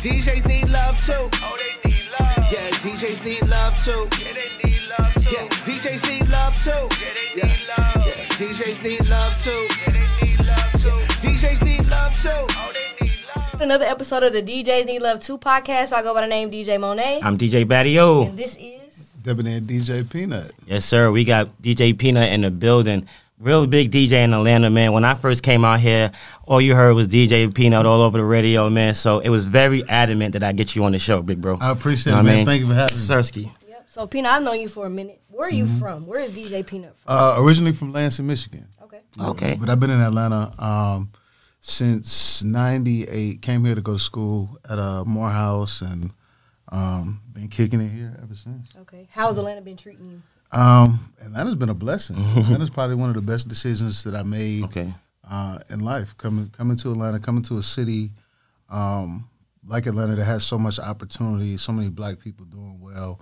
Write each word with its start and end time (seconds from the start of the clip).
DJs 0.00 0.46
need 0.46 0.68
love 0.70 0.98
too. 1.04 1.12
Oh, 1.12 1.58
they 1.60 1.90
need 1.90 2.04
love. 2.18 2.46
Yeah, 2.50 2.70
DJs 2.80 3.22
need 3.24 3.46
love 3.48 3.76
too. 3.84 4.08
Yeah, 4.24 4.32
they 4.32 4.48
need 4.64 4.80
love 4.88 5.14
too. 5.14 5.30
Yeah, 5.30 5.46
DJs 5.68 6.08
need 6.08 6.28
love 6.30 6.56
too. 6.56 6.70
Yeah, 6.70 7.12
they 7.12 7.42
need 7.42 7.68
love. 7.68 8.06
Yeah, 8.06 8.24
DJs 8.40 8.82
need 8.82 9.08
love 9.10 9.42
too. 9.44 9.68
Yeah, 9.80 9.92
they 9.92 10.26
need 10.26 10.38
love 10.46 10.72
too. 10.80 11.28
DJs 11.28 11.62
need 11.64 11.86
love 11.88 12.18
too. 12.18 12.30
Oh, 12.32 12.72
they 12.72 13.04
need 13.04 13.12
love. 13.36 13.60
Another 13.60 13.84
episode 13.84 14.22
of 14.22 14.32
the 14.32 14.42
DJs 14.42 14.86
Need 14.86 15.02
Love 15.02 15.22
2 15.22 15.36
podcast. 15.36 15.92
I 15.92 16.02
go 16.02 16.14
by 16.14 16.22
the 16.22 16.28
name 16.28 16.50
DJ 16.50 16.78
Monae. 16.78 17.20
I'm 17.22 17.36
DJ 17.36 17.66
Battio. 17.66 18.26
and 18.26 18.38
this 18.38 18.56
is 18.56 19.12
Debonair 19.22 19.60
DJ 19.60 20.08
Peanut. 20.08 20.52
Yes, 20.66 20.86
sir. 20.86 21.10
We 21.10 21.24
got 21.24 21.60
DJ 21.60 21.96
Peanut 21.98 22.32
in 22.32 22.40
the 22.40 22.50
building. 22.50 23.06
Real 23.40 23.66
big 23.66 23.90
DJ 23.90 24.22
in 24.24 24.34
Atlanta, 24.34 24.68
man. 24.68 24.92
When 24.92 25.02
I 25.02 25.14
first 25.14 25.42
came 25.42 25.64
out 25.64 25.80
here, 25.80 26.12
all 26.44 26.60
you 26.60 26.74
heard 26.74 26.92
was 26.94 27.08
DJ 27.08 27.52
Peanut 27.54 27.86
all 27.86 28.02
over 28.02 28.18
the 28.18 28.24
radio, 28.24 28.68
man. 28.68 28.92
So 28.92 29.20
it 29.20 29.30
was 29.30 29.46
very 29.46 29.82
adamant 29.88 30.34
that 30.34 30.42
I 30.42 30.52
get 30.52 30.76
you 30.76 30.84
on 30.84 30.92
the 30.92 30.98
show, 30.98 31.22
big 31.22 31.40
bro. 31.40 31.56
I 31.58 31.70
appreciate 31.70 32.12
Know 32.12 32.18
it, 32.18 32.22
what 32.24 32.28
I 32.30 32.34
man. 32.34 32.36
mean? 32.36 32.46
Thank 32.46 32.60
you 32.60 32.68
for 32.68 32.74
having 32.74 32.96
me. 32.96 33.00
Sersky. 33.00 33.50
Yep. 33.66 33.84
So 33.88 34.06
Peanut, 34.06 34.30
I've 34.32 34.42
known 34.42 34.60
you 34.60 34.68
for 34.68 34.84
a 34.84 34.90
minute. 34.90 35.22
Where 35.28 35.48
are 35.48 35.50
you 35.50 35.64
Mm-hmm. 35.64 35.78
from? 35.78 36.06
Where 36.06 36.20
is 36.20 36.32
DJ 36.32 36.66
Peanut 36.66 36.94
from? 36.98 37.16
Uh, 37.16 37.36
originally 37.38 37.72
from 37.72 37.92
Lansing, 37.94 38.26
Michigan. 38.26 38.68
Okay. 38.82 39.00
Okay. 39.18 39.56
But 39.58 39.70
I've 39.70 39.80
been 39.80 39.88
in 39.90 40.00
Atlanta 40.02 40.52
um, 40.62 41.10
since 41.60 42.44
98. 42.44 43.40
Came 43.40 43.64
here 43.64 43.74
to 43.74 43.80
go 43.80 43.94
to 43.94 43.98
school 43.98 44.58
at 44.68 44.78
uh, 44.78 45.04
Morehouse 45.06 45.80
and 45.80 46.10
um, 46.70 47.22
been 47.32 47.48
kicking 47.48 47.80
it 47.80 47.88
here 47.88 48.18
ever 48.22 48.34
since. 48.34 48.68
Okay. 48.80 49.08
How's 49.12 49.38
Atlanta 49.38 49.62
been 49.62 49.78
treating 49.78 50.04
you? 50.10 50.22
Um, 50.52 51.12
and 51.22 51.34
that 51.36 51.46
has 51.46 51.54
been 51.54 51.68
a 51.68 51.74
blessing. 51.74 52.16
Atlanta's 52.36 52.70
probably 52.70 52.96
one 52.96 53.08
of 53.10 53.14
the 53.14 53.22
best 53.22 53.48
decisions 53.48 54.02
that 54.04 54.14
I 54.14 54.22
made 54.22 54.64
Okay. 54.64 54.92
uh, 55.30 55.58
in 55.70 55.80
life. 55.80 56.16
Coming 56.16 56.48
coming 56.50 56.76
to 56.78 56.90
Atlanta, 56.92 57.18
coming 57.20 57.42
to 57.44 57.58
a 57.58 57.62
city 57.62 58.10
um, 58.68 59.28
like 59.66 59.86
Atlanta 59.86 60.14
that 60.16 60.24
has 60.24 60.44
so 60.44 60.58
much 60.58 60.78
opportunity, 60.78 61.56
so 61.56 61.72
many 61.72 61.88
black 61.90 62.18
people 62.18 62.46
doing 62.46 62.78
well, 62.80 63.20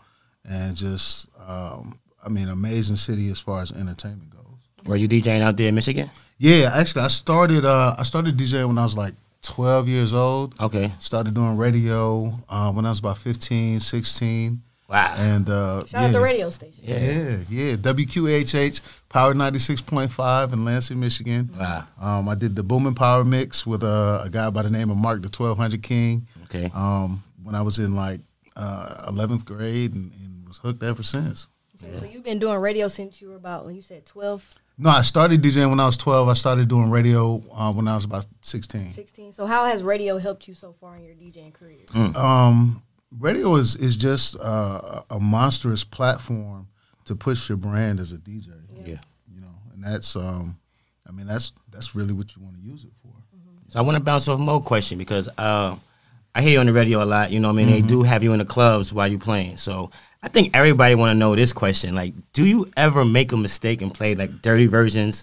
and 0.49 0.77
just 0.77 1.29
um, 1.47 1.99
I 2.25 2.29
mean, 2.29 2.49
amazing 2.49 2.97
city 2.97 3.31
as 3.31 3.41
far 3.41 3.63
as 3.63 3.73
entertainment 3.73 4.31
goes. 4.31 4.45
Were 4.87 4.97
you 4.97 5.09
DJing 5.09 5.41
out 5.43 5.57
there 5.57 5.69
in 5.69 5.75
Michigan? 5.75 6.11
Yeah, 6.39 6.71
actually, 6.75 7.03
I 7.03 7.09
started 7.09 7.65
uh, 7.65 7.95
I 7.99 8.03
started 8.05 8.37
DJing 8.37 8.69
when 8.69 8.79
I 8.79 8.83
was 8.85 8.97
like 8.97 9.15
12 9.43 9.89
years 9.89 10.15
old. 10.15 10.55
Okay. 10.61 10.93
Started 11.01 11.35
doing 11.35 11.57
radio 11.57 12.33
uh, 12.49 12.73
when 12.73 12.87
I 12.87 12.91
was 12.91 12.99
about 13.01 13.19
15, 13.19 13.81
16. 13.81 14.63
Wow. 14.89 15.15
And 15.19 15.49
uh, 15.51 15.85
Shout 15.85 16.01
yeah, 16.01 16.07
out 16.07 16.13
the 16.13 16.21
radio 16.21 16.51
station. 16.51 16.83
Yeah. 16.87 16.99
Yeah, 16.99 17.37
yeah. 17.51 17.77
WQHH 17.77 18.81
Power 19.11 19.35
96.5 19.35 20.53
in 20.53 20.65
Lansing, 20.65 20.99
Michigan. 20.99 21.51
Wow. 21.59 21.85
Um, 22.01 22.29
I 22.29 22.35
did 22.35 22.57
the 22.57 22.63
Booming 22.63 22.95
Power 22.95 23.25
Mix 23.25 23.67
with 23.67 23.83
a, 23.83 24.23
a 24.25 24.31
guy 24.31 24.49
by 24.51 24.63
the 24.63 24.71
name 24.71 24.91
of 24.91 24.97
Mark 24.97 25.21
the 25.23 25.29
1200 25.29 25.83
King 25.83 26.27
Okay. 26.45 26.71
um, 26.75 27.23
when 27.43 27.55
I 27.55 27.61
was 27.63 27.79
in 27.79 27.95
like 27.95 28.21
uh, 28.57 29.11
11th 29.13 29.45
grade 29.45 29.95
and, 29.95 30.11
and 30.13 30.49
was 30.49 30.59
hooked 30.59 30.83
ever 30.83 31.03
since. 31.03 31.49
So, 31.77 31.87
so 32.01 32.05
you've 32.07 32.25
been 32.25 32.39
doing 32.39 32.59
radio 32.59 32.89
since 32.89 33.21
you 33.23 33.29
were 33.29 33.37
about, 33.37 33.65
when 33.65 33.77
you 33.77 33.83
said 33.83 34.05
12, 34.07 34.55
No, 34.79 34.91
I 34.91 35.03
started 35.03 35.43
DJing 35.43 35.71
when 35.71 35.79
I 35.81 35.87
was 35.87 35.97
12. 35.97 36.29
I 36.29 36.33
started 36.33 36.67
doing 36.67 36.91
radio 36.91 37.43
uh, 37.55 37.73
when 37.73 37.87
I 37.87 37.95
was 37.95 38.05
about 38.05 38.27
16. 38.41 38.91
16. 38.91 39.33
So 39.33 39.47
how 39.47 39.67
has 39.67 39.83
radio 39.83 40.19
helped 40.19 40.49
you 40.49 40.55
so 40.55 40.73
far 40.81 40.97
in 40.97 41.05
your 41.05 41.15
DJing 41.15 41.53
career? 41.53 41.85
Um, 41.95 42.83
radio 43.17 43.55
is 43.57 43.77
is 43.77 43.97
just 43.97 44.37
uh, 44.41 45.03
a 45.11 45.19
monstrous 45.21 45.85
platform 45.85 46.69
to 47.05 47.15
push 47.15 47.49
your 47.49 47.59
brand 47.59 48.01
as 48.01 48.13
a 48.13 48.17
DJ. 48.17 48.49
Yeah. 48.85 48.97
You 49.33 49.41
know, 49.41 49.55
and 49.75 49.83
that's 49.83 50.17
um, 50.17 50.59
I 51.09 51.13
mean 51.13 51.27
that's 51.27 51.53
that's 51.71 51.95
really 51.95 52.13
what 52.13 52.35
you 52.37 52.43
want 52.43 52.57
to 52.57 52.63
use 52.63 52.85
it 52.85 52.91
for. 53.03 53.09
So 53.69 53.79
I 53.79 53.83
want 53.83 53.97
to 53.99 54.03
bounce 54.03 54.27
off 54.29 54.39
more 54.41 54.63
question 54.63 54.97
because 54.97 55.29
uh, 55.37 55.77
I 56.35 56.41
hear 56.43 56.53
you 56.53 56.61
on 56.61 56.67
the 56.67 56.73
radio 56.73 57.03
a 57.03 57.05
lot. 57.05 57.31
You 57.31 57.39
know, 57.41 57.49
what 57.49 57.55
I 57.55 57.57
mean, 57.57 57.69
Mm-hmm. 57.69 57.83
they 57.83 57.89
do 57.89 58.03
have 58.03 58.23
you 58.23 58.33
in 58.33 58.39
the 58.39 58.47
clubs 58.47 58.95
while 58.95 59.07
you're 59.09 59.21
playing. 59.21 59.59
So 59.59 59.91
I 60.23 60.29
think 60.29 60.57
everybody 60.57 60.95
want 60.95 61.11
to 61.15 61.19
know 61.19 61.37
this 61.37 61.53
question: 61.53 61.95
like, 61.95 62.15
do 62.33 62.47
you 62.47 62.71
ever 62.77 63.05
make 63.05 63.33
a 63.33 63.37
mistake 63.37 63.83
and 63.83 63.93
play 63.93 64.15
like 64.15 64.41
dirty 64.43 64.67
versions 64.67 65.23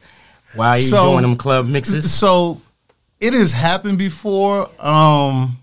while 0.56 0.78
you 0.78 0.84
So- 0.84 1.12
doing 1.12 1.24
them 1.24 1.38
club 1.38 1.66
mixes? 1.68 2.14
So 2.14 2.62
it 3.20 3.34
has 3.34 3.52
happened 3.52 3.98
before. 3.98 4.70
Um, 4.80 5.58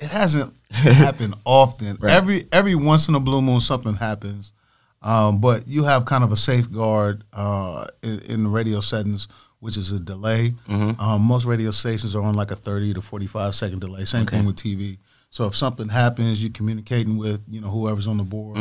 it 0.00 0.08
hasn't 0.08 0.54
happened 0.70 1.34
often. 1.44 1.98
Right. 2.00 2.12
Every 2.12 2.46
every 2.52 2.74
once 2.74 3.08
in 3.08 3.14
a 3.14 3.20
blue 3.20 3.42
moon, 3.42 3.60
something 3.60 3.94
happens. 3.94 4.52
Um, 5.00 5.40
but 5.40 5.68
you 5.68 5.84
have 5.84 6.06
kind 6.06 6.24
of 6.24 6.32
a 6.32 6.36
safeguard 6.36 7.22
uh, 7.32 7.86
in, 8.02 8.18
in 8.20 8.44
the 8.44 8.50
radio 8.50 8.80
settings, 8.80 9.28
which 9.60 9.76
is 9.76 9.92
a 9.92 10.00
delay. 10.00 10.54
Mm-hmm. 10.68 11.00
Um, 11.00 11.22
most 11.22 11.44
radio 11.44 11.70
stations 11.70 12.16
are 12.16 12.22
on 12.22 12.34
like 12.34 12.50
a 12.50 12.56
thirty 12.56 12.92
to 12.94 13.00
forty 13.00 13.26
five 13.26 13.54
second 13.54 13.80
delay. 13.80 14.04
Same 14.04 14.26
thing 14.26 14.44
with 14.44 14.56
TV. 14.56 14.98
So 15.30 15.44
if 15.44 15.54
something 15.54 15.88
happens, 15.88 16.42
you're 16.42 16.52
communicating 16.52 17.16
with 17.18 17.42
you 17.48 17.60
know 17.60 17.68
whoever's 17.68 18.06
on 18.06 18.16
the 18.16 18.24
board 18.24 18.58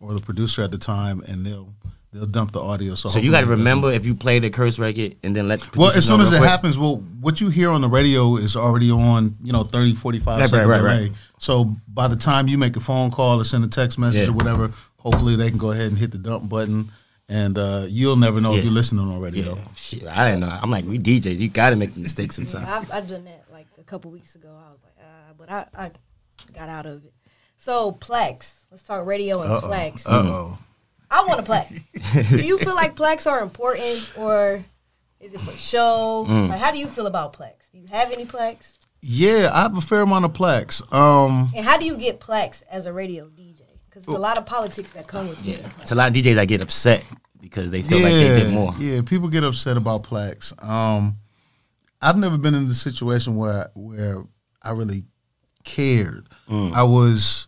or 0.00 0.14
the 0.14 0.20
producer 0.20 0.62
at 0.62 0.70
the 0.72 0.78
time, 0.78 1.22
and 1.28 1.46
they'll 1.46 1.72
they'll 2.12 2.26
dump 2.26 2.52
the 2.52 2.60
audio. 2.60 2.94
So. 2.94 3.08
So 3.08 3.18
you 3.18 3.30
got 3.30 3.40
to 3.40 3.46
hopefully 3.46 3.54
it 3.54 3.56
doesn't- 3.56 3.58
remember 3.58 3.92
if 3.92 4.06
you 4.06 4.14
play 4.14 4.38
the 4.38 4.50
curse 4.50 4.78
record 4.78 5.16
and 5.22 5.34
then 5.36 5.48
let. 5.48 5.60
The 5.60 5.78
well, 5.78 5.90
as 5.90 6.06
soon 6.06 6.20
as 6.20 6.32
it 6.32 6.38
quick. 6.38 6.48
happens, 6.50 6.78
well, 6.78 6.96
what 7.20 7.40
you 7.40 7.48
hear 7.48 7.70
on 7.70 7.80
the 7.80 7.88
radio 7.88 8.36
is 8.36 8.56
already 8.56 8.90
on, 8.90 9.36
you 9.42 9.52
know, 9.52 9.62
30, 9.64 9.94
45 9.94 10.40
Right, 10.40 10.48
second 10.48 10.68
right, 10.68 10.82
right, 10.82 10.96
delay. 11.06 11.12
So 11.38 11.76
by 11.88 12.08
the 12.08 12.16
time 12.16 12.48
you 12.48 12.58
make 12.58 12.76
a 12.76 12.80
phone 12.80 13.10
call 13.10 13.40
or 13.40 13.44
send 13.44 13.64
a 13.64 13.68
text 13.68 13.98
message 13.98 14.22
Yeah. 14.22 14.28
or 14.30 14.36
whatever, 14.36 14.72
hopefully 14.98 15.36
they 15.36 15.48
can 15.50 15.58
go 15.58 15.70
ahead 15.70 15.86
and 15.86 15.98
hit 15.98 16.10
the 16.10 16.18
dump 16.18 16.48
button, 16.48 16.90
and 17.28 17.56
uh, 17.58 17.84
you'll 17.88 18.16
never 18.16 18.40
know 18.40 18.52
Yeah. 18.52 18.58
if 18.58 18.64
you're 18.64 18.72
listening 18.72 19.06
on 19.06 19.20
radio. 19.20 19.54
Yeah, 19.54 19.60
shit, 19.76 20.06
I 20.06 20.28
didn't 20.30 20.40
know. 20.40 20.58
I'm 20.62 20.70
like, 20.70 20.84
we 20.86 20.98
DJs, 20.98 21.38
you 21.38 21.48
got 21.48 21.70
to 21.70 21.76
make 21.76 21.96
mistakes 21.96 22.36
sometimes. 22.36 22.66
I've, 22.66 22.90
I've 22.92 23.08
done 23.08 23.24
that 23.24 23.44
like 23.52 23.66
a 23.78 23.84
couple 23.84 24.10
weeks 24.10 24.34
ago. 24.34 24.48
I 24.48 24.70
was 24.72 24.80
like, 24.82 24.94
ah, 25.00 25.32
but 25.38 25.50
I, 25.50 25.66
I 25.86 25.90
got 26.58 26.68
out 26.68 26.86
of 26.86 27.04
it. 27.04 27.12
So 27.56 27.92
Plex, 27.92 28.64
let's 28.70 28.82
talk 28.82 29.06
radio 29.06 29.42
and 29.42 29.62
Plex. 29.62 30.06
Uh 30.06 30.22
oh. 30.26 30.57
I 31.10 31.24
want 31.26 31.40
a 31.40 31.42
plaque. 31.42 31.68
do 32.28 32.44
you 32.44 32.58
feel 32.58 32.74
like 32.74 32.94
plaques 32.96 33.26
are 33.26 33.40
important 33.40 34.12
or 34.16 34.62
is 35.20 35.34
it 35.34 35.40
for 35.40 35.56
show? 35.56 36.26
Mm. 36.28 36.48
Like, 36.50 36.60
how 36.60 36.70
do 36.70 36.78
you 36.78 36.86
feel 36.86 37.06
about 37.06 37.32
plaques? 37.32 37.70
Do 37.70 37.78
you 37.78 37.86
have 37.88 38.12
any 38.12 38.24
plaques? 38.24 38.78
Yeah, 39.00 39.50
I 39.52 39.62
have 39.62 39.76
a 39.76 39.80
fair 39.80 40.02
amount 40.02 40.24
of 40.24 40.34
plaques. 40.34 40.82
Um, 40.92 41.50
And 41.54 41.64
how 41.64 41.78
do 41.78 41.84
you 41.84 41.96
get 41.96 42.20
plaques 42.20 42.62
as 42.70 42.86
a 42.86 42.92
radio 42.92 43.26
DJ? 43.28 43.62
Because 43.88 44.04
there's 44.04 44.18
a 44.18 44.20
lot 44.20 44.38
of 44.38 44.46
politics 44.46 44.90
that 44.92 45.06
come 45.06 45.28
with 45.28 45.38
it. 45.40 45.60
Yeah, 45.60 45.68
it's 45.80 45.92
a 45.92 45.94
lot 45.94 46.08
of 46.08 46.14
DJs 46.14 46.34
that 46.34 46.48
get 46.48 46.60
upset 46.60 47.04
because 47.40 47.70
they 47.70 47.82
feel 47.82 48.00
like 48.00 48.12
they 48.12 48.40
did 48.40 48.52
more. 48.52 48.74
Yeah, 48.78 49.00
people 49.02 49.28
get 49.28 49.44
upset 49.44 49.76
about 49.76 50.02
plaques. 50.02 50.52
Um, 50.60 51.16
I've 52.02 52.16
never 52.16 52.38
been 52.38 52.54
in 52.54 52.68
the 52.68 52.74
situation 52.74 53.36
where 53.36 53.70
where 53.74 54.24
I 54.62 54.70
really 54.72 55.04
cared. 55.64 56.28
Mm. 56.48 56.74
I 56.74 56.82
was 56.82 57.46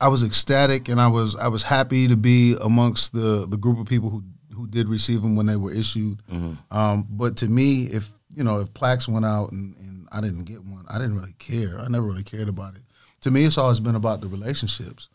I 0.00 0.08
was 0.08 0.22
ecstatic 0.22 0.88
and 0.88 1.00
I 1.00 1.08
was 1.08 1.34
I 1.36 1.48
was 1.48 1.62
happy 1.62 2.08
to 2.08 2.16
be 2.16 2.56
amongst 2.60 3.12
the 3.12 3.46
the 3.48 3.56
group 3.56 3.78
of 3.78 3.86
people 3.86 4.10
who 4.10 4.22
who 4.54 4.66
did 4.66 4.88
receive 4.88 5.22
them 5.22 5.36
when 5.36 5.46
they 5.46 5.56
were 5.56 5.72
issued. 5.72 6.18
Mm-hmm. 6.32 6.76
Um, 6.76 7.06
but 7.10 7.36
to 7.38 7.46
me, 7.46 7.84
if 7.84 8.10
you 8.34 8.44
know 8.44 8.60
if 8.60 8.72
plaques 8.74 9.08
went 9.08 9.24
out 9.24 9.52
and, 9.52 9.76
and 9.76 10.08
I 10.12 10.20
didn't 10.20 10.44
get 10.44 10.64
one, 10.64 10.84
I 10.88 10.98
didn't 10.98 11.16
really 11.16 11.34
care. 11.38 11.78
I 11.78 11.88
never 11.88 12.06
really 12.06 12.24
cared 12.24 12.48
about 12.48 12.74
it. 12.74 12.82
To 13.22 13.30
me, 13.30 13.44
it's 13.44 13.58
always 13.58 13.80
been 13.80 13.94
about 13.96 14.20
the 14.20 14.28
relationships 14.28 15.08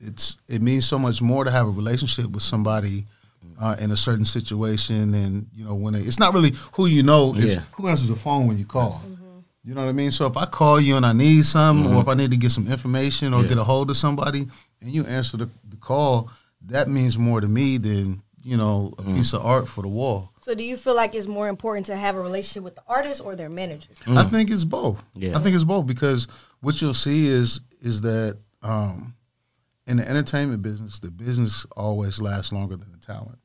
it's 0.00 0.38
it 0.48 0.62
means 0.62 0.84
so 0.86 0.98
much 0.98 1.22
more 1.22 1.44
to 1.44 1.50
have 1.50 1.66
a 1.66 1.70
relationship 1.70 2.30
with 2.30 2.42
somebody 2.42 3.06
uh, 3.60 3.76
in 3.80 3.90
a 3.90 3.96
certain 3.96 4.24
situation, 4.24 5.14
and 5.14 5.46
you 5.54 5.64
know 5.64 5.74
when 5.74 5.94
they, 5.94 6.00
it's 6.00 6.18
not 6.18 6.34
really 6.34 6.50
who 6.72 6.86
you 6.86 7.02
know, 7.02 7.32
it's 7.36 7.54
Yeah. 7.54 7.60
who 7.76 7.88
answers 7.88 8.08
the 8.08 8.16
phone 8.16 8.46
when 8.46 8.58
you 8.58 8.66
call. 8.66 9.00
You 9.66 9.74
know 9.74 9.82
what 9.82 9.88
I 9.88 9.92
mean? 9.92 10.12
So 10.12 10.26
if 10.26 10.36
I 10.36 10.46
call 10.46 10.80
you 10.80 10.96
and 10.96 11.04
I 11.04 11.12
need 11.12 11.44
something, 11.44 11.92
or 11.92 12.00
if 12.00 12.06
I 12.08 12.14
need 12.14 12.30
to 12.30 12.36
get 12.36 12.52
some 12.52 12.68
information 12.68 13.34
or 13.34 13.38
Mm-hmm. 13.38 13.42
Yeah. 13.44 13.48
get 13.48 13.58
a 13.58 13.64
hold 13.64 13.90
of 13.90 13.96
somebody, 13.96 14.46
and 14.80 14.90
you 14.92 15.04
answer 15.06 15.36
the, 15.36 15.48
the 15.68 15.76
call, 15.76 16.30
that 16.66 16.88
means 16.88 17.18
more 17.18 17.40
to 17.40 17.48
me 17.48 17.76
than 17.78 18.22
you 18.44 18.56
know 18.56 18.94
a 18.98 19.02
Mm. 19.02 19.16
piece 19.16 19.32
of 19.34 19.44
art 19.44 19.66
for 19.66 19.82
the 19.82 19.88
wall. 19.88 20.30
So 20.40 20.54
do 20.54 20.62
you 20.62 20.76
feel 20.76 20.94
like 20.94 21.16
it's 21.16 21.26
more 21.26 21.48
important 21.48 21.86
to 21.86 21.96
have 21.96 22.14
a 22.14 22.20
relationship 22.20 22.62
with 22.62 22.76
the 22.76 22.82
artist 22.86 23.20
or 23.24 23.34
their 23.34 23.48
manager? 23.48 23.88
I 24.06 24.22
think 24.22 24.50
it's 24.52 24.62
both. 24.64 25.02
Yeah. 25.14 25.36
I 25.36 25.40
think 25.42 25.56
it's 25.56 25.64
both 25.64 25.84
because 25.88 26.28
what 26.60 26.80
you'll 26.80 26.94
see 26.94 27.26
is 27.26 27.60
is 27.82 28.02
that 28.02 28.38
um, 28.62 29.14
in 29.88 29.96
the 29.96 30.08
entertainment 30.08 30.62
business, 30.62 31.00
the 31.00 31.10
business 31.10 31.66
always 31.76 32.20
lasts 32.20 32.52
longer 32.52 32.76
than 32.76 32.92
the 32.92 32.98
talent. 32.98 33.38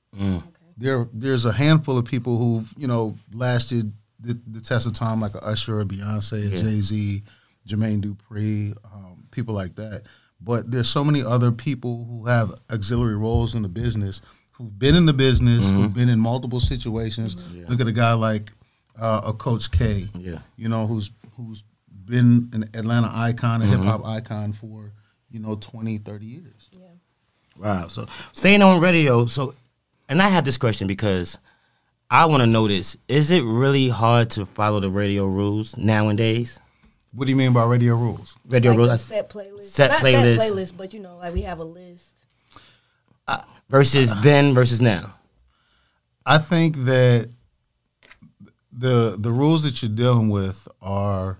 There, 0.77 1.07
there's 1.13 1.45
a 1.45 1.51
handful 1.51 1.97
of 1.97 2.05
people 2.05 2.37
who've 2.37 2.71
you 2.77 2.87
know 2.87 3.15
lasted 3.33 3.91
the, 4.21 4.39
the 4.47 4.61
test 4.61 4.85
of 4.87 4.93
time, 4.93 5.19
like 5.19 5.35
a 5.35 5.43
Usher, 5.43 5.81
a 5.81 5.85
Beyonce, 5.85 6.33
a 6.33 6.55
Yeah. 6.55 6.61
Jay 6.61 6.81
Z, 6.81 7.23
Jermaine 7.67 8.01
Dupri, 8.03 8.75
um, 8.93 9.23
people 9.31 9.53
like 9.55 9.75
that. 9.75 10.03
But 10.39 10.71
there's 10.71 10.89
so 10.89 11.03
many 11.03 11.21
other 11.23 11.51
people 11.51 12.05
who 12.05 12.25
have 12.25 12.53
auxiliary 12.71 13.15
roles 13.15 13.53
in 13.55 13.61
the 13.61 13.67
business 13.69 14.21
who've 14.51 14.77
been 14.77 14.95
in 14.95 15.05
the 15.05 15.13
business, 15.13 15.69
who've 15.69 15.93
been 15.93 16.09
in 16.09 16.19
multiple 16.19 16.59
situations. 16.59 17.35
Look 17.67 17.79
at 17.81 17.87
a 17.87 17.91
guy 17.91 18.13
like 18.13 18.51
uh, 18.99 19.21
a 19.25 19.33
Coach 19.33 19.71
K, 19.71 20.07
Yeah. 20.17 20.39
you 20.57 20.69
know, 20.69 20.87
who's 20.87 21.11
who's 21.37 21.63
been 22.05 22.49
an 22.53 22.63
Atlanta 22.73 23.09
icon, 23.13 23.61
a 23.61 23.65
hip 23.65 23.81
hop 23.81 24.05
icon 24.05 24.51
for 24.53 24.91
you 25.29 25.39
know 25.39 25.55
20, 25.55 25.99
30 25.99 26.25
years. 26.25 26.69
Yeah. 26.71 26.85
Wow. 27.57 27.87
So 27.87 28.07
staying 28.33 28.61
on 28.61 28.81
radio. 28.81 29.25
So, 29.27 29.53
and 30.09 30.21
I 30.21 30.29
have 30.29 30.43
this 30.45 30.57
question 30.57 30.87
because 30.87 31.37
I 32.11 32.25
want 32.25 32.41
to 32.41 32.47
know 32.47 32.67
this: 32.67 32.97
Is 33.07 33.31
it 33.31 33.41
really 33.43 33.87
hard 33.87 34.31
to 34.31 34.45
follow 34.45 34.81
the 34.81 34.89
radio 34.89 35.25
rules 35.25 35.77
nowadays? 35.77 36.59
What 37.13 37.25
do 37.25 37.31
you 37.31 37.37
mean 37.37 37.53
by 37.53 37.63
radio 37.63 37.95
rules? 37.95 38.35
Radio 38.47 38.71
like 38.71 38.77
rules 38.77 39.01
set 39.01 39.29
playlist. 39.29 39.67
set 39.67 39.91
Not 39.91 40.01
playlist. 40.01 40.37
set 40.37 40.51
playlist, 40.51 40.77
but 40.77 40.93
you 40.93 40.99
know, 40.99 41.15
like 41.17 41.33
we 41.33 41.43
have 41.43 41.59
a 41.59 41.63
list. 41.63 42.11
versus 43.69 44.13
then 44.21 44.53
versus 44.53 44.81
now. 44.81 45.13
I 46.25 46.37
think 46.37 46.75
that 46.83 47.29
the 48.73 49.15
the 49.17 49.31
rules 49.31 49.63
that 49.63 49.81
you're 49.81 49.89
dealing 49.89 50.29
with 50.29 50.67
are 50.81 51.39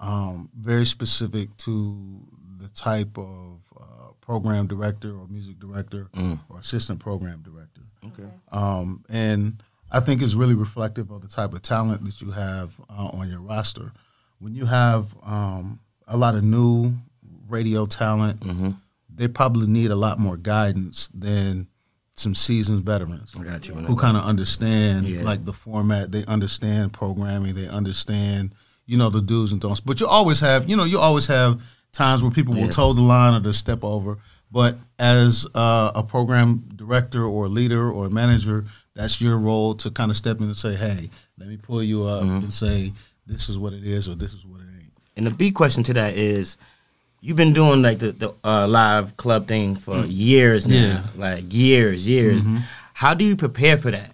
um, 0.00 0.48
very 0.58 0.86
specific 0.86 1.54
to 1.58 2.26
the 2.58 2.68
type 2.68 3.18
of 3.18 3.60
uh, 3.78 4.12
program 4.22 4.66
director 4.66 5.10
or 5.10 5.26
music 5.28 5.58
director 5.60 6.08
or 6.14 6.58
assistant 6.58 6.98
program 6.98 7.42
director. 7.42 7.82
Okay. 8.06 8.30
Um, 8.52 9.04
and 9.10 9.62
I 9.90 10.00
think 10.00 10.20
is 10.22 10.34
really 10.36 10.54
reflective 10.54 11.10
of 11.10 11.22
the 11.22 11.28
type 11.28 11.52
of 11.54 11.62
talent 11.62 12.04
that 12.04 12.20
you 12.20 12.30
have 12.32 12.78
uh, 12.90 13.06
on 13.14 13.28
your 13.30 13.40
roster. 13.40 13.92
When 14.38 14.54
you 14.54 14.66
have 14.66 15.14
um, 15.24 15.80
a 16.06 16.16
lot 16.16 16.34
of 16.34 16.44
new 16.44 16.92
radio 17.48 17.86
talent, 17.86 18.42
they 19.12 19.28
probably 19.28 19.66
need 19.66 19.90
a 19.90 19.96
lot 19.96 20.18
more 20.18 20.36
guidance 20.36 21.08
than 21.14 21.66
some 22.14 22.34
seasoned 22.34 22.84
veterans 22.84 23.32
you 23.34 23.74
who 23.74 23.94
kind 23.96 24.16
of 24.16 24.24
understand 24.24 25.06
Yeah. 25.08 25.22
like 25.22 25.44
the 25.44 25.52
format. 25.52 26.10
They 26.12 26.24
understand 26.26 26.92
programming. 26.92 27.54
They 27.54 27.68
understand 27.68 28.54
you 28.86 28.96
know 28.96 29.08
the 29.10 29.20
do's 29.20 29.52
and 29.52 29.60
don'ts. 29.60 29.80
But 29.80 30.00
you 30.00 30.06
always 30.08 30.40
have 30.40 30.68
you 30.68 30.76
know 30.76 30.84
you 30.84 30.98
always 30.98 31.26
have 31.26 31.62
times 31.92 32.22
where 32.22 32.30
people 32.32 32.56
Yeah. 32.56 32.62
will 32.64 32.70
toe 32.70 32.92
the 32.92 33.02
line 33.02 33.34
or 33.34 33.40
to 33.44 33.52
step 33.52 33.84
over. 33.84 34.18
But 34.50 34.76
as 34.98 35.46
uh, 35.54 35.92
a 35.94 36.02
program 36.02 36.64
director 36.74 37.22
or 37.24 37.48
leader 37.48 37.90
or 37.90 38.08
manager, 38.08 38.64
that's 38.94 39.20
your 39.20 39.36
role 39.38 39.74
to 39.76 39.90
kind 39.90 40.10
of 40.10 40.16
step 40.16 40.38
in 40.38 40.44
and 40.44 40.56
say, 40.56 40.74
"Hey, 40.74 41.10
let 41.38 41.48
me 41.48 41.56
pull 41.56 41.82
you 41.82 42.04
up 42.04 42.22
Mm-hmm. 42.24 42.44
and 42.44 42.52
say 42.52 42.92
this 43.26 43.48
is 43.48 43.58
what 43.58 43.72
it 43.74 43.84
is 43.84 44.08
or 44.08 44.14
this 44.14 44.32
is 44.32 44.46
what 44.46 44.60
it 44.60 44.66
ain't." 44.82 44.92
And 45.16 45.26
the 45.26 45.30
big 45.30 45.54
question 45.54 45.82
to 45.84 45.92
that 45.94 46.14
is, 46.16 46.56
you've 47.20 47.36
been 47.36 47.52
doing 47.52 47.82
like 47.82 47.98
the, 47.98 48.12
the 48.12 48.32
uh, 48.42 48.66
live 48.66 49.16
club 49.18 49.46
thing 49.46 49.76
for 49.76 50.04
years 50.06 50.66
now, 50.66 50.74
Yeah. 50.74 51.02
like 51.16 51.44
years, 51.52 52.08
years. 52.08 52.46
How 52.94 53.12
do 53.14 53.24
you 53.24 53.36
prepare 53.36 53.76
for 53.76 53.90
that? 53.90 54.12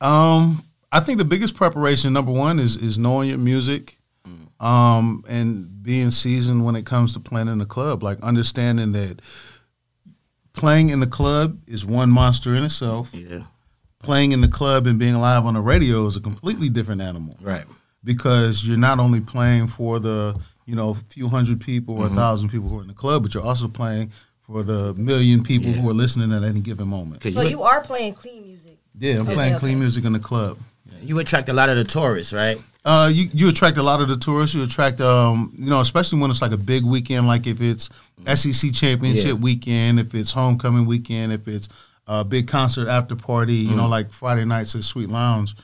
Um, 0.00 0.64
I 0.90 1.00
think 1.00 1.18
the 1.18 1.24
biggest 1.24 1.54
preparation, 1.54 2.12
number 2.12 2.32
one, 2.32 2.58
is 2.58 2.76
is 2.76 2.98
knowing 2.98 3.28
your 3.28 3.38
music, 3.38 3.98
um, 4.60 5.24
and 5.28 5.82
being 5.82 6.10
seasoned 6.10 6.64
when 6.64 6.76
it 6.76 6.84
comes 6.86 7.12
to 7.14 7.20
playing 7.20 7.48
in 7.48 7.58
the 7.58 7.64
club. 7.66 8.02
Like 8.02 8.20
understanding 8.22 8.92
that 8.92 9.20
playing 10.52 10.90
in 10.90 11.00
the 11.00 11.06
club 11.06 11.58
is 11.66 11.84
one 11.86 12.10
monster 12.10 12.54
in 12.54 12.64
itself. 12.64 13.14
Yeah, 13.14 13.42
Playing 14.00 14.32
in 14.32 14.40
the 14.40 14.48
club 14.48 14.86
and 14.86 14.98
being 14.98 15.14
live 15.16 15.44
on 15.46 15.54
the 15.54 15.60
radio 15.60 16.06
is 16.06 16.16
a 16.16 16.20
completely 16.20 16.68
different 16.68 17.00
animal 17.02 17.36
right. 17.40 17.64
because 18.02 18.66
you're 18.66 18.78
not 18.78 18.98
only 18.98 19.20
playing 19.20 19.66
for 19.68 19.98
the 19.98 20.38
you 20.66 20.74
know 20.76 20.94
few 21.08 21.28
hundred 21.28 21.60
people 21.60 21.98
or 21.98 22.06
a 22.06 22.10
thousand 22.10 22.48
people 22.50 22.68
who 22.68 22.78
are 22.78 22.82
in 22.82 22.88
the 22.88 22.94
club, 22.94 23.22
but 23.22 23.34
you're 23.34 23.42
also 23.42 23.68
playing 23.68 24.10
for 24.40 24.62
the 24.62 24.94
million 24.94 25.42
people 25.42 25.70
Yeah. 25.70 25.76
who 25.80 25.90
are 25.90 25.94
listening 25.94 26.32
at 26.32 26.42
any 26.42 26.60
given 26.60 26.88
moment. 26.88 27.22
So 27.22 27.28
you, 27.42 27.48
you 27.48 27.62
are 27.62 27.82
playing 27.82 28.14
clean 28.14 28.42
music. 28.42 28.78
Yeah, 28.98 29.14
I'm 29.16 29.20
Okay, 29.22 29.34
playing 29.34 29.54
okay. 29.54 29.60
clean 29.60 29.78
music 29.78 30.04
in 30.04 30.12
the 30.12 30.18
club. 30.18 30.58
You 31.02 31.18
attract 31.18 31.48
a 31.48 31.52
lot 31.52 31.68
of 31.68 31.76
the 31.76 31.84
tourists, 31.84 32.32
right? 32.32 32.58
Uh, 32.84 33.10
you 33.12 33.28
you 33.34 33.48
attract 33.48 33.76
a 33.76 33.82
lot 33.82 34.00
of 34.00 34.08
the 34.08 34.16
tourists. 34.16 34.54
You 34.54 34.62
attract, 34.62 35.00
um, 35.00 35.52
you 35.58 35.68
know, 35.70 35.80
especially 35.80 36.18
when 36.20 36.30
it's 36.30 36.40
like 36.42 36.52
a 36.52 36.56
big 36.56 36.82
weekend, 36.84 37.26
like 37.26 37.46
if 37.46 37.60
it's 37.60 37.90
SEC 38.26 38.72
championship 38.72 39.26
Yeah. 39.26 39.32
weekend, 39.34 40.00
if 40.00 40.14
it's 40.14 40.32
homecoming 40.32 40.86
weekend, 40.86 41.32
if 41.32 41.46
it's 41.46 41.68
a 42.06 42.24
big 42.24 42.48
concert 42.48 42.88
after 42.88 43.14
party, 43.14 43.54
you 43.54 43.76
know, 43.76 43.86
like 43.86 44.10
Friday 44.12 44.44
nights 44.44 44.74
at 44.74 44.84
Suite 44.84 45.10
Lounge. 45.10 45.54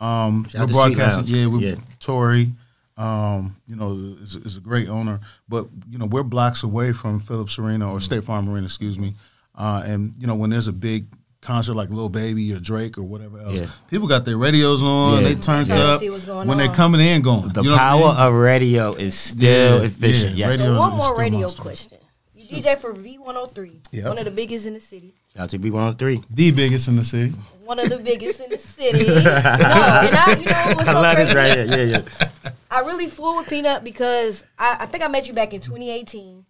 Um, 0.00 0.46
we're 0.54 0.66
broadcasting. 0.66 1.24
Lounge. 1.26 1.30
Yeah, 1.30 1.46
we're 1.46 1.60
Yeah. 1.60 1.74
Tori. 2.00 2.52
Um, 2.96 3.56
you 3.66 3.74
know, 3.76 4.16
is, 4.22 4.36
is 4.36 4.56
a 4.56 4.60
great 4.60 4.88
owner, 4.88 5.20
but 5.48 5.66
you 5.90 5.98
know 5.98 6.06
we're 6.06 6.22
blocks 6.22 6.62
away 6.62 6.92
from 6.92 7.20
Phillips 7.20 7.58
Arena 7.58 7.90
or 7.90 8.00
State 8.00 8.24
Farm 8.24 8.48
Arena, 8.48 8.66
excuse 8.66 8.98
me. 8.98 9.14
Uh, 9.54 9.82
and 9.84 10.14
you 10.18 10.26
know 10.26 10.34
when 10.34 10.50
there's 10.50 10.66
a 10.68 10.72
big 10.72 11.06
concert 11.42 11.74
like 11.74 11.90
Lil 11.90 12.08
Baby 12.08 12.52
or 12.54 12.58
Drake 12.60 12.96
or 12.96 13.02
whatever 13.02 13.38
else, 13.40 13.60
Yeah. 13.60 13.66
people 13.90 14.08
got 14.08 14.24
their 14.24 14.38
radios 14.38 14.82
on, 14.82 15.22
Yeah. 15.22 15.28
they 15.28 15.34
turned 15.34 15.66
Trying 15.66 15.80
up 15.80 16.00
see 16.00 16.08
what's 16.08 16.24
going 16.24 16.48
when 16.48 16.56
they're 16.56 16.68
coming 16.72 17.00
in, 17.00 17.20
going. 17.20 17.48
The 17.48 17.62
You 17.62 17.70
know 17.70 17.72
what 17.76 17.80
I 17.82 17.90
power 17.90 18.14
mean? 18.14 18.16
of 18.28 18.34
radio 18.34 18.94
is 18.94 19.14
still 19.14 19.80
Yeah, 19.80 19.84
efficient. 19.84 20.36
yeah, 20.36 20.50
yes. 20.52 20.60
So 20.62 20.78
one 20.78 20.96
more 20.96 21.16
radio 21.18 21.40
monster. 21.40 21.62
question. 21.62 21.98
You 22.34 22.62
DJ 22.62 22.76
for 22.78 22.94
V103, 22.94 23.80
Yep. 23.92 24.04
one 24.06 24.18
of 24.18 24.24
the 24.24 24.30
biggest 24.30 24.66
in 24.66 24.74
the 24.74 24.80
city. 24.80 25.14
Shout 25.34 25.44
out 25.44 25.50
to 25.50 25.58
V103. 25.58 26.22
the 26.30 26.50
biggest 26.52 26.86
in 26.88 26.96
the 26.96 27.04
city. 27.04 27.34
One 27.64 27.78
of 27.78 27.88
the 27.90 27.98
biggest 28.10 28.40
in 28.40 28.50
the 28.50 28.58
city. 28.58 29.06
No, 29.06 29.14
and 29.14 29.26
I, 29.28 30.36
you 30.38 30.44
know 30.46 30.52
what's 30.76 30.88
I 30.88 30.92
so 30.92 31.00
love 31.00 31.14
crazy? 31.16 31.26
this 31.26 31.34
right 31.34 31.56
here. 31.68 31.86
Yeah, 31.86 31.98
yeah. 31.98 32.50
I 32.70 32.80
really 32.80 33.08
fool 33.08 33.36
with 33.38 33.48
Peanut 33.48 33.82
because 33.84 34.44
I, 34.58 34.76
I 34.80 34.86
think 34.86 35.02
I 35.04 35.08
met 35.08 35.26
you 35.28 35.34
back 35.34 35.52
in 35.54 35.60
2018 35.60 36.44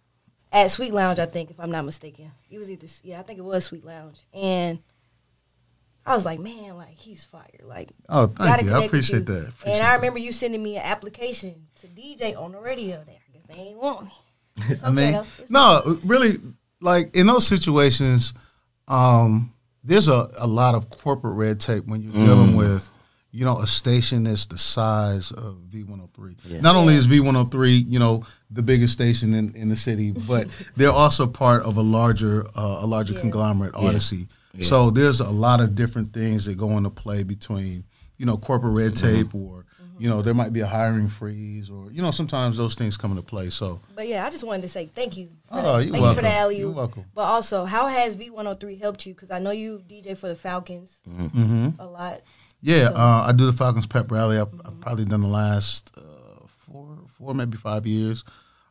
at 0.53 0.71
Suite 0.71 0.93
Lounge. 0.93 1.19
I 1.19 1.25
think, 1.25 1.49
if 1.51 1.59
I'm 1.59 1.71
not 1.71 1.83
mistaken, 1.83 2.31
it 2.49 2.57
was 2.59 2.69
either 2.71 2.87
yeah, 3.03 3.19
I 3.19 3.23
think 3.23 3.39
it 3.39 3.43
was 3.43 3.65
Suite 3.65 3.83
Lounge, 3.85 4.21
and 4.33 4.79
I 6.05 6.13
was 6.15 6.25
like, 6.25 6.39
man, 6.39 6.77
like 6.77 6.95
he's 6.97 7.23
fire. 7.25 7.43
Like, 7.63 7.91
Oh, 8.09 8.27
gotta 8.27 8.57
thank 8.57 8.67
you. 8.69 8.73
I 8.75 8.83
appreciate 8.85 9.19
you. 9.19 9.25
that. 9.25 9.47
Appreciate 9.49 9.73
and 9.77 9.83
I 9.85 9.89
that. 9.91 9.95
remember 9.97 10.19
you 10.19 10.31
sending 10.31 10.61
me 10.63 10.75
an 10.77 10.83
application 10.83 11.67
to 11.81 11.87
DJ 11.87 12.37
on 12.39 12.51
the 12.51 12.59
radio. 12.59 13.03
There, 13.05 13.15
I 13.15 13.33
guess 13.33 13.43
they 13.47 13.55
ain't 13.55 13.79
want 13.79 14.05
me. 14.05 14.11
It's 14.69 14.83
I 14.85 14.91
mean, 14.91 15.15
okay, 15.15 15.27
though. 15.37 15.43
It's 15.43 15.51
no, 15.51 15.99
really, 16.03 16.39
like 16.81 17.15
in 17.15 17.27
those 17.27 17.47
situations, 17.47 18.33
um, 18.87 19.53
there's 19.83 20.07
a, 20.09 20.29
a 20.37 20.45
lot 20.47 20.75
of 20.75 20.89
corporate 20.89 21.35
red 21.35 21.59
tape 21.59 21.85
when 21.87 22.01
you're 22.01 22.11
Mm. 22.13 22.25
dealing 22.25 22.55
with, 22.55 22.89
you 23.35 23.43
know, 23.43 23.57
a 23.59 23.65
station 23.67 24.25
that's 24.25 24.45
the 24.45 24.57
size 24.59 25.31
of 25.31 25.57
V103. 25.71 26.35
Yeah. 26.45 26.61
Not 26.61 26.75
only 26.75 26.93
is 26.95 27.07
V103, 27.07 27.83
you 27.89 27.97
know, 27.99 28.25
the 28.51 28.61
biggest 28.61 28.93
station 28.93 29.33
in, 29.33 29.55
in 29.55 29.69
the 29.69 29.75
city, 29.75 30.11
but 30.27 30.47
they're 30.75 30.91
also 30.91 31.25
part 31.27 31.63
of 31.63 31.77
a 31.77 31.81
larger 31.81 32.45
uh, 32.55 32.79
a 32.81 32.85
larger 32.87 33.15
Yeah. 33.15 33.21
conglomerate, 33.21 33.73
Audacy. 33.73 34.27
Yeah. 34.53 34.65
So 34.65 34.91
there's 34.91 35.19
a 35.19 35.31
lot 35.31 35.61
of 35.61 35.73
different 35.73 36.13
things 36.13 36.45
that 36.45 36.57
go 36.57 36.77
into 36.77 36.91
play 36.91 37.23
between, 37.23 37.85
you 38.17 38.25
know, 38.27 38.37
corporate 38.37 38.73
red 38.75 38.91
Mm-hmm. 38.93 39.15
tape 39.23 39.33
or, 39.35 39.65
you 39.97 40.07
know, 40.09 40.21
there 40.21 40.35
might 40.35 40.53
be 40.53 40.59
a 40.59 40.67
hiring 40.67 41.07
freeze 41.09 41.71
or, 41.71 41.91
you 41.91 42.03
know, 42.03 42.11
sometimes 42.11 42.57
those 42.57 42.75
things 42.75 42.95
come 42.97 43.09
into 43.11 43.23
play. 43.23 43.49
So 43.49 43.79
But 43.95 44.07
yeah, 44.07 44.25
I 44.27 44.29
just 44.29 44.43
wanted 44.43 44.61
to 44.61 44.69
say 44.69 44.85
thank 44.93 45.17
you. 45.17 45.29
For 45.49 45.55
Oh, 45.57 45.77
that. 45.77 45.85
you're 45.85 45.93
thank 45.93 45.95
you 45.95 45.95
for 45.95 46.01
welcome. 46.01 46.23
the 46.23 46.33
alley 46.35 46.57
You're 46.59 46.69
welcome. 46.71 47.05
But 47.15 47.23
also, 47.23 47.65
how 47.65 47.87
has 47.87 48.15
V103 48.15 48.79
helped 48.79 49.07
you? 49.07 49.15
Because 49.15 49.31
I 49.31 49.39
know 49.39 49.49
you 49.51 49.81
DJ 49.89 50.15
for 50.15 50.27
the 50.27 50.35
Falcons 50.35 51.01
Mm-hmm. 51.09 51.69
a 51.79 51.85
lot. 51.87 52.21
Yeah, 52.63 52.87
So- 52.89 52.95
uh, 52.95 53.25
I 53.27 53.31
do 53.33 53.45
the 53.45 53.51
Falcons 53.53 53.85
pep 53.87 54.09
rally. 54.11 54.37
I've, 54.39 54.53
I've 54.65 54.79
probably 54.81 55.05
done 55.05 55.21
the 55.21 55.27
last 55.27 55.91
uh, 55.97 56.45
four, 56.47 56.97
four 57.17 57.33
maybe 57.33 57.57
five 57.57 57.85
years. 57.85 58.23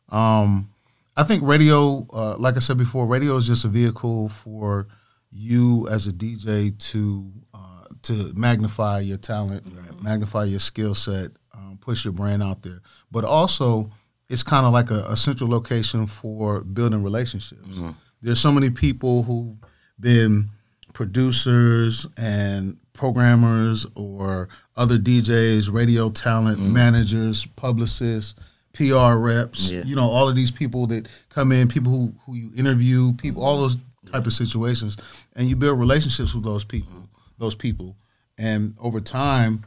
Um, 0.09 0.69
I 1.15 1.21
think 1.23 1.43
radio, 1.43 2.05
uh, 2.11 2.35
like 2.37 2.55
I 2.57 2.59
said 2.59 2.77
before, 2.77 3.05
radio 3.05 3.35
is 3.37 3.45
just 3.45 3.65
a 3.65 3.67
vehicle 3.67 4.29
for 4.29 4.87
you 5.31 5.87
as 5.89 6.07
a 6.07 6.11
DJ 6.11 6.75
to 6.91 7.31
uh, 7.53 7.85
to 8.03 8.33
magnify 8.35 8.99
your 8.99 9.17
talent, 9.17 9.63
magnify 10.03 10.43
your 10.45 10.59
skill 10.59 10.95
set, 10.95 11.31
um, 11.53 11.77
push 11.79 12.03
your 12.03 12.13
brand 12.13 12.41
out 12.43 12.63
there. 12.63 12.81
But 13.11 13.23
also, 13.25 13.91
it's 14.27 14.41
kind 14.43 14.65
of 14.65 14.73
like 14.73 14.89
a, 14.91 15.05
a 15.07 15.15
central 15.17 15.49
location 15.49 16.07
for 16.07 16.61
building 16.61 17.03
relationships. 17.03 17.77
There's 18.21 18.39
so 18.39 18.51
many 18.51 18.69
people 18.71 19.21
who've 19.23 19.55
been 19.99 20.49
producers 20.93 22.07
and 22.17 22.77
programmers 22.93 23.85
or 23.95 24.49
other 24.77 24.97
DJs, 24.97 25.71
radio 25.71 26.09
talent, 26.09 26.59
mm-hmm. 26.59 26.73
managers, 26.73 27.45
publicists, 27.55 28.35
PR 28.73 29.15
reps, 29.15 29.71
Yeah. 29.71 29.83
you 29.83 29.95
know, 29.95 30.07
all 30.07 30.29
of 30.29 30.35
these 30.35 30.51
people 30.51 30.87
that 30.87 31.07
come 31.29 31.51
in, 31.51 31.67
people 31.67 31.91
who, 31.91 32.13
who 32.25 32.35
you 32.35 32.51
interview, 32.55 33.13
people, 33.13 33.43
all 33.43 33.59
those 33.59 33.77
type 34.11 34.25
of 34.25 34.33
situations, 34.33 34.97
and 35.35 35.47
you 35.47 35.55
build 35.55 35.79
relationships 35.79 36.33
with 36.33 36.43
those 36.43 36.63
people, 36.63 36.93
mm-hmm. 36.93 37.05
those 37.37 37.55
people, 37.55 37.95
and 38.37 38.73
over 38.79 38.99
time, 38.99 39.63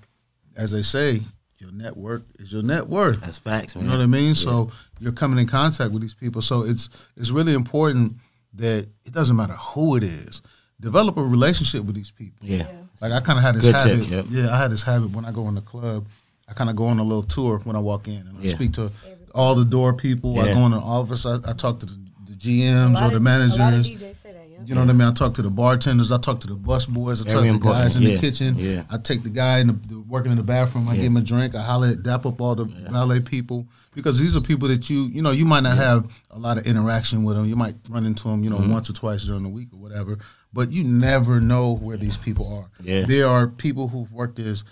as 0.57 0.73
they 0.73 0.83
say, 0.83 1.21
your 1.59 1.73
network 1.73 2.23
is 2.39 2.53
your 2.53 2.63
net 2.63 2.87
worth. 2.89 3.21
That's 3.21 3.39
facts, 3.39 3.75
man. 3.75 3.85
You 3.85 3.91
know 3.91 3.97
what 3.97 4.03
I 4.03 4.07
mean? 4.07 4.35
So 4.35 4.71
you're 5.01 5.13
coming 5.13 5.39
in 5.39 5.47
contact 5.47 5.91
with 5.91 6.03
these 6.03 6.15
people. 6.15 6.43
So 6.43 6.63
it's 6.63 6.89
it's 7.17 7.31
really 7.31 7.55
important 7.55 8.15
that 8.55 8.87
it 9.05 9.13
doesn't 9.13 9.37
matter 9.37 9.55
who 9.55 9.97
it 9.97 10.03
is. 10.03 10.43
Develop 10.81 11.17
a 11.17 11.23
relationship 11.23 11.85
with 11.85 11.97
these 11.97 12.11
people. 12.11 12.47
Yeah. 12.47 12.67
Like 13.01 13.13
I 13.13 13.21
kind 13.21 13.39
of 13.39 13.45
had 13.45 13.55
this 13.55 13.63
Good 13.65 13.75
habit. 13.75 14.01
tip, 14.01 14.11
yep. 14.11 14.25
Yeah, 14.31 14.51
I 14.55 14.59
had 14.59 14.71
this 14.71 14.83
habit 14.83 15.11
when 15.11 15.25
I 15.25 15.33
go 15.33 15.49
in 15.49 15.55
the 15.55 15.61
club. 15.63 16.07
I 16.49 16.53
kind 16.53 16.71
of 16.71 16.77
go 16.77 16.87
on 16.87 16.99
a 16.99 17.03
little 17.03 17.23
tour 17.23 17.59
when 17.65 17.77
I 17.77 17.79
walk 17.81 18.09
in, 18.09 18.19
and 18.27 18.39
I 18.39 18.43
Yeah. 18.43 18.55
speak 18.55 18.73
to 18.75 18.93
all 19.35 19.55
the 19.55 19.65
door 19.65 19.93
people. 19.95 20.39
I 20.39 20.53
go 20.55 20.65
in 20.67 20.73
the 20.73 20.79
office. 20.79 21.27
I, 21.27 21.37
I 21.47 21.53
talk 21.55 21.81
to 21.81 21.87
the, 21.87 21.93
the 22.27 22.33
A 22.33 22.37
GMs 22.37 22.95
lot 22.95 23.05
or 23.05 23.11
the 23.11 23.17
of- 23.17 23.23
managers. 23.23 23.57
A 23.57 23.59
lot 23.59 23.75
of 23.75 23.81
DJs 23.85 23.99
say 24.17 24.33
that, 24.33 24.47
yeah. 24.51 24.59
You 24.65 24.75
know 24.75 24.81
what 24.83 24.91
I 24.91 24.93
mean? 24.95 25.09
I 25.09 25.13
talk 25.13 25.35
to 25.35 25.43
the 25.43 25.51
bartenders. 25.51 26.13
I 26.13 26.19
talk 26.19 26.41
to 26.41 26.47
the 26.47 26.55
bus 26.55 26.87
boys. 26.87 27.21
I 27.21 27.25
Very 27.25 27.35
talk 27.35 27.41
to 27.43 27.49
the 27.49 27.55
important, 27.55 27.85
guys 27.85 27.97
in 27.97 28.03
yeah, 28.03 28.09
the 28.15 28.19
kitchen. 28.21 28.55
yeah. 28.57 28.83
I 28.91 28.99
take 28.99 29.23
the 29.23 29.29
guy 29.31 29.59
in 29.61 29.67
the, 29.69 29.73
the 29.73 30.01
working 30.01 30.31
in 30.31 30.37
the 30.39 30.45
bathroom. 30.45 30.89
I 30.89 30.93
Yeah. 30.95 31.01
give 31.03 31.07
him 31.13 31.17
a 31.17 31.21
drink. 31.23 31.55
I 31.55 31.63
holler 31.63 31.89
at 31.89 32.03
dap 32.03 32.25
up 32.27 32.41
all 32.41 32.55
the 32.55 32.65
valet 32.65 33.21
people 33.21 33.67
because 33.95 34.19
these 34.19 34.37
are 34.37 34.41
people 34.41 34.69
that 34.69 34.89
you 34.91 35.05
you 35.05 35.23
know 35.23 35.31
you 35.33 35.45
might 35.47 35.63
not 35.63 35.77
have 35.79 36.07
a 36.31 36.39
lot 36.39 36.59
of 36.59 36.67
interaction 36.67 37.25
with 37.25 37.37
them. 37.37 37.47
You 37.47 37.57
might 37.57 37.77
run 37.89 38.07
into 38.07 38.29
them 38.29 38.45
you 38.45 38.51
Mm-hmm. 38.51 38.69
know 38.69 38.73
once 38.75 38.89
or 38.89 38.93
twice 38.93 39.25
during 39.25 39.43
the 39.43 39.49
week 39.49 39.69
or 39.73 39.79
whatever. 39.79 40.19
But 40.57 40.73
you 40.73 40.85
never 40.85 41.39
know 41.39 41.77
where 41.77 41.99
these 41.99 42.17
people 42.17 42.51
are. 42.51 42.71
Yeah. 42.83 43.05
There 43.05 43.29
are 43.29 43.47
people 43.47 43.89
who've 43.89 44.11
worked 44.11 44.39
as 44.39 44.65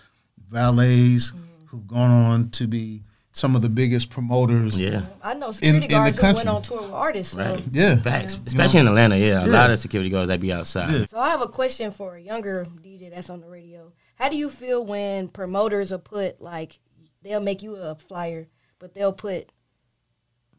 valets 0.50 1.30
mm-hmm. 1.30 1.66
who've 1.66 1.86
gone 1.86 2.10
on 2.10 2.50
to 2.52 2.66
be 2.66 3.02
some 3.32 3.54
of 3.54 3.60
the 3.60 3.68
biggest 3.68 4.08
promoters. 4.08 4.80
Yeah. 4.80 5.02
I 5.22 5.34
know 5.34 5.52
security 5.52 5.76
in 5.76 5.82
the 5.82 5.88
guards 5.88 6.18
who 6.18 6.34
went 6.34 6.48
on 6.48 6.62
tour 6.62 6.80
with 6.80 6.90
artists. 6.90 7.34
So. 7.34 7.44
Right. 7.44 7.62
Yeah. 7.70 7.96
Facts. 7.96 8.40
Especially 8.46 8.80
in 8.80 8.88
Atlanta, 8.88 9.18
yeah. 9.18 9.42
A 9.42 9.46
Yeah. 9.46 9.52
lot 9.52 9.70
of 9.70 9.78
security 9.78 10.08
guards 10.08 10.28
that 10.28 10.40
be 10.40 10.54
outside. 10.54 10.90
Yeah. 10.90 11.04
So 11.04 11.18
I 11.18 11.28
have 11.28 11.42
a 11.42 11.48
question 11.48 11.90
for 11.90 12.16
a 12.16 12.20
younger 12.20 12.66
DJ 12.82 13.10
that's 13.10 13.28
on 13.28 13.42
the 13.42 13.48
radio. 13.48 13.92
How 14.14 14.30
do 14.30 14.36
you 14.36 14.48
feel 14.48 14.86
when 14.86 15.28
promoters 15.28 15.92
are 15.92 15.98
put 15.98 16.40
like 16.40 16.78
they'll 17.22 17.40
make 17.40 17.62
you 17.62 17.76
a 17.76 17.94
flyer, 17.94 18.46
but 18.78 18.94
they'll 18.94 19.12
put 19.12 19.52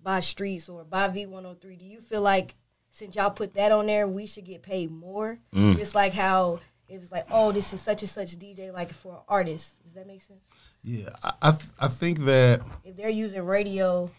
by 0.04 0.20
streets 0.20 0.70
or 0.70 0.84
by 0.84 1.08
V 1.08 1.26
one 1.26 1.46
hundred 1.46 1.62
three? 1.62 1.78
Do 1.78 1.86
you 1.86 2.00
feel 2.00 2.22
like 2.22 2.54
since 2.96 3.14
y'all 3.18 3.30
put 3.30 3.54
that 3.56 3.74
on 3.74 3.88
there, 3.88 4.08
we 4.08 4.26
should 4.26 4.46
get 4.46 4.62
paid 4.64 4.90
more? 4.90 5.38
Mm. 5.54 5.76
Just 5.76 5.94
like 5.96 6.14
how 6.14 6.60
it 6.88 6.98
was 7.00 7.12
like, 7.12 7.26
oh, 7.30 7.52
this 7.52 7.74
is 7.74 7.82
such 7.82 8.02
and 8.04 8.10
such 8.10 8.38
DJ, 8.38 8.72
like 8.72 8.94
for 8.94 9.22
artists. 9.28 9.74
Does 9.84 9.96
that 9.96 10.08
make 10.08 10.22
sense? 10.22 10.40
Yeah, 10.82 11.10
I 11.24 11.34
I, 11.42 11.52
th- 11.52 11.72
I 11.78 11.88
think 11.90 12.20
that 12.20 12.62
If 12.86 12.96
they're 12.96 13.10
using 13.10 13.42
radio 13.46 14.10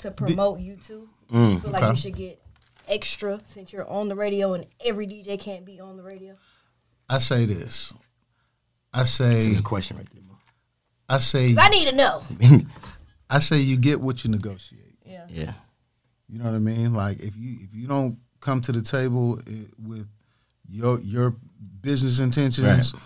to 0.00 0.10
promote 0.10 0.58
you 0.58 0.76
too, 0.76 1.08
Mm, 1.30 1.52
you 1.52 1.58
feel 1.60 1.70
like 1.70 1.82
okay. 1.84 1.90
you 1.92 1.96
should 1.96 2.16
get 2.16 2.42
extra 2.88 3.38
since 3.44 3.72
you're 3.72 3.88
on 3.88 4.08
the 4.08 4.16
radio 4.16 4.54
and 4.54 4.66
every 4.84 5.06
DJ 5.06 5.38
can't 5.38 5.64
be 5.64 5.78
on 5.78 5.96
the 5.96 6.02
radio. 6.02 6.34
I 7.08 7.18
say 7.20 7.44
this. 7.44 7.92
I 8.92 9.00
That's 9.00 9.20
a 9.20 9.38
say 9.38 9.54
good 9.54 9.62
question 9.62 9.96
right 9.98 10.08
there. 10.12 10.22
bro. 10.24 10.36
I 11.08 11.18
say 11.18 11.54
'Cause 11.54 11.64
I 11.64 11.68
need 11.68 11.86
to 11.88 11.94
know. 11.94 12.22
I 13.30 13.38
say 13.38 13.58
you 13.58 13.76
get 13.76 14.00
what 14.00 14.24
you 14.24 14.30
negotiate. 14.30 14.96
Yeah. 15.06 15.26
Yeah. 15.28 15.52
You 16.30 16.38
know 16.38 16.44
what 16.44 16.54
I 16.54 16.58
mean? 16.60 16.94
Like 16.94 17.20
if 17.20 17.36
you 17.36 17.56
if 17.60 17.74
you 17.74 17.86
don't 17.88 18.16
come 18.40 18.60
to 18.62 18.72
the 18.72 18.82
table 18.82 19.38
eh, 19.48 19.64
with 19.82 20.06
your 20.68 21.00
your 21.00 21.34
business 21.80 22.18
intentions, 22.20 22.92
Right. 22.94 23.02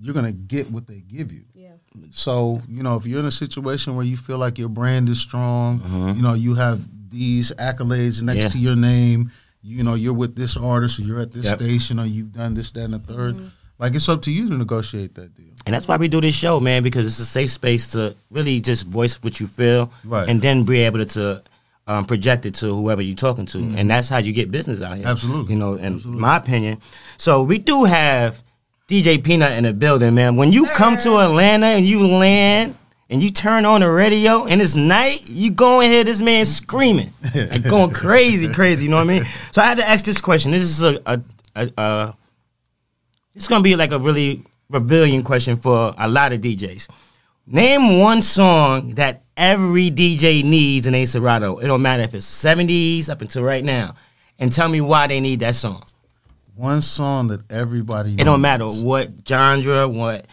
you're 0.00 0.14
gonna 0.14 0.32
get 0.32 0.70
what 0.70 0.86
they 0.86 1.00
give 1.00 1.32
you. 1.32 1.42
Yeah. 1.54 1.72
So 2.10 2.62
you 2.68 2.82
know 2.82 2.96
if 2.96 3.06
you're 3.06 3.20
in 3.20 3.26
a 3.26 3.30
situation 3.32 3.96
where 3.96 4.04
you 4.06 4.16
feel 4.16 4.38
like 4.38 4.58
your 4.58 4.68
brand 4.68 5.08
is 5.08 5.20
strong, 5.20 5.80
you 6.16 6.22
know 6.22 6.34
you 6.34 6.54
have 6.54 6.80
these 7.10 7.50
accolades 7.58 8.22
next 8.22 8.38
Mm-hmm. 8.38 8.38
Yeah. 8.38 8.48
to 8.48 8.58
your 8.58 8.76
name. 8.76 9.32
You 9.62 9.82
know 9.82 9.94
you're 9.94 10.14
with 10.14 10.36
this 10.36 10.56
artist, 10.56 10.98
or 11.00 11.02
you're 11.02 11.20
at 11.20 11.32
this 11.32 11.44
Yep. 11.44 11.58
station, 11.58 11.98
or 11.98 12.06
you've 12.06 12.32
done 12.32 12.54
this, 12.54 12.70
that, 12.72 12.84
and 12.84 12.94
the 12.94 12.98
3rd 13.00 13.50
Like 13.78 13.94
it's 13.94 14.08
up 14.08 14.22
to 14.22 14.30
you 14.30 14.48
to 14.48 14.56
negotiate 14.56 15.14
that 15.14 15.34
deal. 15.34 15.46
And 15.66 15.74
that's 15.74 15.88
why 15.88 15.96
we 15.96 16.06
do 16.08 16.20
this 16.20 16.34
show, 16.34 16.60
man, 16.60 16.82
because 16.82 17.04
it's 17.06 17.18
a 17.18 17.24
safe 17.26 17.50
space 17.50 17.88
to 17.92 18.14
really 18.30 18.60
just 18.60 18.86
voice 18.86 19.16
what 19.22 19.40
you 19.40 19.46
feel, 19.46 19.90
Right. 20.04 20.28
and 20.28 20.40
then 20.40 20.64
be 20.64 20.78
able 20.80 21.04
to 21.04 21.42
um, 21.86 22.04
project 22.04 22.46
it 22.46 22.54
to 22.56 22.74
whoever 22.74 23.02
you're 23.02 23.16
talking 23.16 23.46
to, 23.46 23.58
and 23.76 23.90
that's 23.90 24.08
how 24.08 24.18
you 24.18 24.32
get 24.32 24.50
business 24.50 24.80
out 24.80 24.96
here. 24.96 25.06
Absolutely. 25.06 25.54
you 25.54 25.58
know, 25.58 25.74
in 25.74 26.00
my 26.04 26.36
opinion. 26.36 26.80
So 27.16 27.42
we 27.42 27.58
do 27.58 27.84
have 27.84 28.42
DJ 28.88 29.22
Peanut 29.22 29.52
in 29.52 29.64
the 29.64 29.72
building, 29.72 30.14
man. 30.14 30.36
When 30.36 30.52
you 30.52 30.66
come 30.66 30.96
to 30.98 31.18
Atlanta 31.18 31.66
and 31.66 31.86
you 31.86 32.06
land 32.06 32.76
and 33.08 33.22
you 33.22 33.30
turn 33.30 33.64
on 33.64 33.80
the 33.80 33.90
radio 33.90 34.46
and 34.46 34.60
it's 34.60 34.76
night, 34.76 35.28
you 35.28 35.50
go 35.50 35.80
and 35.80 35.92
hear 35.92 36.04
this 36.04 36.20
man 36.20 36.44
screaming, 36.44 37.12
like 37.34 37.62
going 37.64 37.90
crazy, 37.90 38.52
crazy. 38.52 38.84
You 38.84 38.90
know 38.90 38.96
what 38.96 39.10
I 39.10 39.18
mean? 39.18 39.24
So 39.52 39.62
I 39.62 39.66
had 39.66 39.78
to 39.78 39.88
ask 39.88 40.04
this 40.04 40.20
question. 40.20 40.52
This 40.52 40.62
is 40.62 40.82
a, 40.82 41.00
a, 41.06 41.20
a, 41.56 41.70
a 41.76 42.16
it's 43.34 43.48
gonna 43.48 43.62
be 43.62 43.76
like 43.76 43.92
a 43.92 43.98
really 43.98 44.44
revealing 44.68 45.22
question 45.22 45.56
for 45.56 45.94
a 45.98 46.08
lot 46.08 46.32
of 46.32 46.40
DJs. 46.40 46.88
Name 47.46 47.98
one 47.98 48.22
song 48.22 48.90
that 48.90 49.22
every 49.40 49.90
DJ 49.90 50.44
needs 50.44 50.86
an 50.86 50.94
A 50.94 51.06
Serato. 51.06 51.58
It 51.58 51.66
don't 51.66 51.82
matter 51.82 52.02
if 52.04 52.14
it's 52.14 52.26
70s 52.26 53.08
up 53.08 53.22
until 53.22 53.42
right 53.42 53.64
now. 53.64 53.96
And 54.38 54.52
tell 54.52 54.68
me 54.68 54.80
why 54.80 55.06
they 55.06 55.20
need 55.20 55.40
that 55.40 55.54
song. 55.54 55.82
One 56.54 56.82
song 56.82 57.28
that 57.28 57.50
everybody. 57.50 58.14
It 58.14 58.24
don't 58.24 58.40
matter 58.42 58.66
what 58.66 59.08
genre, 59.26 59.88
what 59.88 60.26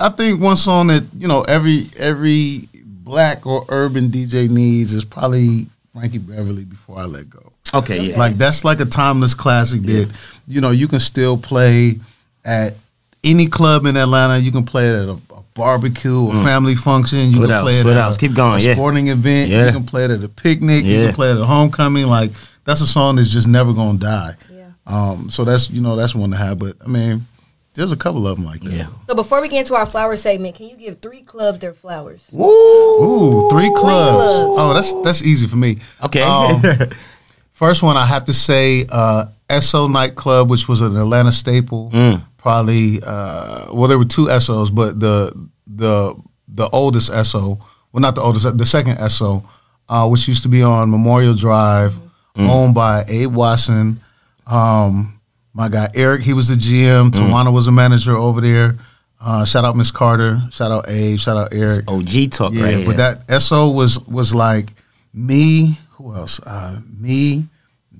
I 0.00 0.08
think 0.08 0.40
one 0.40 0.56
song 0.56 0.88
that 0.88 1.04
you 1.16 1.28
know 1.28 1.42
every 1.42 1.86
every 1.96 2.68
black 2.84 3.46
or 3.46 3.64
urban 3.68 4.08
DJ 4.08 4.48
needs 4.48 4.92
is 4.92 5.04
probably 5.04 5.66
Frankie 5.92 6.18
Beverly. 6.18 6.64
Before 6.64 6.98
I 6.98 7.04
let 7.04 7.30
go, 7.30 7.52
Okay, 7.72 8.00
yeah. 8.10 8.18
like 8.18 8.36
that's 8.36 8.64
like 8.64 8.80
a 8.80 8.84
timeless 8.84 9.34
classic 9.34 9.82
that 9.82 10.12
you 10.48 10.60
know 10.60 10.70
you 10.70 10.88
can 10.88 11.00
still 11.00 11.36
play 11.38 12.00
at 12.44 12.74
any 13.22 13.46
club 13.46 13.86
in 13.86 13.96
Atlanta. 13.96 14.38
You 14.38 14.50
can 14.50 14.64
play 14.64 14.88
it 14.88 14.94
at 15.02 15.08
a, 15.08 15.18
a 15.56 15.58
barbecue, 15.58 16.28
a 16.30 16.44
family 16.44 16.74
function. 16.74 17.30
You 17.30 17.40
What 17.40 17.46
can 17.46 17.50
else? 17.56 17.64
play 17.64 17.80
it 17.80 17.84
What 17.84 17.94
at 17.96 18.00
else? 18.04 18.16
a, 18.16 18.20
Keep 18.20 18.34
going, 18.34 18.60
a 18.60 18.64
yeah. 18.64 18.72
sporting 18.74 19.08
event. 19.08 19.50
Yeah. 19.50 19.66
You 19.66 19.72
can 19.72 19.84
play 19.86 20.04
it 20.04 20.10
at 20.10 20.22
a 20.22 20.28
picnic. 20.28 20.84
You 20.84 21.06
can 21.06 21.14
play 21.14 21.28
it 21.30 21.34
at 21.36 21.40
a 21.40 21.44
homecoming. 21.46 22.06
Like 22.06 22.30
that's 22.64 22.80
a 22.80 22.86
song 22.86 23.16
that's 23.16 23.28
just 23.28 23.46
never 23.48 23.72
gonna 23.72 23.98
die. 23.98 24.34
Yeah. 24.52 24.66
Um, 24.86 25.30
so 25.30 25.44
that's 25.44 25.70
you 25.70 25.80
know 25.80 25.96
that's 25.96 26.14
one 26.14 26.30
to 26.30 26.36
have. 26.36 26.58
But 26.58 26.76
I 26.84 26.88
mean, 26.88 27.26
there's 27.74 27.92
a 27.92 27.96
couple 27.96 28.26
of 28.26 28.36
them 28.36 28.44
like 28.44 28.60
that. 28.62 28.72
Yeah. 28.72 28.86
So 29.08 29.14
before 29.14 29.40
we 29.40 29.48
get 29.48 29.60
into 29.60 29.74
our 29.74 29.86
flower 29.86 30.16
segment, 30.16 30.56
can 30.56 30.68
you 30.68 30.76
give 30.76 31.00
three 31.00 31.22
clubs 31.22 31.58
their 31.60 31.72
flowers? 31.74 32.24
Ooh, 32.34 33.48
three 33.50 33.70
clubs. 33.70 33.80
clubs. 34.16 34.60
Oh, 34.60 34.72
that's 34.74 34.92
that's 35.02 35.22
easy 35.22 35.46
for 35.46 35.56
me. 35.56 35.78
Okay. 36.02 36.22
Um, 36.22 36.62
first 37.52 37.82
one, 37.82 37.96
I 37.96 38.06
have 38.06 38.24
to 38.26 38.32
say, 38.34 38.86
uh, 38.90 39.26
SO 39.60 39.86
nightclub, 39.88 40.50
which 40.50 40.68
was 40.68 40.80
an 40.80 40.96
Atlanta 40.96 41.32
staple. 41.32 41.90
Mm. 41.92 42.20
Probably, 42.44 43.00
uh, 43.02 43.72
well, 43.72 43.88
there 43.88 43.96
were 43.96 44.04
two 44.04 44.28
SOs, 44.38 44.70
but 44.70 45.00
the 45.00 45.32
the 45.66 46.14
the 46.46 46.68
oldest 46.68 47.10
SO, 47.24 47.58
well, 47.90 48.00
not 48.02 48.14
the 48.14 48.20
oldest, 48.20 48.58
the 48.58 48.66
second 48.66 48.98
SO, 49.08 49.42
uh, 49.88 50.06
which 50.10 50.28
used 50.28 50.42
to 50.42 50.50
be 50.50 50.62
on 50.62 50.90
Memorial 50.90 51.32
Drive, 51.34 51.96
owned 52.36 52.74
by 52.74 53.04
Abe 53.08 53.34
Watson. 53.34 53.98
Um, 54.46 55.18
my 55.54 55.70
guy 55.70 55.88
Eric, 55.94 56.20
he 56.20 56.34
was 56.34 56.48
the 56.48 56.56
GM. 56.56 57.12
Tawana 57.12 57.50
was 57.50 57.66
a 57.66 57.72
manager 57.72 58.14
over 58.14 58.42
there. 58.42 58.74
Uh, 59.18 59.46
shout 59.46 59.64
out 59.64 59.74
Miss 59.74 59.90
Carter. 59.90 60.38
Shout 60.52 60.70
out 60.70 60.84
Abe. 60.86 61.18
Shout 61.18 61.38
out 61.38 61.54
Eric. 61.54 61.90
OG 61.90 62.30
talk 62.30 62.52
Yeah, 62.52 62.62
right 62.64 62.76
here. 62.76 62.86
but 62.86 62.98
that 62.98 63.40
SO 63.40 63.70
was 63.70 63.98
was 64.06 64.34
like 64.34 64.68
me. 65.14 65.78
Who 65.92 66.14
else? 66.14 66.40
Uh, 66.40 66.78
me, 67.00 67.44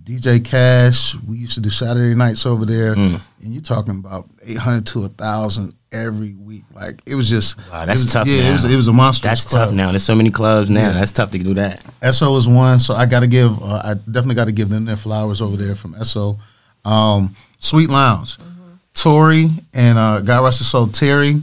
DJ 0.04 0.44
Cash. 0.44 1.16
We 1.26 1.38
used 1.38 1.54
to 1.54 1.60
do 1.60 1.70
Saturday 1.70 2.14
nights 2.14 2.44
over 2.46 2.64
there, 2.66 2.94
Mm. 2.94 3.20
and 3.42 3.52
you're 3.54 3.62
talking 3.62 3.98
about 3.98 4.26
eight 4.46 4.58
hundred 4.58 4.86
to 4.88 5.04
a 5.04 5.08
thousand 5.08 5.72
every 5.92 6.34
week. 6.34 6.64
Like 6.74 7.00
it 7.06 7.14
was 7.14 7.28
just 7.30 7.56
Wow, 7.70 7.86
that's 7.86 8.00
it 8.00 8.04
was, 8.04 8.12
tough 8.12 8.26
Yeah, 8.26 8.42
now. 8.42 8.48
it 8.50 8.52
was 8.52 8.64
it 8.64 8.76
was 8.76 8.88
a 8.88 8.92
monster. 8.92 9.28
That's 9.28 9.44
tough 9.46 9.72
now. 9.72 9.90
There's 9.90 10.02
so 10.04 10.14
many 10.14 10.30
clubs 10.30 10.68
now. 10.68 10.88
Yeah. 10.88 10.92
That's 10.92 11.12
tough 11.12 11.30
to 11.30 11.38
do 11.38 11.54
that. 11.54 11.82
SO 12.14 12.36
is 12.36 12.46
one, 12.48 12.80
so 12.80 12.94
I 12.94 13.06
got 13.06 13.20
to 13.20 13.26
give. 13.26 13.62
Uh, 13.62 13.80
I 13.82 13.94
definitely 13.94 14.34
got 14.34 14.44
to 14.46 14.52
give 14.52 14.68
them 14.68 14.84
their 14.84 14.96
flowers 14.96 15.40
over 15.40 15.56
there 15.56 15.74
from 15.74 15.94
SO. 16.04 16.38
Um, 16.84 17.34
Suite 17.58 17.88
Lounge, 17.88 18.36
Tori 18.92 19.48
and 19.72 19.96
uh, 19.98 20.20
God 20.20 20.44
rest 20.44 20.58
his 20.58 20.68
soul, 20.70 20.86
Terry. 20.88 21.40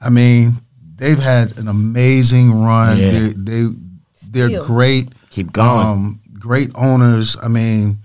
I 0.00 0.10
mean, 0.10 0.52
they've 0.96 1.18
had 1.18 1.58
an 1.58 1.66
amazing 1.66 2.52
run. 2.62 2.98
Yeah. 2.98 3.10
They, 3.10 3.28
they 3.32 3.66
they're 4.30 4.48
Still. 4.48 4.66
great. 4.66 5.08
Keep 5.30 5.52
going. 5.52 5.86
Um, 5.86 6.20
great 6.46 6.70
owners. 6.76 7.36
I 7.42 7.48
mean, 7.48 7.98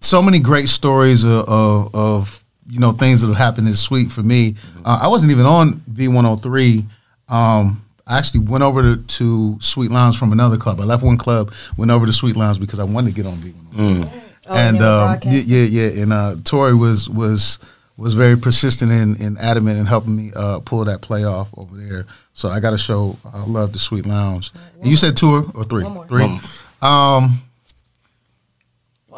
so 0.00 0.20
many 0.20 0.40
great 0.40 0.68
stories 0.68 1.24
of, 1.24 1.48
of, 1.48 1.94
of 1.94 2.44
you 2.68 2.80
know 2.80 2.92
things 2.92 3.20
that 3.20 3.28
have 3.28 3.36
happened 3.36 3.68
in 3.68 3.74
Suite 3.74 4.10
for 4.10 4.22
me. 4.22 4.56
Uh, 4.84 4.98
I 5.02 5.08
wasn't 5.08 5.32
even 5.32 5.46
on 5.46 5.74
V103. 5.92 6.84
Um, 7.28 7.82
I 8.06 8.18
actually 8.18 8.40
went 8.40 8.64
over 8.64 8.82
to, 8.82 9.02
to 9.02 9.58
Suite 9.60 9.90
Lounge 9.90 10.18
from 10.18 10.32
another 10.32 10.56
club. 10.56 10.80
I 10.80 10.84
left 10.84 11.04
one 11.04 11.18
club, 11.18 11.52
went 11.76 11.90
over 11.90 12.06
to 12.06 12.12
Suite 12.12 12.36
Lounge 12.36 12.58
because 12.58 12.78
I 12.80 12.84
wanted 12.84 13.14
to 13.14 13.22
get 13.22 13.26
on 13.26 13.36
V103. 13.36 14.10
Oh, 14.50 14.54
and 14.54 14.82
um, 14.82 15.18
yeah, 15.24 15.42
yeah, 15.44 15.64
yeah. 15.64 16.02
And 16.02 16.12
uh, 16.12 16.36
Tori 16.42 16.74
was 16.74 17.08
was 17.08 17.58
was 17.96 18.14
very 18.14 18.36
persistent 18.36 18.90
and, 18.90 19.18
and 19.20 19.38
adamant 19.38 19.78
in 19.78 19.84
helping 19.86 20.16
me 20.16 20.32
uh, 20.34 20.60
pull 20.60 20.84
that 20.84 21.00
playoff 21.02 21.48
over 21.56 21.76
there. 21.76 22.06
So 22.32 22.48
I 22.48 22.60
got 22.60 22.70
to 22.70 22.78
show 22.78 23.18
I 23.24 23.44
love 23.44 23.72
the 23.72 23.78
Suite 23.78 24.06
Lounge. 24.06 24.52
And 24.80 24.86
you 24.86 24.96
said 24.96 25.16
two 25.16 25.50
or, 25.54 25.64
three? 25.64 25.84
One 25.84 25.92
more. 25.92 26.06
Three. 26.06 26.26
One 26.26 26.40
Um, 26.80 27.42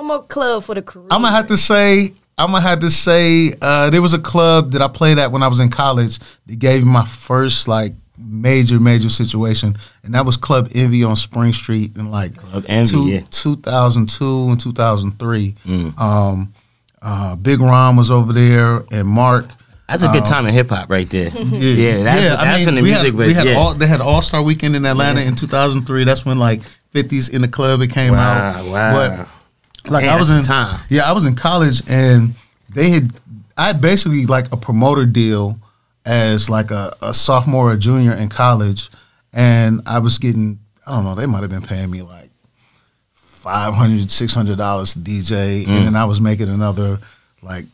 One 0.01 0.07
more 0.07 0.23
club 0.23 0.65
for 0.65 0.75
the 0.75 0.81
career. 0.81 1.09
I'm 1.11 1.21
gonna 1.21 1.35
have 1.37 1.49
to 1.49 1.59
say, 1.59 2.13
I'm 2.39 2.53
gonna 2.53 2.63
have 2.63 2.81
to 2.81 2.89
say, 2.91 3.53
uh, 3.61 3.91
there 3.91 4.01
was 4.01 4.15
a 4.15 4.19
club 4.19 4.73
that 4.73 4.81
I 4.81 4.89
played 4.89 5.19
at 5.19 5.31
when 5.31 5.43
I 5.43 5.49
was 5.49 5.61
in 5.61 5.69
college 5.69 6.19
that 6.47 6.59
gave 6.59 6.83
me 6.85 6.91
my 6.91 7.05
first 7.05 7.69
like 7.69 7.93
major, 8.17 8.81
major 8.81 9.11
situation, 9.11 9.77
and 10.03 10.15
that 10.15 10.25
was 10.25 10.39
Club 10.39 10.71
Envy 10.75 11.05
on 11.05 11.17
Spring 11.17 11.53
Street 11.53 11.97
in 11.99 12.11
like 12.11 12.35
Club 12.35 12.65
Envy, 12.67 12.91
two, 12.91 13.09
yeah. 13.09 13.21
2002 13.31 14.25
and 14.49 14.59
2003. 14.59 15.55
Mm. 15.67 15.99
Um, 16.01 16.55
uh, 17.03 17.37
Big 17.37 17.61
Ron 17.61 17.97
was 17.97 18.11
over 18.11 18.33
there, 18.33 18.83
and 18.91 19.07
Mark. 19.07 19.45
That's 19.87 20.03
a 20.03 20.09
good 20.09 20.25
time 20.25 20.47
in 20.47 20.55
hip 20.55 20.71
hop 20.71 20.89
right 20.89 21.11
there. 21.11 21.29
Yeah, 21.35 21.59
Yeah, 21.59 22.03
that's, 22.05 22.25
yeah, 22.25 22.37
I 22.41 22.45
that's 22.47 22.59
mean, 22.61 22.67
when 22.67 22.75
the 22.77 22.81
we 22.83 22.89
music 22.89 23.07
had, 23.09 23.15
was. 23.17 23.27
We 23.27 23.35
had 23.35 23.47
yeah. 23.49 23.55
all, 23.59 23.75
they 23.75 23.87
had 23.87 24.01
All 24.01 24.23
Star 24.23 24.43
Weekend 24.43 24.77
in 24.77 24.87
Atlanta 24.87 25.21
in 25.21 25.37
2003. 25.37 26.05
That's 26.05 26.25
when 26.25 26.39
like 26.39 26.63
50s 26.95 27.29
in 27.31 27.43
the 27.43 27.49
club 27.49 27.83
it 27.83 27.89
came 27.91 28.13
Wow, 28.15 28.41
out. 28.61 28.65
wow. 28.65 28.93
But 28.95 29.29
like 29.89 30.05
Man, 30.05 30.15
I 30.15 30.19
was 30.19 30.31
in 30.31 30.43
time. 30.43 30.81
yeah, 30.89 31.03
I 31.09 31.13
was 31.13 31.25
in 31.27 31.35
college 31.35 31.83
and 31.89 32.35
they 32.75 32.91
had 32.91 33.11
I 33.57 33.67
had 33.69 33.81
basically 33.81 34.27
like 34.27 34.53
a 34.53 34.57
promoter 34.57 35.07
deal 35.07 35.59
as 36.07 36.49
like 36.51 36.71
a, 36.71 36.95
a 37.03 37.13
sophomore 37.15 37.73
or 37.73 37.77
junior 37.77 38.13
in 38.15 38.29
college, 38.29 38.89
and 39.33 39.81
I 39.87 39.99
was 39.99 40.19
getting 40.19 40.59
I 40.87 40.93
don't 40.93 41.05
know 41.05 41.15
they 41.15 41.27
might 41.27 41.43
have 41.43 41.51
been 41.51 41.63
paying 41.63 41.91
me 41.91 42.03
like 42.03 42.31
500 43.13 44.11
600 44.11 44.57
dollars 44.59 44.95
to 44.95 44.99
DJ, 45.01 45.65
Mm. 45.65 45.69
and 45.69 45.87
then 45.87 45.97
I 45.97 46.05
was 46.05 46.21
making 46.21 46.49
another 46.49 46.99
like 47.43 47.65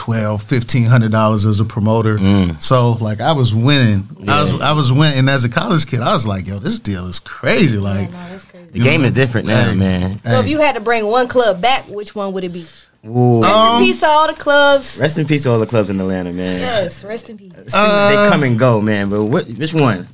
twelve, 0.00 0.42
fifteen 0.42 0.86
hundred 0.86 1.12
dollars 1.12 1.44
as 1.44 1.60
a 1.60 1.64
promoter. 1.64 2.16
Mm. 2.16 2.60
So 2.62 2.92
like 2.92 3.20
I 3.20 3.32
was 3.32 3.54
winning. 3.54 4.08
I 4.26 4.40
was 4.40 4.54
I 4.60 4.72
was 4.72 4.90
winning. 4.90 5.18
And 5.18 5.28
as 5.30 5.44
a 5.44 5.48
college 5.50 5.86
kid, 5.86 6.00
I 6.00 6.14
was 6.14 6.26
like, 6.26 6.46
yo, 6.46 6.58
this 6.58 6.78
deal 6.78 7.06
is 7.06 7.18
crazy. 7.18 7.76
Yeah, 7.76 7.82
Like 7.82 8.10
no, 8.10 8.38
crazy. 8.50 8.70
The 8.72 8.78
game 8.80 9.04
is 9.04 9.12
different 9.12 9.46
now, 9.46 9.70
Hey. 9.70 9.76
man. 9.76 10.18
So 10.24 10.40
if 10.40 10.48
you 10.48 10.58
had 10.58 10.74
to 10.76 10.80
bring 10.80 11.04
one 11.06 11.28
club 11.28 11.60
back, 11.60 11.88
which 11.88 12.14
one 12.14 12.32
would 12.32 12.44
it 12.44 12.52
be? 12.52 12.64
Ooh. 13.06 13.42
Rest 13.42 13.54
Um, 13.54 13.82
in 13.82 13.86
peace 13.88 14.00
to 14.00 14.06
all 14.06 14.26
the 14.26 14.34
clubs. 14.40 14.98
Rest 14.98 15.18
in 15.18 15.26
peace 15.26 15.42
to 15.44 15.50
all 15.50 15.58
the 15.58 15.66
clubs 15.66 15.90
in 15.90 16.00
Atlanta, 16.00 16.32
man. 16.32 16.60
Yes, 16.60 17.04
rest 17.04 17.28
in 17.30 17.36
peace. 17.38 17.52
See, 17.52 17.78
they 17.78 18.26
come 18.30 18.42
and 18.42 18.58
go, 18.58 18.80
man. 18.80 19.08
But 19.10 19.24
what, 19.24 19.46
which 19.48 19.74
one? 19.74 20.06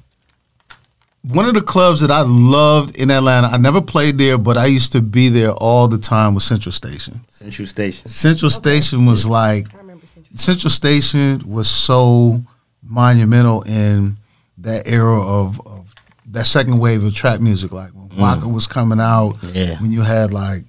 One 1.28 1.46
of 1.46 1.54
the 1.54 1.60
clubs 1.60 2.00
that 2.02 2.10
I 2.10 2.20
loved 2.20 2.96
in 2.96 3.10
Atlanta, 3.10 3.48
I 3.48 3.56
never 3.56 3.80
played 3.80 4.16
there, 4.18 4.38
but 4.38 4.56
I 4.56 4.66
used 4.66 4.92
to 4.92 5.00
be 5.00 5.28
there 5.28 5.50
all 5.50 5.88
the 5.88 5.98
time 5.98 6.34
was 6.34 6.44
Central 6.44 6.72
Station. 6.72 7.20
Central 7.28 7.66
Station. 7.66 8.08
Central 8.08 8.50
Station 8.50 9.06
was 9.06 9.26
like 9.26 9.66
Central. 9.70 10.36
Central 10.36 10.70
Station 10.70 11.42
was 11.46 11.68
so 11.68 12.40
monumental 12.82 13.62
in 13.62 14.16
that 14.58 14.86
era 14.86 15.20
of, 15.20 15.60
of 15.66 15.92
that 16.30 16.46
second 16.46 16.78
wave 16.78 17.02
of 17.04 17.14
trap 17.14 17.40
music, 17.40 17.72
like 17.72 17.90
when 17.90 18.16
Waka 18.16 18.46
was 18.48 18.66
coming 18.66 19.00
out, 19.00 19.34
Yeah. 19.52 19.80
when 19.80 19.90
you 19.92 20.02
had 20.02 20.32
like 20.32 20.62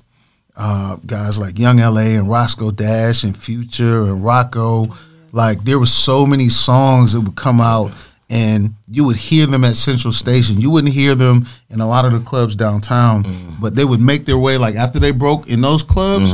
uh, 0.56 0.96
guys 1.06 1.38
like 1.38 1.60
Young 1.60 1.78
LA 1.78 2.18
and 2.18 2.28
Roscoe 2.30 2.72
Dash 2.72 3.24
and 3.24 3.38
Future 3.38 4.04
and 4.04 4.22
Rocko, 4.24 4.96
like 5.32 5.64
there 5.64 5.78
were 5.78 5.86
so 5.86 6.26
many 6.26 6.50
songs 6.50 7.14
that 7.14 7.22
would 7.22 7.36
come 7.36 7.62
out 7.62 7.92
and 8.30 8.74
you 8.90 9.04
would 9.04 9.16
hear 9.18 9.46
them 9.46 9.64
at 9.64 9.76
Central 9.76 10.14
Station. 10.14 10.60
You 10.62 10.70
wouldn't 10.72 10.94
hear 10.94 11.14
them 11.16 11.46
in 11.70 11.82
a 11.82 11.88
lot 11.88 12.06
of 12.06 12.14
the 12.14 12.20
clubs 12.20 12.56
downtown, 12.56 13.58
but 13.62 13.76
they 13.76 13.84
would 13.86 14.00
make 14.00 14.26
their 14.26 14.38
way 14.38 14.58
like 14.58 14.76
after 14.76 15.00
they 15.00 15.12
broke 15.12 15.48
in 15.50 15.62
those 15.62 15.84
clubs, 15.84 16.32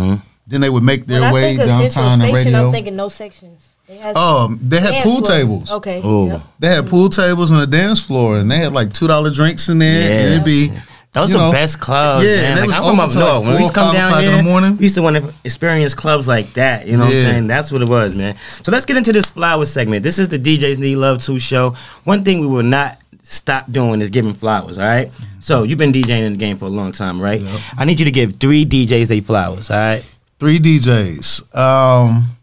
then 0.48 0.62
they 0.62 0.70
would 0.70 0.84
make 0.84 1.06
their 1.08 1.22
When 1.22 1.30
I 1.30 1.34
way 1.34 1.42
think 1.58 1.62
of 1.62 1.68
Central 1.68 2.06
downtown 2.06 2.22
and 2.22 2.34
radio. 2.34 2.66
I'm 2.68 2.72
thinking 2.72 2.96
no 2.96 3.10
sections. 3.10 3.70
They 3.88 3.98
had 3.98 4.16
Um, 4.16 4.60
they 4.62 4.80
had 4.80 5.04
pool 5.04 5.18
floor. 5.24 5.28
tables. 5.38 5.72
Okay. 5.72 6.02
Ooh. 6.06 6.28
yep. 6.28 6.42
They 6.60 6.68
had 6.70 6.88
pool 6.88 7.10
tables 7.10 7.52
on 7.52 7.60
the 7.60 7.68
dance 7.68 8.00
floor, 8.00 8.38
and 8.38 8.50
they 8.50 8.58
had 8.58 8.72
like 8.72 8.94
two 8.94 9.08
dollar 9.08 9.30
drinks 9.30 9.68
in 9.68 9.80
there. 9.80 10.10
Yeah. 10.10 10.16
And 10.20 10.34
it'd 10.34 10.46
be 10.46 10.72
Those 11.14 11.30
you 11.30 11.36
the 11.36 11.46
know, 11.46 11.52
best 11.52 11.80
clubs, 11.80 12.26
Yeah, 12.26 12.56
man. 12.56 12.70
Like, 12.70 12.78
I'm 12.80 12.90
from 12.90 13.00
up 13.00 13.12
till, 13.12 13.22
like, 13.22 13.30
north. 13.34 13.46
when 13.46 13.54
we 13.56 13.62
used 13.62 13.74
to 13.74 13.80
come 13.80 13.94
down 13.94 14.10
o'clock 14.10 14.24
in 14.24 14.30
here, 14.30 14.38
the 14.38 14.44
morning. 14.44 14.78
we 14.78 14.84
used 14.84 14.96
to 14.96 15.02
want 15.04 15.16
to 15.18 15.34
experience 15.44 15.94
clubs 15.94 16.28
like 16.28 16.54
that. 16.54 16.88
You 16.88 16.98
know 16.98 17.06
what 17.06 17.14
I'm 17.14 17.22
saying? 17.22 17.48
That's 17.48 17.72
what 17.72 17.82
it 17.84 17.90
was, 17.90 18.16
man. 18.16 18.36
So 18.38 18.72
let's 18.72 18.86
get 18.86 18.98
into 18.98 19.14
this 19.14 19.26
flower 19.28 19.66
segment. 19.68 20.02
This 20.04 20.18
is 20.18 20.30
the 20.30 20.40
DJs 20.40 20.80
Need 20.80 20.96
Love 20.96 21.22
2 21.24 21.38
show. 21.38 21.76
One 22.04 22.24
thing 22.24 22.40
we 22.40 22.48
will 22.48 22.64
not 22.64 22.98
stop 23.22 23.72
doing 23.72 24.02
is 24.02 24.10
giving 24.10 24.34
flowers, 24.34 24.78
all 24.80 24.84
right? 24.86 25.12
So 25.40 25.62
you've 25.64 25.78
been 25.78 25.94
DJing 25.94 26.24
in 26.26 26.32
the 26.34 26.38
game 26.40 26.58
for 26.58 26.66
a 26.66 26.70
long 26.70 26.92
time, 26.92 27.22
right? 27.22 27.40
Yep. 27.42 27.60
I 27.78 27.86
need 27.86 28.00
you 28.00 28.06
to 28.06 28.12
give 28.12 28.38
three 28.38 28.66
DJs 28.66 29.12
a 29.12 29.22
flowers, 29.22 29.70
all 29.70 29.78
right? 29.78 30.04
three 30.40 30.58
DJs. 30.60 31.56
Um, 31.56 32.36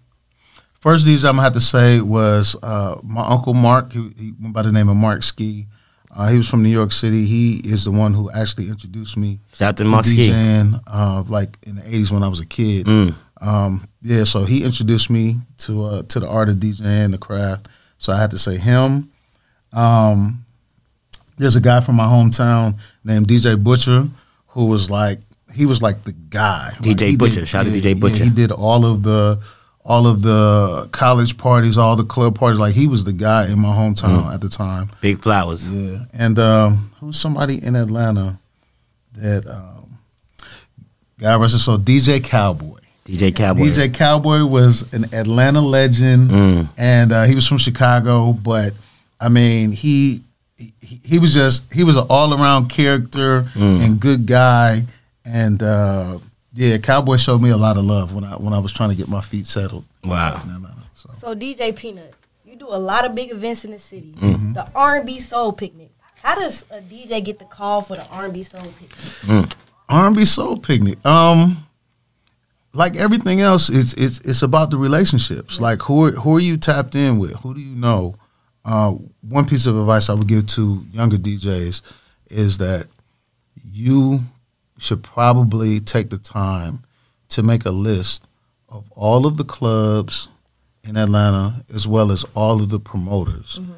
first 0.78 1.06
DJ 1.06 1.24
I'm 1.24 1.32
gonna 1.32 1.42
have 1.42 1.52
to 1.54 1.60
say 1.60 2.00
was 2.00 2.56
uh, 2.62 2.98
my 3.02 3.26
uncle 3.26 3.52
Mark. 3.52 3.92
He, 3.92 4.10
he 4.16 4.32
went 4.40 4.54
by 4.54 4.62
the 4.62 4.72
name 4.72 4.88
of 4.88 4.96
Mark 4.96 5.22
Ski. 5.22 5.66
Uh, 6.14 6.28
he 6.28 6.36
was 6.36 6.48
from 6.48 6.62
New 6.62 6.68
York 6.70 6.92
City. 6.92 7.24
He 7.24 7.60
is 7.64 7.84
the 7.84 7.90
one 7.92 8.14
who 8.14 8.30
actually 8.32 8.68
introduced 8.68 9.16
me 9.16 9.38
Shout 9.54 9.76
to 9.76 9.84
to 9.84 9.90
Mark 9.90 10.04
DJing, 10.06 10.80
uh, 10.86 11.22
like 11.28 11.56
in 11.62 11.76
the 11.76 11.82
'80s 11.82 12.12
when 12.12 12.22
I 12.22 12.28
was 12.28 12.40
a 12.40 12.46
kid. 12.46 12.86
Mm. 12.86 13.14
Um, 13.40 13.88
yeah, 14.02 14.24
so 14.24 14.44
he 14.44 14.64
introduced 14.64 15.08
me 15.08 15.36
to 15.58 15.84
uh, 15.84 16.02
to 16.04 16.20
the 16.20 16.28
art 16.28 16.48
of 16.48 16.56
DJing, 16.56 17.04
and 17.04 17.14
the 17.14 17.18
craft. 17.18 17.68
So 17.98 18.12
I 18.12 18.20
had 18.20 18.30
to 18.32 18.38
say 18.38 18.56
him. 18.56 19.10
Um, 19.72 20.44
there's 21.38 21.56
a 21.56 21.60
guy 21.60 21.80
from 21.80 21.94
my 21.96 22.04
hometown 22.04 22.78
named 23.04 23.28
DJ 23.28 23.62
Butcher 23.62 24.08
who 24.48 24.66
was 24.66 24.90
like 24.90 25.18
he 25.54 25.66
was 25.66 25.80
like 25.82 26.04
the 26.04 26.12
guy. 26.12 26.70
DJ 26.80 26.86
Like, 26.86 27.00
he 27.00 27.16
Butcher. 27.16 27.46
Shout 27.46 27.66
out 27.66 27.72
to 27.72 27.80
DJ 27.80 27.98
Butcher. 27.98 28.24
he 28.24 28.30
did 28.30 28.52
all 28.52 28.84
of 28.84 29.02
the 29.02 29.40
all 29.90 30.06
of 30.06 30.22
the 30.22 30.88
college 30.92 31.36
parties, 31.36 31.76
all 31.76 31.96
the 31.96 32.04
club 32.14 32.32
parties. 32.38 32.60
Like 32.60 32.74
he 32.74 32.86
was 32.86 33.02
the 33.04 33.12
guy 33.12 33.42
in 33.52 33.58
my 33.58 33.74
hometown 33.80 34.24
Mm. 34.24 34.34
at 34.34 34.40
the 34.40 34.48
time. 34.48 34.88
Big 35.00 35.18
flowers. 35.18 35.68
Yeah, 35.68 36.04
and 36.24 36.38
um, 36.38 36.90
who's 37.00 37.18
somebody 37.18 37.56
in 37.68 37.74
Atlanta 37.74 38.38
that 39.16 39.42
um, 39.48 39.98
God 41.18 41.40
rest 41.40 41.54
his 41.54 41.64
soul, 41.64 41.78
DJ 41.78 42.22
Cowboy. 42.22 42.78
DJ 43.04 43.34
Cowboy. 43.34 43.62
DJ 43.62 43.92
Cowboy 43.92 44.44
was 44.44 44.74
an 44.94 45.04
Atlanta 45.12 45.60
legend, 45.60 46.30
Mm. 46.30 46.68
and 46.78 47.12
uh, 47.12 47.24
he 47.24 47.34
was 47.34 47.46
from 47.46 47.58
Chicago. 47.58 48.32
But 48.32 48.72
I 49.20 49.28
mean, 49.28 49.72
he 49.72 50.20
he, 50.56 50.72
he 51.04 51.18
was 51.18 51.34
just 51.34 51.72
he 51.72 51.82
was 51.84 51.96
an 51.96 52.06
all 52.08 52.32
around 52.32 52.68
character 52.68 53.42
Mm. 53.54 53.84
and 53.84 54.00
good 54.00 54.26
guy, 54.26 54.84
and 55.24 55.60
uh, 55.62 56.18
yeah, 56.54 56.78
Cowboy 56.78 57.16
showed 57.16 57.40
me 57.42 57.50
a 57.50 57.56
lot 57.56 57.76
of 57.76 57.84
love 57.84 58.14
when 58.14 58.24
I 58.24 58.34
when 58.36 58.52
I 58.52 58.58
was 58.58 58.72
trying 58.72 58.90
to 58.90 58.94
get 58.96 59.08
my 59.08 59.20
feet 59.20 59.46
settled 59.46 59.84
Wow. 60.04 60.40
in 60.44 60.50
Atlanta. 60.50 60.84
So 60.94 61.10
So 61.16 61.34
DJ 61.34 61.74
Peanut, 61.74 62.14
you 62.44 62.56
do 62.56 62.66
a 62.68 62.78
lot 62.78 63.04
of 63.04 63.14
big 63.14 63.30
events 63.30 63.64
in 63.64 63.70
the 63.70 63.78
city. 63.78 64.12
Mm-hmm. 64.16 64.52
The 64.54 64.68
R&B 64.74 65.20
Soul 65.20 65.52
Picnic. 65.52 65.90
How 66.22 66.34
does 66.34 66.66
a 66.70 66.80
DJ 66.80 67.24
get 67.24 67.38
the 67.38 67.44
call 67.46 67.80
for 67.82 67.96
the 67.96 68.06
R&B 68.08 68.42
Soul 68.42 68.60
Picnic? 68.78 69.52
R&B 69.88 70.24
soul 70.24 70.56
picnic. 70.58 71.04
Um, 71.04 71.66
like 72.72 72.94
everything 72.96 73.40
else, 73.40 73.68
it's 73.68 73.92
it's 73.94 74.20
it's 74.20 74.42
about 74.42 74.70
the 74.70 74.76
relationships. 74.76 75.60
Like 75.60 75.82
who 75.82 76.04
are, 76.06 76.10
who 76.12 76.36
are 76.36 76.40
you 76.40 76.56
tapped 76.56 76.94
in 76.94 77.18
with? 77.18 77.32
Who 77.36 77.54
do 77.54 77.60
you 77.60 77.74
know? 77.74 78.14
Uh, 78.64 78.92
one 79.28 79.46
piece 79.46 79.66
of 79.66 79.76
advice 79.76 80.08
I 80.08 80.14
would 80.14 80.28
give 80.28 80.46
to 80.48 80.84
younger 80.92 81.16
DJs 81.16 81.82
is 82.28 82.58
that 82.58 82.86
you 83.72 84.20
should 84.80 85.02
probably 85.02 85.78
take 85.78 86.08
the 86.10 86.18
time 86.18 86.82
to 87.28 87.42
make 87.42 87.64
a 87.64 87.70
list 87.70 88.26
of 88.68 88.84
all 88.92 89.26
of 89.26 89.36
the 89.36 89.44
clubs 89.44 90.28
in 90.82 90.96
Atlanta 90.96 91.62
as 91.72 91.86
well 91.86 92.10
as 92.10 92.24
all 92.34 92.60
of 92.62 92.70
the 92.70 92.80
promoters. 92.80 93.58
Mm-hmm. 93.60 93.72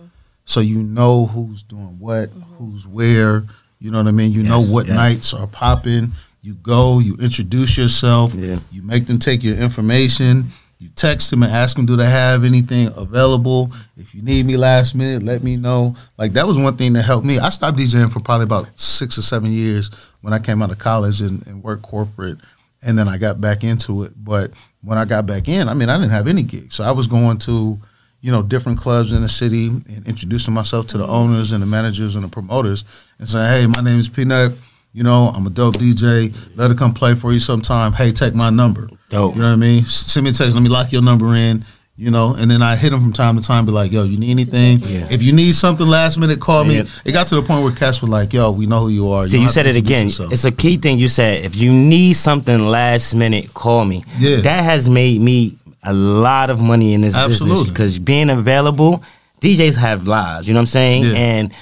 So 0.45 0.61
you 0.61 0.79
know 0.83 1.27
who's 1.27 1.63
doing 1.63 1.99
what, 1.99 2.31
mm-hmm. 2.31 2.41
who's 2.55 2.87
where, 2.87 3.43
you 3.81 3.91
know 3.91 3.99
what 3.99 4.07
I 4.07 4.13
mean? 4.13 4.33
You 4.33 4.45
know 4.45 4.61
what 4.63 4.87
yes. 4.87 4.95
nights 4.95 5.35
are 5.35 5.47
popping. 5.47 6.13
You 6.41 6.55
go, 6.55 6.99
you 7.01 7.17
introduce 7.21 7.77
yourself, 7.77 8.35
Yeah. 8.35 8.59
you 8.71 8.83
make 8.83 9.07
them 9.07 9.19
take 9.19 9.43
your 9.43 9.57
information, 9.57 10.53
you 10.83 10.89
text 10.97 11.31
them 11.31 11.43
and 11.43 11.53
ask 11.53 11.77
them, 11.77 11.87
do 11.87 11.97
they 11.97 12.11
have 12.11 12.45
anything 12.45 12.89
available? 12.97 13.73
If 13.97 14.15
you 14.15 14.23
need 14.23 14.45
me 14.45 14.57
last 14.57 14.95
minute, 14.95 15.23
let 15.23 15.43
me 15.43 15.57
know. 15.57 15.97
Like 16.19 16.33
that 16.33 16.47
was 16.47 16.59
one 16.59 16.77
thing 16.77 16.93
that 16.95 17.03
helped 17.03 17.25
me. 17.25 17.39
I 17.39 17.51
stopped 17.51 17.79
DJing 17.79 18.13
for 18.13 18.21
probably 18.21 18.45
about 18.45 18.69
six 18.79 19.17
or 19.17 19.23
seven 19.23 19.53
years 19.53 19.91
when 20.21 20.33
I 20.33 20.39
came 20.39 20.61
out 20.61 20.71
of 20.71 20.79
college 20.79 21.21
and, 21.21 21.47
and 21.47 21.63
worked 21.63 21.83
corporate, 21.83 22.39
and 22.83 22.99
then 22.99 23.09
I 23.09 23.17
got 23.17 23.41
back 23.41 23.63
into 23.63 24.03
it. 24.03 24.13
But 24.17 24.51
when 24.83 24.99
I 24.99 25.05
got 25.05 25.25
back 25.27 25.49
in, 25.49 25.69
I 25.69 25.75
mean, 25.75 25.89
I 25.89 25.97
didn't 25.97 26.11
have 26.11 26.27
any 26.27 26.43
gigs, 26.43 26.75
so 26.75 26.85
I 26.85 26.91
was 26.91 27.07
going 27.07 27.39
to, 27.39 27.79
you 28.21 28.33
know, 28.33 28.43
different 28.43 28.79
clubs 28.79 29.13
in 29.13 29.23
the 29.23 29.29
city 29.29 29.69
and 29.69 30.07
introducing 30.07 30.53
myself 30.53 30.89
to 30.89 30.99
the 30.99 31.07
owners 31.07 31.53
and 31.53 31.63
the 31.63 31.67
managers 31.67 32.17
and 32.17 32.25
the 32.25 32.29
promoters 32.29 32.85
and 33.19 33.29
saying, 33.29 33.49
"Hey, 33.49 33.67
my 33.67 33.83
name 33.89 34.01
is 34.01 34.09
Peanut." 34.09 34.53
You 34.93 35.03
know, 35.03 35.33
I'm 35.35 35.47
a 35.47 35.51
dope 35.51 35.77
DJ. 35.77 36.35
Let 36.57 36.71
her 36.71 36.77
come 36.77 36.93
play 36.93 37.15
for 37.15 37.33
you 37.33 37.39
sometime. 37.39 37.93
Hey, 37.93 38.13
take 38.13 38.35
my 38.35 38.51
number. 38.51 38.89
Dope. 39.09 39.35
You 39.35 39.41
know 39.41 39.49
what 39.49 39.55
I 39.55 39.57
mean? 39.57 39.85
Send 39.85 40.25
me 40.25 40.31
a 40.31 40.33
text. 40.35 40.55
Let 40.55 40.63
me 40.63 40.69
lock 40.69 40.93
your 40.93 41.03
number 41.03 41.35
in. 41.35 41.65
You 41.95 42.11
know, 42.11 42.35
and 42.35 42.51
then 42.51 42.63
I 42.63 42.75
hit 42.75 42.91
them 42.91 43.01
from 43.01 43.13
time 43.13 43.37
to 43.37 43.43
time. 43.43 43.67
Be 43.67 43.71
like, 43.71 43.93
yo, 43.93 44.05
you 44.05 44.19
need 44.19 44.31
anything? 44.31 44.81
Yeah. 44.81 45.09
If 45.11 45.23
you 45.23 45.33
need 45.33 45.55
something 45.55 45.87
last 45.87 46.19
minute, 46.19 46.41
call 46.41 46.65
me. 46.65 46.79
Yeah. 46.79 46.85
It 47.05 47.13
got 47.13 47.27
to 47.29 47.35
the 47.35 47.43
point 47.43 47.63
where 47.63 47.73
cats 47.73 48.01
were 48.01 48.09
like, 48.09 48.33
yo, 48.33 48.51
we 48.51 48.67
know 48.67 48.81
who 48.81 48.89
you 48.89 49.11
are. 49.11 49.27
See, 49.29 49.37
don't 49.37 49.43
you 49.43 49.49
said 49.51 49.67
it 49.67 49.77
again. 49.77 50.07
yourself. 50.07 50.33
It's 50.33 50.45
a 50.45 50.51
key 50.51 50.79
thing 50.79 50.99
you 50.99 51.09
said. 51.09 51.45
If 51.45 51.55
you 51.55 51.71
need 51.73 52.15
something 52.15 52.59
last 52.59 53.15
minute, 53.15 53.53
call 53.53 53.85
me. 53.85 54.05
Yeah. 54.19 54.39
That 54.39 54.65
has 54.65 54.89
made 54.89 55.21
me 55.21 55.59
a 55.83 55.93
lot 55.93 56.49
of 56.49 56.61
money 56.61 56.95
in 56.95 57.03
this 57.03 57.15
business 57.15 57.69
because 57.69 57.99
being 57.99 58.31
available, 58.31 59.05
DJs 59.41 59.77
have 59.77 60.07
lives. 60.07 60.49
You 60.49 60.55
know 60.55 60.61
what 60.61 60.63
I'm 60.63 60.67
saying? 60.69 61.05
Yeah. 61.05 61.13
And 61.13 61.53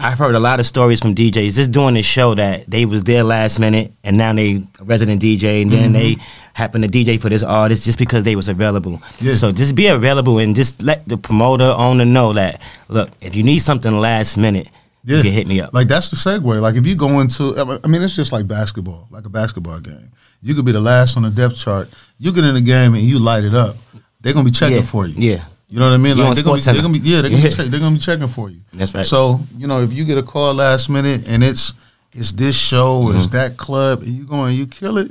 I've 0.00 0.18
heard 0.18 0.36
a 0.36 0.40
lot 0.40 0.60
of 0.60 0.66
stories 0.66 1.00
from 1.00 1.14
DJs 1.14 1.56
just 1.56 1.72
doing 1.72 1.94
this 1.94 2.06
show 2.06 2.34
that 2.36 2.66
they 2.66 2.84
was 2.84 3.02
there 3.02 3.24
last 3.24 3.58
minute 3.58 3.90
and 4.04 4.16
now 4.16 4.32
they 4.32 4.62
a 4.78 4.84
resident 4.84 5.20
DJ 5.20 5.62
and 5.62 5.72
then 5.72 5.92
they 5.92 6.16
happen 6.54 6.82
to 6.82 6.88
DJ 6.88 7.20
for 7.20 7.28
this 7.28 7.42
artist 7.42 7.84
just 7.84 7.98
because 7.98 8.22
they 8.22 8.36
was 8.36 8.46
available. 8.46 8.92
Mm-hmm. 8.92 9.26
Yeah. 9.26 9.32
So 9.32 9.50
just 9.50 9.74
be 9.74 9.88
available 9.88 10.38
and 10.38 10.54
just 10.54 10.82
let 10.82 11.06
the 11.08 11.16
promoter 11.16 11.64
owner 11.64 12.04
know 12.04 12.32
that 12.34 12.62
look, 12.86 13.10
if 13.20 13.34
you 13.34 13.42
need 13.42 13.58
something 13.58 13.92
last 14.00 14.36
minute, 14.36 14.70
you 15.04 15.20
can 15.20 15.32
hit 15.32 15.48
me 15.48 15.60
up. 15.60 15.74
Like 15.74 15.88
that's 15.88 16.10
the 16.10 16.16
segue. 16.16 16.60
Like 16.60 16.76
if 16.76 16.86
you 16.86 16.94
go 16.94 17.18
into, 17.18 17.80
I 17.82 17.88
mean, 17.88 18.02
it's 18.02 18.14
just 18.14 18.30
like 18.30 18.46
basketball, 18.46 19.08
like 19.10 19.24
a 19.24 19.30
basketball 19.30 19.80
game. 19.80 20.12
You 20.42 20.54
could 20.54 20.64
be 20.64 20.72
the 20.72 20.80
last 20.80 21.16
on 21.16 21.24
the 21.24 21.30
depth 21.30 21.56
chart. 21.56 21.88
You 22.18 22.32
get 22.32 22.44
in 22.44 22.54
the 22.54 22.60
game 22.60 22.94
and 22.94 23.02
you 23.02 23.18
light 23.18 23.42
it 23.42 23.54
up. 23.54 23.74
They're 24.20 24.32
gonna 24.32 24.44
be 24.44 24.52
checking 24.52 24.76
yeah. 24.76 24.82
for 24.82 25.06
you. 25.06 25.32
Yeah. 25.32 25.44
You 25.70 25.78
know 25.78 25.86
what 25.88 25.94
I 25.94 25.98
mean? 25.98 26.16
You 26.16 26.24
Like 26.24 26.34
they're 26.34 26.44
gonna, 26.44 26.56
be, 26.56 26.62
they're 26.62 26.82
gonna 26.82 26.98
be, 26.98 26.98
yeah, 27.00 27.20
they're 27.20 27.30
gonna, 27.30 27.42
Yeah. 27.42 27.48
Be 27.50 27.54
check, 27.56 27.66
they're 27.66 27.80
gonna 27.80 27.94
be 27.96 28.00
checking 28.00 28.28
for 28.28 28.48
you. 28.50 28.60
That's 28.72 28.94
right. 28.94 29.06
So 29.06 29.40
you 29.56 29.66
know, 29.66 29.82
if 29.82 29.92
you 29.92 30.04
get 30.04 30.16
a 30.18 30.22
call 30.22 30.54
last 30.54 30.88
minute 30.88 31.28
and 31.28 31.44
it's 31.44 31.74
it's 32.12 32.32
this 32.32 32.58
show 32.58 33.02
or 33.02 33.08
Mm-hmm. 33.10 33.18
it's 33.18 33.26
that 33.28 33.56
club, 33.58 34.00
and 34.02 34.08
you 34.12 34.24
go 34.24 34.44
and 34.44 34.56
you 34.56 34.66
kill 34.66 34.96
it, 34.98 35.10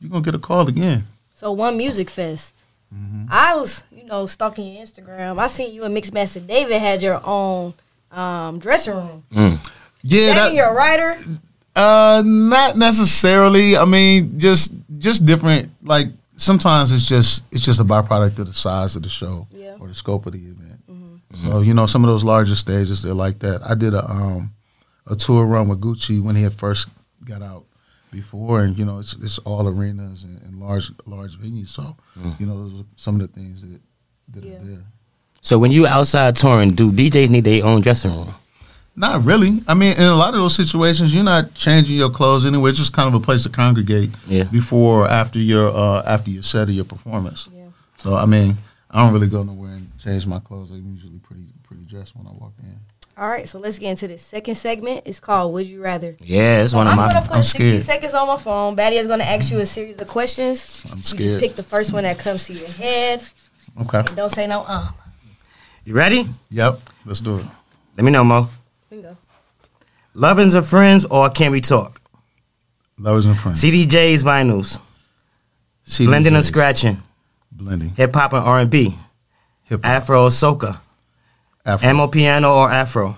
you're 0.00 0.10
gonna 0.10 0.22
get 0.24 0.34
a 0.34 0.38
call 0.38 0.68
again. 0.68 1.04
So 1.32 1.50
one 1.52 1.76
music 1.76 2.10
fest. 2.10 2.54
Mm-hmm. 2.94 3.26
I 3.30 3.54
was, 3.56 3.82
you 3.90 4.04
know, 4.04 4.26
stalking 4.26 4.72
your 4.72 4.86
Instagram. 4.86 5.38
I 5.38 5.46
seen 5.48 5.74
you 5.74 5.84
and 5.84 5.94
Mixmaster 5.96 6.46
David 6.46 6.78
had 6.80 7.02
your 7.02 7.20
own 7.24 7.74
um, 8.12 8.58
dressing 8.60 8.94
room. 8.94 9.24
Mm. 9.32 9.70
Yeah, 10.02 10.34
David, 10.34 10.56
you're 10.56 10.66
a 10.68 10.74
writer. 10.74 11.16
Uh, 11.76 12.22
not 12.24 12.76
necessarily. 12.76 13.76
I 13.76 13.84
mean, 13.84 14.38
just 14.38 14.72
just 14.98 15.26
different. 15.26 15.68
Like 15.82 16.06
sometimes 16.38 16.92
it's 16.92 17.06
just 17.06 17.44
it's 17.52 17.64
just 17.64 17.80
a 17.80 17.84
byproduct 17.84 18.38
of 18.38 18.46
the 18.46 18.54
size 18.54 18.96
of 18.96 19.02
the 19.02 19.08
show 19.08 19.46
Yeah. 19.50 19.76
or 19.80 19.88
the 19.88 19.94
scope 19.94 20.24
of 20.26 20.32
the 20.32 20.38
event. 20.38 20.80
So 21.34 21.60
you 21.60 21.74
know, 21.74 21.84
some 21.86 22.02
of 22.04 22.08
those 22.08 22.24
larger 22.24 22.56
stages 22.56 23.02
they're 23.02 23.12
like 23.12 23.40
that. 23.40 23.60
I 23.62 23.74
did 23.74 23.92
a 23.92 24.02
um 24.08 24.52
a 25.06 25.14
tour 25.14 25.44
run 25.44 25.68
with 25.68 25.80
Gucci 25.80 26.22
when 26.22 26.34
he 26.36 26.42
had 26.42 26.54
first 26.54 26.88
got 27.24 27.42
out 27.42 27.64
before, 28.10 28.62
and 28.62 28.78
you 28.78 28.84
know 28.86 28.98
it's 28.98 29.12
it's 29.14 29.38
all 29.40 29.68
arenas 29.68 30.24
and, 30.24 30.40
and 30.42 30.54
large 30.58 30.90
large 31.04 31.36
venues. 31.38 31.68
So 31.68 31.96
you 32.38 32.46
know 32.46 32.56
those 32.64 32.80
are 32.80 32.84
some 32.96 33.20
of 33.20 33.26
the 33.26 33.28
things 33.40 33.60
that 33.60 33.80
that 34.34 34.44
Yeah. 34.44 34.56
are 34.56 34.64
there. 34.64 34.84
So 35.42 35.58
when 35.58 35.70
you 35.70 35.86
outside 35.86 36.34
touring, 36.36 36.72
do 36.74 36.90
DJs 36.92 37.28
need 37.30 37.44
their 37.44 37.64
own 37.64 37.82
dressing 37.82 38.10
room? 38.12 38.28
Not 38.98 39.24
really. 39.24 39.62
I 39.68 39.74
mean, 39.74 39.94
in 39.96 40.02
a 40.02 40.14
lot 40.16 40.34
of 40.34 40.40
those 40.40 40.56
situations, 40.56 41.14
you're 41.14 41.22
not 41.22 41.54
changing 41.54 41.96
your 41.96 42.10
clothes 42.10 42.44
anyway. 42.44 42.70
It's 42.70 42.78
just 42.78 42.92
kind 42.92 43.06
of 43.06 43.14
a 43.14 43.24
place 43.24 43.44
to 43.44 43.48
congregate 43.48 44.10
Yeah. 44.26 44.44
before 44.44 45.04
or 45.04 45.08
after 45.08 45.38
your 45.38 45.70
uh, 45.70 46.02
after 46.04 46.30
your 46.30 46.42
set 46.42 46.68
or 46.68 46.72
your 46.72 46.84
performance. 46.84 47.48
Yeah. 47.54 47.66
So 47.98 48.16
I 48.16 48.26
mean, 48.26 48.56
I 48.90 49.04
don't 49.04 49.12
really 49.12 49.28
go 49.28 49.44
nowhere 49.44 49.70
and 49.72 49.88
change 50.00 50.26
my 50.26 50.40
clothes. 50.40 50.72
I'm 50.72 50.84
usually 50.94 51.18
pretty 51.20 51.44
pretty 51.62 51.84
dressed 51.84 52.16
when 52.16 52.26
I 52.26 52.30
walk 52.30 52.54
in. 52.60 52.74
All 53.16 53.28
right, 53.28 53.48
so 53.48 53.58
let's 53.58 53.78
get 53.80 53.90
into 53.90 54.06
the 54.08 54.16
second 54.18 54.54
segment. 54.56 55.02
It's 55.04 55.18
called 55.20 55.52
Would 55.52 55.66
You 55.66 55.82
Rather. 55.82 56.16
Yeah, 56.20 56.62
it's 56.62 56.70
So 56.72 56.78
one 56.78 56.86
of 56.88 56.96
my. 56.96 57.06
I'm 57.06 57.12
gonna 57.14 57.26
put 57.26 57.36
I'm 57.36 57.42
60 57.42 57.58
scared. 57.58 57.82
seconds 57.82 58.14
on 58.14 58.26
my 58.26 58.36
phone. 58.36 58.74
Batty 58.74 58.96
is 58.96 59.06
gonna 59.06 59.24
ask 59.24 59.50
you 59.52 59.58
a 59.58 59.66
series 59.66 60.00
of 60.00 60.08
questions. 60.08 60.84
I'm 60.90 60.98
scared. 60.98 61.20
You 61.22 61.28
just 61.30 61.40
pick 61.40 61.54
the 61.54 61.62
first 61.62 61.92
one 61.92 62.02
that 62.04 62.18
comes 62.18 62.44
to 62.46 62.52
your 62.52 62.68
head, 62.68 63.22
Okay. 63.82 63.98
and 64.00 64.16
don't 64.16 64.32
say 64.32 64.46
no. 64.48 64.64
Um, 64.66 64.88
You 65.84 65.94
ready? 65.94 66.28
Yep. 66.50 66.80
Let's 67.06 67.20
do 67.20 67.38
it. 67.38 67.46
Let 67.96 68.04
me 68.04 68.10
know, 68.12 68.22
Mo. 68.24 68.48
We 68.90 68.96
can 68.96 69.02
go. 69.02 69.16
Lovers 70.14 70.54
and 70.54 70.64
friends 70.64 71.04
or 71.04 71.28
can 71.30 71.52
we 71.52 71.60
talk? 71.60 72.00
Lovers 72.98 73.26
and 73.26 73.38
friends. 73.38 73.62
CDJs, 73.62 74.24
vinyls, 74.24 74.80
CDJs. 75.86 76.06
blending 76.06 76.34
and 76.34 76.44
scratching, 76.44 76.96
Blending. 77.52 77.90
hip 77.90 78.14
hop 78.14 78.32
and 78.32 78.44
R 78.44 78.58
and 78.60 78.70
B, 78.70 78.96
Hip 79.64 79.84
hop. 79.84 79.90
Afro, 80.02 80.28
soca, 80.28 80.80
Afro. 81.64 81.88
Amapiano 81.88 82.56
or 82.56 82.70
Afro. 82.70 83.16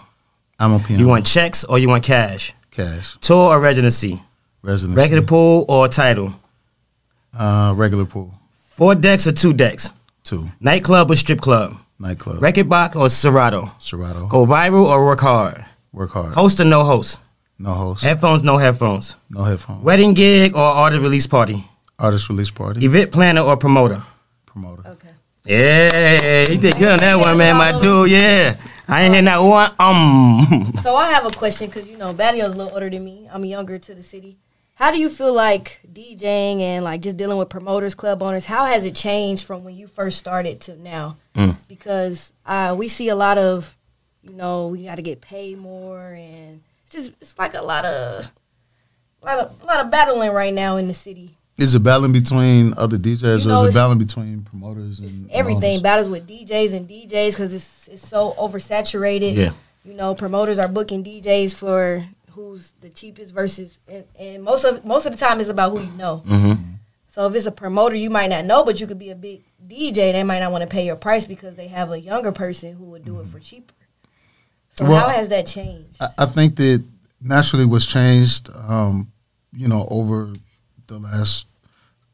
Amapiano. 0.60 0.98
You 0.98 1.08
want 1.08 1.24
checks 1.26 1.64
or 1.64 1.78
you 1.78 1.88
want 1.88 2.04
cash? 2.04 2.52
cash. 2.70 3.16
Tour 3.20 3.54
or 3.56 3.60
residency? 3.60 4.20
Residency. 4.62 4.96
Regular 5.00 5.22
pool 5.26 5.64
or 5.68 5.88
title? 5.88 6.34
Uh, 7.32 7.72
regular 7.76 8.04
pool. 8.04 8.34
Four 8.68 8.94
decks 8.94 9.26
or 9.26 9.32
two 9.32 9.52
decks? 9.54 9.92
Two. 10.24 10.50
Nightclub 10.60 11.10
or 11.10 11.16
strip 11.16 11.40
club? 11.40 11.76
Nightclub. 12.00 12.42
Record 12.42 12.68
box 12.68 12.96
or 12.96 13.08
Serato? 13.10 13.68
Serato. 13.78 14.26
Go 14.26 14.46
viral 14.46 14.86
or 14.86 15.04
work 15.04 15.20
hard? 15.20 15.64
Work 15.92 16.10
hard. 16.12 16.32
Host 16.34 16.58
or 16.58 16.64
no 16.64 16.82
host? 16.82 17.20
No 17.58 17.72
host. 17.74 18.02
Headphones, 18.02 18.42
no 18.42 18.56
headphones. 18.56 19.16
no 19.28 19.44
headphones. 19.44 19.84
Wedding 19.84 20.14
gig 20.14 20.54
or 20.56 20.62
artist 20.62 21.02
release 21.02 21.26
party? 21.26 21.62
Artist 21.98 22.30
release 22.30 22.50
party. 22.50 22.84
Event 22.86 23.12
planner 23.12 23.42
or 23.42 23.56
promoter? 23.58 24.02
Promoter. 24.46 24.82
Okay. 24.88 25.10
Yeah, 25.44 26.48
you 26.48 26.58
did 26.58 26.76
good 26.78 26.88
on 26.88 26.98
that 26.98 27.16
one, 27.16 27.36
man, 27.36 27.56
my 27.56 27.78
dude. 27.80 28.10
Yeah, 28.10 28.56
I 28.88 29.02
ain't 29.04 29.14
hear 29.14 29.22
that 29.22 29.38
one. 29.38 29.70
Um, 29.78 30.72
So 30.82 30.94
I 30.96 31.10
have 31.10 31.26
a 31.26 31.30
question 31.30 31.66
because 31.66 31.86
you 31.86 31.96
know 31.98 32.12
Batty 32.14 32.40
a 32.40 32.48
little 32.48 32.72
older 32.72 32.88
than 32.88 33.04
me. 33.04 33.28
I'm 33.30 33.44
younger 33.44 33.78
to 33.78 33.94
the 33.94 34.02
city. 34.02 34.36
How 34.80 34.90
do 34.90 34.98
you 34.98 35.10
feel 35.10 35.34
like 35.34 35.78
DJing 35.92 36.60
and 36.62 36.82
like 36.86 37.02
just 37.02 37.18
dealing 37.18 37.36
with 37.36 37.50
promoters, 37.50 37.94
club 37.94 38.22
owners? 38.22 38.46
How 38.46 38.64
has 38.64 38.86
it 38.86 38.94
changed 38.94 39.44
from 39.44 39.62
when 39.62 39.76
you 39.76 39.86
first 39.86 40.18
started 40.18 40.58
to 40.62 40.76
now? 40.82 41.18
Mm. 41.36 41.56
Because 41.68 42.32
uh, 42.46 42.74
we 42.78 42.88
see 42.88 43.10
a 43.10 43.14
lot 43.14 43.36
of, 43.36 43.76
you 44.22 44.32
know, 44.32 44.68
we 44.68 44.84
got 44.86 44.94
to 44.96 45.02
get 45.02 45.20
paid 45.20 45.58
more, 45.58 46.12
and 46.12 46.62
it's 46.84 46.92
just 46.92 47.10
it's 47.20 47.38
like 47.38 47.52
a 47.52 47.60
lot 47.60 47.84
of, 47.84 48.32
a 49.22 49.26
lot 49.26 49.38
of, 49.40 49.62
a 49.62 49.66
lot 49.66 49.84
of 49.84 49.90
battling 49.90 50.32
right 50.32 50.54
now 50.54 50.78
in 50.78 50.88
the 50.88 50.94
city. 50.94 51.36
Is 51.58 51.74
it 51.74 51.80
battling 51.80 52.12
between 52.12 52.72
other 52.78 52.96
DJs 52.96 53.42
You 53.42 53.48
know, 53.48 53.56
or 53.56 53.64
it's- 53.64 53.68
is 53.68 53.74
it 53.76 53.78
battling 53.78 53.98
between 53.98 54.42
promoters 54.44 54.98
and 54.98 55.06
It's 55.08 55.18
and 55.18 55.30
everything 55.30 55.72
owners? 55.72 55.82
battles 55.82 56.08
with 56.08 56.26
DJs 56.26 56.72
and 56.72 56.88
DJs 56.88 57.32
because 57.32 57.52
it's 57.52 57.86
it's 57.88 58.08
so 58.08 58.34
oversaturated. 58.38 59.34
yeah, 59.36 59.50
you 59.84 59.92
know, 59.92 60.14
promoters 60.14 60.58
are 60.58 60.68
booking 60.68 61.04
DJs 61.04 61.54
for 61.54 62.02
who's 62.40 62.72
the 62.80 62.88
cheapest 62.88 63.32
versus, 63.34 63.78
and, 63.88 64.04
and 64.18 64.42
most 64.42 64.64
of 64.64 64.84
most 64.84 65.06
of 65.06 65.12
the 65.12 65.18
time 65.18 65.40
it's 65.40 65.48
about 65.48 65.70
who 65.72 65.80
you 65.80 65.92
know. 65.92 66.18
hmm 66.18 66.52
So 67.08 67.26
if 67.26 67.34
it's 67.34 67.46
a 67.46 67.52
promoter 67.52 67.96
you 67.96 68.10
might 68.10 68.30
not 68.30 68.44
know, 68.44 68.64
but 68.64 68.80
you 68.80 68.86
could 68.86 68.98
be 68.98 69.10
a 69.10 69.14
big 69.14 69.42
DJ, 69.66 70.12
they 70.12 70.24
might 70.24 70.40
not 70.40 70.52
want 70.52 70.62
to 70.62 70.68
pay 70.68 70.84
your 70.86 70.96
price 70.96 71.24
because 71.24 71.56
they 71.56 71.68
have 71.68 71.90
a 71.90 72.00
younger 72.00 72.32
person 72.32 72.74
who 72.74 72.84
would 72.86 73.04
do 73.04 73.20
it 73.20 73.26
for 73.26 73.38
cheaper. 73.38 73.74
So 74.70 74.84
Well, 74.84 75.00
how 75.00 75.08
has 75.08 75.28
that 75.28 75.46
changed? 75.46 76.00
I, 76.00 76.08
I 76.18 76.26
think 76.26 76.56
that 76.56 76.82
naturally 77.20 77.66
what's 77.66 77.86
changed, 77.86 78.48
um, 78.54 79.10
you 79.52 79.68
know, 79.68 79.86
over 79.90 80.32
the 80.86 80.98
last 80.98 81.46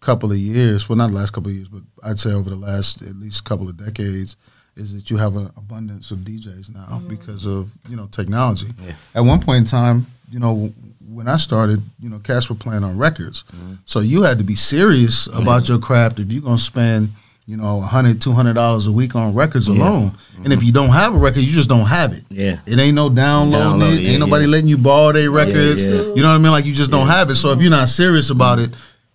couple 0.00 0.32
of 0.32 0.38
years. 0.38 0.88
Well, 0.88 0.96
not 0.96 1.10
the 1.10 1.16
last 1.16 1.32
couple 1.32 1.50
of 1.50 1.56
years, 1.56 1.68
but 1.68 1.82
I'd 2.02 2.18
say 2.18 2.32
over 2.32 2.50
the 2.50 2.56
last 2.56 3.02
at 3.02 3.16
least 3.16 3.44
couple 3.44 3.68
of 3.68 3.76
decades, 3.76 4.36
is 4.76 4.94
that 4.94 5.10
you 5.10 5.16
have 5.16 5.36
an 5.36 5.50
abundance 5.56 6.10
of 6.10 6.18
DJs 6.18 6.74
now 6.74 7.00
because 7.08 7.46
of 7.46 7.72
you 7.88 7.96
know 7.96 8.06
technology. 8.06 8.68
Yeah. 8.84 8.92
At 9.14 9.24
one 9.24 9.40
point 9.40 9.58
in 9.58 9.64
time, 9.64 10.06
you 10.30 10.38
know, 10.40 10.72
when 11.08 11.28
I 11.28 11.36
started, 11.36 11.80
you 12.00 12.08
know, 12.08 12.18
cats 12.18 12.48
were 12.50 12.56
playing 12.56 12.82
on 12.84 12.98
records, 12.98 13.44
so 13.84 14.00
you 14.00 14.22
had 14.22 14.38
to 14.38 14.44
be 14.44 14.54
serious 14.56 15.26
about 15.28 15.68
your 15.68 15.78
craft 15.78 16.18
if 16.18 16.32
you're 16.32 16.42
gonna 16.42 16.58
spend. 16.58 17.10
You 17.48 17.56
know, 17.56 17.78
a 17.78 17.82
hundred, 17.82 18.20
two 18.20 18.32
hundred 18.32 18.54
dollars 18.54 18.88
a 18.88 18.92
week 18.92 19.14
on 19.14 19.32
records 19.32 19.68
Yeah. 19.68 19.74
alone, 19.76 20.10
and 20.42 20.52
if 20.52 20.64
you 20.64 20.72
don't 20.72 20.88
have 20.88 21.14
a 21.14 21.16
record, 21.18 21.42
you 21.42 21.52
just 21.52 21.68
don't 21.68 21.86
have 21.86 22.12
it. 22.12 22.24
yeah, 22.28 22.58
It 22.66 22.76
ain't 22.80 22.96
no 22.96 23.08
downloading 23.08 23.80
Download 23.80 24.02
yeah, 24.02 24.10
ain't 24.10 24.18
nobody 24.18 24.46
yeah. 24.46 24.50
letting 24.50 24.68
you 24.68 24.76
borrow 24.76 25.12
their 25.12 25.30
records. 25.30 25.80
You 25.86 26.16
know 26.22 26.28
what 26.30 26.34
I 26.34 26.38
mean? 26.38 26.50
Like 26.50 26.64
you 26.66 26.72
just 26.74 26.90
don't 26.90 27.06
have 27.06 27.30
it. 27.30 27.36
So 27.36 27.52
if 27.52 27.60
you're 27.62 27.70
not 27.70 27.88
serious 27.88 28.30
about 28.30 28.58
it, 28.58 28.70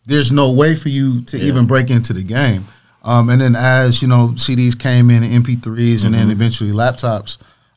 there's 0.06 0.32
no 0.32 0.50
way 0.50 0.78
for 0.78 0.88
you 0.88 1.24
to 1.24 1.38
even 1.38 1.67
break 1.67 1.89
into 1.89 2.13
the 2.13 2.24
game. 2.24 2.63
Um, 3.04 3.30
and 3.30 3.41
then 3.41 3.54
as 3.54 4.02
you 4.02 4.08
know, 4.08 4.30
CDs 4.36 4.80
came 4.80 5.10
in, 5.10 5.24
MP3s, 5.24 6.06
and 6.06 6.13
then 6.13 6.21
Mm-hmm. 6.28 6.32
eventually 6.32 6.69
laptops 6.71 7.36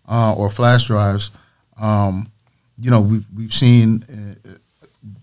uh, 0.09 0.35
or 0.35 0.51
flash 0.51 0.87
drives. 0.87 1.33
Um, 1.81 2.31
you 2.80 2.90
know, 2.90 3.00
we've 3.00 3.26
we've 3.37 3.52
seen 3.52 4.04
a, 4.08 4.48
a 4.52 4.56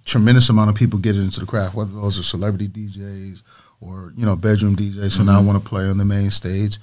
tremendous 0.06 0.50
amount 0.50 0.70
of 0.70 0.76
people 0.76 1.00
get 1.00 1.16
into 1.16 1.40
the 1.40 1.46
craft, 1.46 1.76
whether 1.76 1.92
those 1.92 2.20
are 2.20 2.24
celebrity 2.24 2.68
DJs 2.68 3.42
or 3.82 4.14
you 4.16 4.26
know 4.26 4.36
bedroom 4.36 4.76
DJs 4.76 4.94
who 5.18 5.24
Mm-hmm. 5.24 5.26
now 5.26 5.42
want 5.42 5.62
to 5.64 5.70
play 5.70 5.88
on 5.90 5.98
the 5.98 6.06
main 6.06 6.32
stage. 6.32 6.78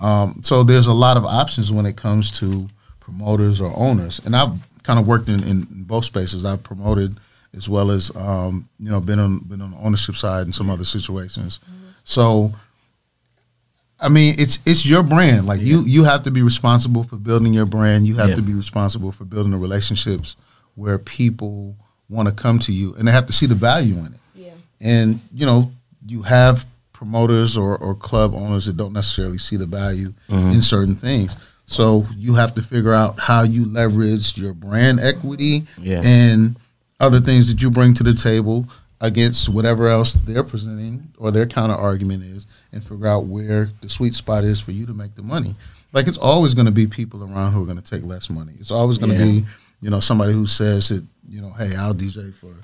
Um, 0.00 0.40
so 0.42 0.62
there's 0.62 0.86
a 0.86 0.92
lot 0.92 1.16
of 1.16 1.24
options 1.24 1.72
when 1.72 1.86
it 1.86 1.96
comes 1.96 2.30
to 2.40 2.68
promoters 3.00 3.60
or 3.60 3.72
owners, 3.76 4.20
and 4.24 4.36
I've 4.36 4.52
kind 4.82 4.98
of 4.98 5.06
worked 5.06 5.28
in, 5.28 5.42
in 5.44 5.66
both 5.70 6.04
spaces. 6.04 6.44
I've 6.44 6.62
promoted 6.62 7.16
as 7.56 7.68
well 7.68 7.90
as 7.90 8.10
um, 8.16 8.68
you 8.78 8.90
know 8.90 9.00
been 9.00 9.18
on 9.18 9.38
been 9.40 9.60
on 9.60 9.70
the 9.72 9.78
ownership 9.78 10.16
side 10.16 10.46
in 10.46 10.52
some 10.52 10.70
other 10.70 10.84
situations. 10.84 11.58
So. 12.04 12.52
I 14.02 14.08
mean, 14.08 14.34
it's 14.38 14.58
it's 14.66 14.84
your 14.84 15.02
brand. 15.02 15.46
Like 15.46 15.60
you, 15.60 15.82
you 15.84 16.04
have 16.04 16.24
to 16.24 16.30
be 16.30 16.42
responsible 16.42 17.04
for 17.04 17.16
building 17.16 17.54
your 17.54 17.66
brand. 17.66 18.06
You 18.06 18.16
have 18.16 18.30
Yeah. 18.30 18.36
to 18.36 18.42
be 18.42 18.52
responsible 18.54 19.12
for 19.12 19.24
building 19.24 19.52
the 19.52 19.58
relationships 19.58 20.36
where 20.74 20.98
people 20.98 21.76
want 22.08 22.28
to 22.28 22.34
come 22.34 22.58
to 22.60 22.72
you, 22.72 22.94
and 22.96 23.06
they 23.06 23.12
have 23.12 23.26
to 23.26 23.32
see 23.32 23.46
the 23.46 23.54
value 23.54 23.94
in 23.98 24.06
it. 24.06 24.20
yeah, 24.34 24.50
And 24.80 25.20
you 25.32 25.46
know, 25.46 25.70
you 26.06 26.22
have 26.22 26.66
promoters 26.92 27.56
or, 27.56 27.76
or 27.78 27.94
club 27.94 28.34
owners 28.34 28.66
that 28.66 28.76
don't 28.76 28.92
necessarily 28.92 29.38
see 29.38 29.56
the 29.56 29.66
value 29.66 30.12
mm-hmm. 30.28 30.50
in 30.50 30.62
certain 30.62 30.94
things. 30.94 31.34
So 31.66 32.06
you 32.16 32.34
have 32.34 32.54
to 32.56 32.62
figure 32.62 32.92
out 32.92 33.18
how 33.18 33.42
you 33.44 33.64
leverage 33.64 34.36
your 34.36 34.52
brand 34.52 35.00
equity 35.00 35.66
Yeah. 35.78 36.00
and 36.04 36.56
other 37.00 37.20
things 37.20 37.48
that 37.48 37.60
you 37.62 37.70
bring 37.70 37.94
to 37.94 38.02
the 38.04 38.14
table 38.14 38.68
against 39.02 39.48
whatever 39.50 39.88
else 39.88 40.14
they're 40.14 40.42
presenting 40.44 41.12
or 41.18 41.30
their 41.30 41.44
counter 41.46 41.74
argument 41.74 42.22
is, 42.24 42.46
and 42.72 42.82
figure 42.82 43.06
out 43.08 43.24
where 43.26 43.68
the 43.82 43.88
sweet 43.90 44.14
spot 44.14 44.44
is 44.44 44.60
for 44.60 44.70
you 44.72 44.86
to 44.86 44.94
make 44.94 45.14
the 45.16 45.22
money. 45.22 45.54
Like 45.92 46.06
it's 46.08 46.16
always 46.16 46.54
going 46.54 46.64
to 46.66 46.72
be 46.72 46.86
people 46.86 47.22
around 47.22 47.52
who 47.52 47.62
are 47.62 47.66
going 47.66 47.80
to 47.80 47.84
take 47.90 48.04
less 48.04 48.30
money. 48.30 48.52
It's 48.58 48.70
always 48.70 48.96
going 48.96 49.12
to 49.12 49.18
Yeah. 49.18 49.24
be 49.42 49.44
you 49.82 49.90
know 49.90 50.00
somebody 50.00 50.32
who 50.32 50.46
says 50.46 50.88
that 50.88 51.04
you 51.28 51.40
know, 51.42 51.50
hey, 51.50 51.74
I'll 51.76 51.92
DJ 51.94 52.32
for 52.32 52.54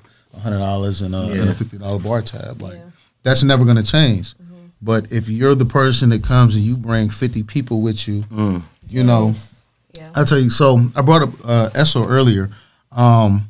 hundred 0.41 0.59
dollars 0.59 1.01
and, 1.01 1.13
a 1.13 1.21
and 1.23 1.35
Yeah. 1.35 1.49
a 1.49 1.53
fifty 1.53 1.77
dollar 1.77 1.99
bar 1.99 2.21
tab. 2.21 2.61
Like 2.61 2.75
Yeah. 2.75 2.89
that's 3.23 3.43
never 3.43 3.65
going 3.65 3.77
to 3.77 3.83
change. 3.83 4.33
But 4.81 5.11
if 5.11 5.27
you're 5.27 5.55
the 5.55 5.65
person 5.65 6.09
that 6.11 6.23
comes 6.23 6.55
and 6.55 6.63
you 6.63 6.77
bring 6.77 7.09
fifty 7.09 7.43
people 7.43 7.81
with 7.81 8.07
you, 8.07 8.23
Mm. 8.31 8.61
you 8.87 9.03
know, 9.03 9.27
Yes. 9.27 9.61
yeah, 9.97 10.09
I'll 10.15 10.25
tell 10.25 10.39
you. 10.39 10.49
So 10.49 10.87
I 10.95 11.01
brought 11.01 11.23
up 11.23 11.29
uh, 11.43 11.69
Esso 11.73 12.05
earlier. 12.07 12.49
Um, 12.93 13.48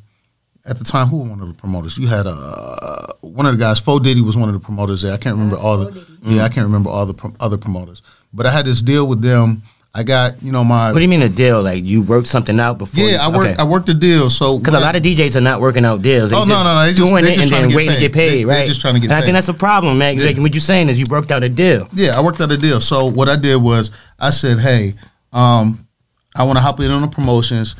at 0.70 0.78
the 0.78 0.84
time, 0.84 1.08
who 1.08 1.18
were 1.18 1.28
one 1.28 1.40
of 1.40 1.48
the 1.48 1.54
promoters? 1.54 1.98
You 1.98 2.06
had 2.06 2.26
uh, 2.26 3.06
one 3.20 3.44
of 3.46 3.52
the 3.52 3.58
guys. 3.58 3.80
Fo 3.80 3.98
Diddy 3.98 4.20
was 4.22 4.36
one 4.36 4.48
of 4.48 4.54
the 4.54 4.60
promoters 4.60 5.02
there. 5.02 5.12
I 5.12 5.16
can't 5.16 5.34
remember 5.34 5.56
all 5.56 5.76
Fo 5.84 5.90
the. 5.90 6.00
Diddy. 6.00 6.36
Yeah, 6.36 6.44
I 6.44 6.48
can't 6.48 6.66
remember 6.66 6.90
all 6.90 7.06
the 7.06 7.14
pro- 7.14 7.34
other 7.40 7.56
promoters. 7.58 8.02
But 8.32 8.46
I 8.46 8.52
had 8.52 8.66
this 8.66 8.80
deal 8.80 9.06
with 9.08 9.20
them. 9.20 9.62
I 9.92 10.04
got 10.04 10.40
you 10.40 10.52
know 10.52 10.62
my. 10.62 10.92
What 10.92 10.98
do 10.98 11.02
you 11.02 11.08
mean 11.08 11.22
a 11.22 11.28
deal? 11.28 11.60
Like 11.62 11.82
you 11.82 12.02
worked 12.02 12.28
something 12.28 12.60
out 12.60 12.78
before? 12.78 13.02
yeah, 13.04 13.18
I 13.26 13.28
worked. 13.36 13.58
I 13.58 13.64
worked 13.64 13.88
a 13.88 13.94
deal. 13.94 14.30
So 14.30 14.58
Because 14.58 14.74
a 14.74 14.78
lot 14.80 14.94
of 14.94 15.02
DJs 15.02 15.34
are 15.34 15.40
not 15.40 15.60
working 15.60 15.84
out 15.84 16.00
deals. 16.02 16.30
They 16.30 16.36
Oh, 16.36 16.44
no, 16.44 16.46
just 16.46 16.64
no, 16.64 16.74
no, 16.74 16.80
they 16.82 16.90
just- 16.92 17.02
doing 17.10 17.24
they 17.24 17.32
it 17.32 17.34
just 17.34 17.40
and 17.40 17.50
trying 17.50 17.62
then 17.62 17.70
to 17.70 17.72
get 17.72 17.76
waiting 17.76 17.94
to 17.94 18.00
get 18.00 18.12
paid, 18.12 18.30
They- 18.30 18.44
right? 18.44 18.54
they're 18.58 18.66
just 18.66 18.80
trying 18.80 18.94
to 18.94 19.00
get 19.00 19.10
and 19.10 19.14
I 19.14 19.22
think 19.22 19.34
that's 19.34 19.48
a 19.48 19.54
problem, 19.54 19.98
man. 19.98 20.16
Yeah. 20.16 20.26
Like, 20.26 20.36
what 20.36 20.54
you're 20.54 20.60
saying 20.60 20.90
is 20.90 20.98
you 21.00 21.06
worked 21.10 21.32
out 21.32 21.42
a 21.42 21.48
deal. 21.48 21.88
Yeah, 21.92 22.16
I 22.16 22.20
worked 22.20 22.40
out 22.40 22.52
a 22.52 22.56
deal. 22.56 22.80
So 22.80 23.06
what 23.06 23.28
I 23.28 23.34
did 23.34 23.56
was 23.56 23.90
I 24.20 24.30
said, 24.30 24.60
"Hey, 24.60 24.94
um, 25.32 25.88
I 26.36 26.44
want 26.44 26.56
to 26.58 26.60
hop 26.62 26.78
in 26.78 26.88
on 26.92 27.02
the 27.02 27.08
promotions. 27.08 27.74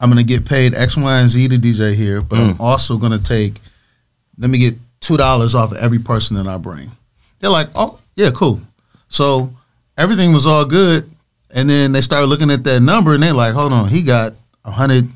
I'm 0.00 0.10
going 0.10 0.24
to 0.24 0.28
get 0.28 0.44
paid 0.44 0.74
X, 0.74 0.96
Y, 0.96 1.18
and 1.18 1.28
Z 1.28 1.48
to 1.48 1.56
DJ 1.58 1.94
here, 1.94 2.20
but 2.20 2.38
I'm 2.38 2.54
Mm. 2.54 2.60
also 2.60 2.96
going 2.98 3.12
to 3.12 3.18
take. 3.18 3.60
Let 4.38 4.50
me 4.50 4.58
get 4.58 4.74
two 5.00 5.16
dollars 5.16 5.54
off 5.54 5.70
of 5.72 5.78
every 5.78 5.98
person 6.00 6.36
that 6.36 6.46
I 6.46 6.56
bring. 6.58 6.90
They're 7.38 7.50
like, 7.50 7.68
oh 7.74 7.98
yeah, 8.16 8.30
cool. 8.34 8.60
So 9.08 9.50
everything 9.96 10.32
was 10.32 10.46
all 10.46 10.64
good, 10.64 11.08
and 11.54 11.68
then 11.70 11.92
they 11.92 12.00
started 12.00 12.26
looking 12.26 12.50
at 12.50 12.64
that 12.64 12.80
number, 12.80 13.14
and 13.14 13.22
they're 13.22 13.32
like, 13.32 13.54
hold 13.54 13.72
on, 13.72 13.88
he 13.88 14.02
got 14.02 14.32
100, 14.62 15.08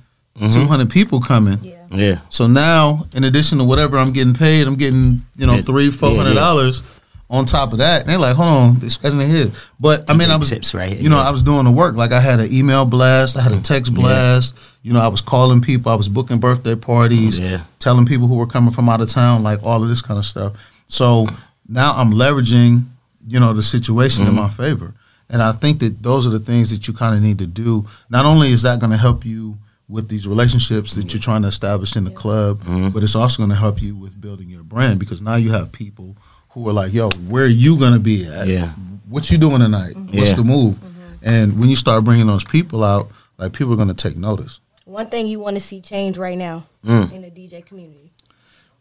200 0.51 0.89
people 0.91 1.21
coming. 1.21 1.59
Yeah. 1.63 1.75
Yeah. 1.91 2.19
So 2.29 2.47
now, 2.47 3.07
in 3.15 3.25
addition 3.25 3.59
to 3.59 3.65
whatever 3.65 3.97
I'm 3.99 4.13
getting 4.13 4.35
paid, 4.35 4.67
I'm 4.67 4.77
getting 4.77 5.23
you 5.37 5.47
know 5.47 5.61
three, 5.63 5.91
four 5.91 6.15
hundred 6.17 6.35
dollars 6.35 6.83
on 7.31 7.45
top 7.47 7.73
of 7.73 7.79
that. 7.79 8.01
And 8.03 8.11
they're 8.11 8.19
like, 8.19 8.37
hold 8.37 8.49
on, 8.49 8.79
they're 8.79 8.89
scratching 8.89 9.19
their 9.19 9.29
head. 9.29 9.53
But 9.79 10.09
I 10.11 10.15
mean, 10.15 10.31
I 10.31 10.37
was 10.37 10.49
tips 10.49 10.75
right 10.75 10.89
here, 10.91 11.01
You 11.01 11.09
know, 11.11 11.19
yeah. 11.19 11.29
I 11.29 11.31
was 11.31 11.43
doing 11.43 11.65
the 11.65 11.71
work. 11.71 11.95
Like 11.97 12.13
I 12.13 12.21
had 12.21 12.41
an 12.41 12.53
email 12.53 12.85
blast, 12.87 13.37
I 13.37 13.43
had 13.43 13.53
a 13.53 13.61
text 13.61 13.93
blast. 13.95 14.57
You 14.83 14.93
know, 14.95 15.01
I 15.01 15.09
was 15.09 15.21
calling 15.21 15.61
people, 15.61 15.93
I 15.93 15.97
was 15.97 16.09
booking 16.09 16.39
birthday 16.39 16.75
parties, 16.75 17.39
Yeah. 17.39 17.61
telling 17.81 18.07
people 18.07 18.27
who 18.29 18.37
were 18.37 18.47
coming 18.47 18.71
from 18.71 18.89
out 18.89 19.01
of 19.03 19.11
town, 19.11 19.43
like 19.43 19.63
all 19.63 19.83
of 19.83 19.89
this 19.89 20.01
kind 20.01 20.19
of 20.19 20.25
stuff. 20.25 20.55
So 20.87 21.27
now 21.69 21.93
I'm 21.97 22.13
leveraging, 22.13 22.85
you 23.27 23.41
know, 23.41 23.53
the 23.53 23.63
situation 23.63 24.25
Mm-hmm. 24.25 24.37
in 24.39 24.43
my 24.43 24.49
favor. 24.49 24.95
And 25.29 25.43
I 25.43 25.53
think 25.53 25.81
that 25.81 26.03
those 26.03 26.27
are 26.27 26.31
the 26.31 26.39
things 26.41 26.71
that 26.71 26.89
you 26.89 26.95
kind 26.95 27.15
of 27.15 27.21
need 27.23 27.39
to 27.41 27.47
do. 27.47 27.87
Not 28.09 28.25
only 28.25 28.49
is 28.51 28.63
that 28.63 28.79
going 28.81 28.93
to 28.93 28.97
help 28.97 29.27
you 29.27 29.59
with 29.87 30.09
these 30.09 30.27
relationships 30.27 30.95
that 30.95 31.13
you're 31.13 31.21
trying 31.21 31.43
to 31.43 31.49
establish 31.49 31.97
in 31.97 32.05
the 32.05 32.11
club, 32.11 32.61
Mm-hmm. 32.65 32.89
but 32.91 33.03
it's 33.03 33.15
also 33.15 33.37
going 33.39 33.51
to 33.51 33.57
help 33.57 33.83
you 33.83 33.95
with 33.95 34.19
building 34.19 34.49
your 34.49 34.63
brand 34.63 34.99
because 34.99 35.21
now 35.21 35.35
you 35.35 35.51
have 35.51 35.71
people 35.73 36.17
who 36.51 36.69
are 36.69 36.73
like, 36.73 36.93
"Yo, 36.93 37.11
where 37.29 37.45
are 37.45 37.47
you 37.47 37.79
going 37.79 37.93
to 37.93 37.99
be 38.01 38.27
at? 38.27 38.47
Yeah. 38.49 38.71
What 39.09 39.31
you 39.31 39.39
doing 39.39 39.61
tonight? 39.61 39.95
What's 39.97 40.31
Yeah. 40.31 40.35
the 40.35 40.45
move?" 40.45 40.77
And 41.23 41.59
when 41.59 41.69
you 41.69 41.77
start 41.77 42.05
bringing 42.05 42.27
those 42.27 42.45
people 42.45 42.85
out, 42.85 43.11
like 43.39 43.53
people 43.53 43.73
are 43.73 43.77
going 43.77 43.89
to 43.89 43.95
take 43.95 44.17
notice. 44.17 44.61
One 44.85 45.07
thing 45.11 45.27
you 45.27 45.39
want 45.41 45.57
to 45.57 45.61
see 45.61 45.81
change 45.81 46.17
right 46.17 46.39
now 46.39 46.65
Mm. 46.87 47.13
in 47.13 47.23
the 47.23 47.31
DJ 47.31 47.61
community. 47.67 48.13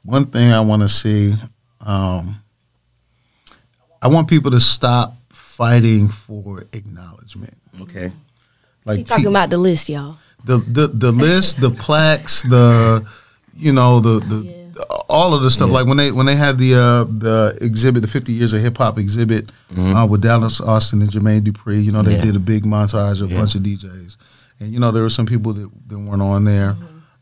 One 0.04 0.26
thing 0.26 0.52
I 0.54 0.62
want 0.62 0.82
to 0.84 0.90
see, 0.90 1.36
um, 1.86 2.38
I 4.02 4.08
want 4.08 4.28
people 4.28 4.52
to 4.52 4.60
stop 4.60 5.16
fighting 5.30 6.08
for 6.10 6.64
acknowledgement. 6.74 7.58
Okay. 7.82 8.12
Like 8.86 9.00
He 9.00 9.04
talking 9.04 9.26
pe- 9.26 9.30
about 9.32 9.50
the 9.50 9.58
list, 9.58 9.90
y'all. 9.90 10.18
the 10.46 10.58
the 10.58 10.88
the 10.88 11.12
list, 11.12 11.60
the 11.60 11.70
plaques, 11.84 12.44
the 12.44 13.06
you 13.56 13.74
know 13.74 14.00
the 14.00 14.20
the 14.20 14.36
Yeah. 14.48 14.54
All 15.10 15.34
of 15.34 15.42
the 15.42 15.52
stuff. 15.52 15.68
Yeah. 15.70 15.74
Like 15.76 15.86
when 15.88 15.98
they 15.98 16.12
when 16.12 16.26
they 16.26 16.36
had 16.36 16.58
the 16.58 16.76
uh, 16.76 17.04
the 17.06 17.58
exhibit, 17.62 18.02
the 18.02 18.08
50 18.08 18.32
years 18.34 18.54
of 18.54 18.62
hip 18.62 18.78
hop 18.78 18.98
exhibit 18.98 19.52
uh, 19.78 20.08
with 20.10 20.22
Dallas 20.22 20.60
Austin 20.62 21.02
and 21.02 21.10
Jermaine 21.10 21.42
Dupri. 21.42 21.84
You 21.84 21.92
know 21.92 22.02
they 22.02 22.12
Mm-hmm. 22.16 22.20
Yeah. 22.20 22.32
did 22.34 22.36
a 22.36 22.40
big 22.40 22.64
montage 22.64 23.22
of 23.22 23.30
a 23.30 23.34
Yeah. 23.34 23.40
bunch 23.40 23.56
of 23.56 23.62
DJs, 23.62 24.18
and 24.60 24.74
you 24.74 24.80
know 24.80 24.92
there 24.92 25.04
were 25.04 25.10
some 25.10 25.26
people 25.26 25.54
that, 25.54 25.70
that 25.88 25.98
weren't 26.00 26.22
on 26.22 26.44
there. 26.46 26.76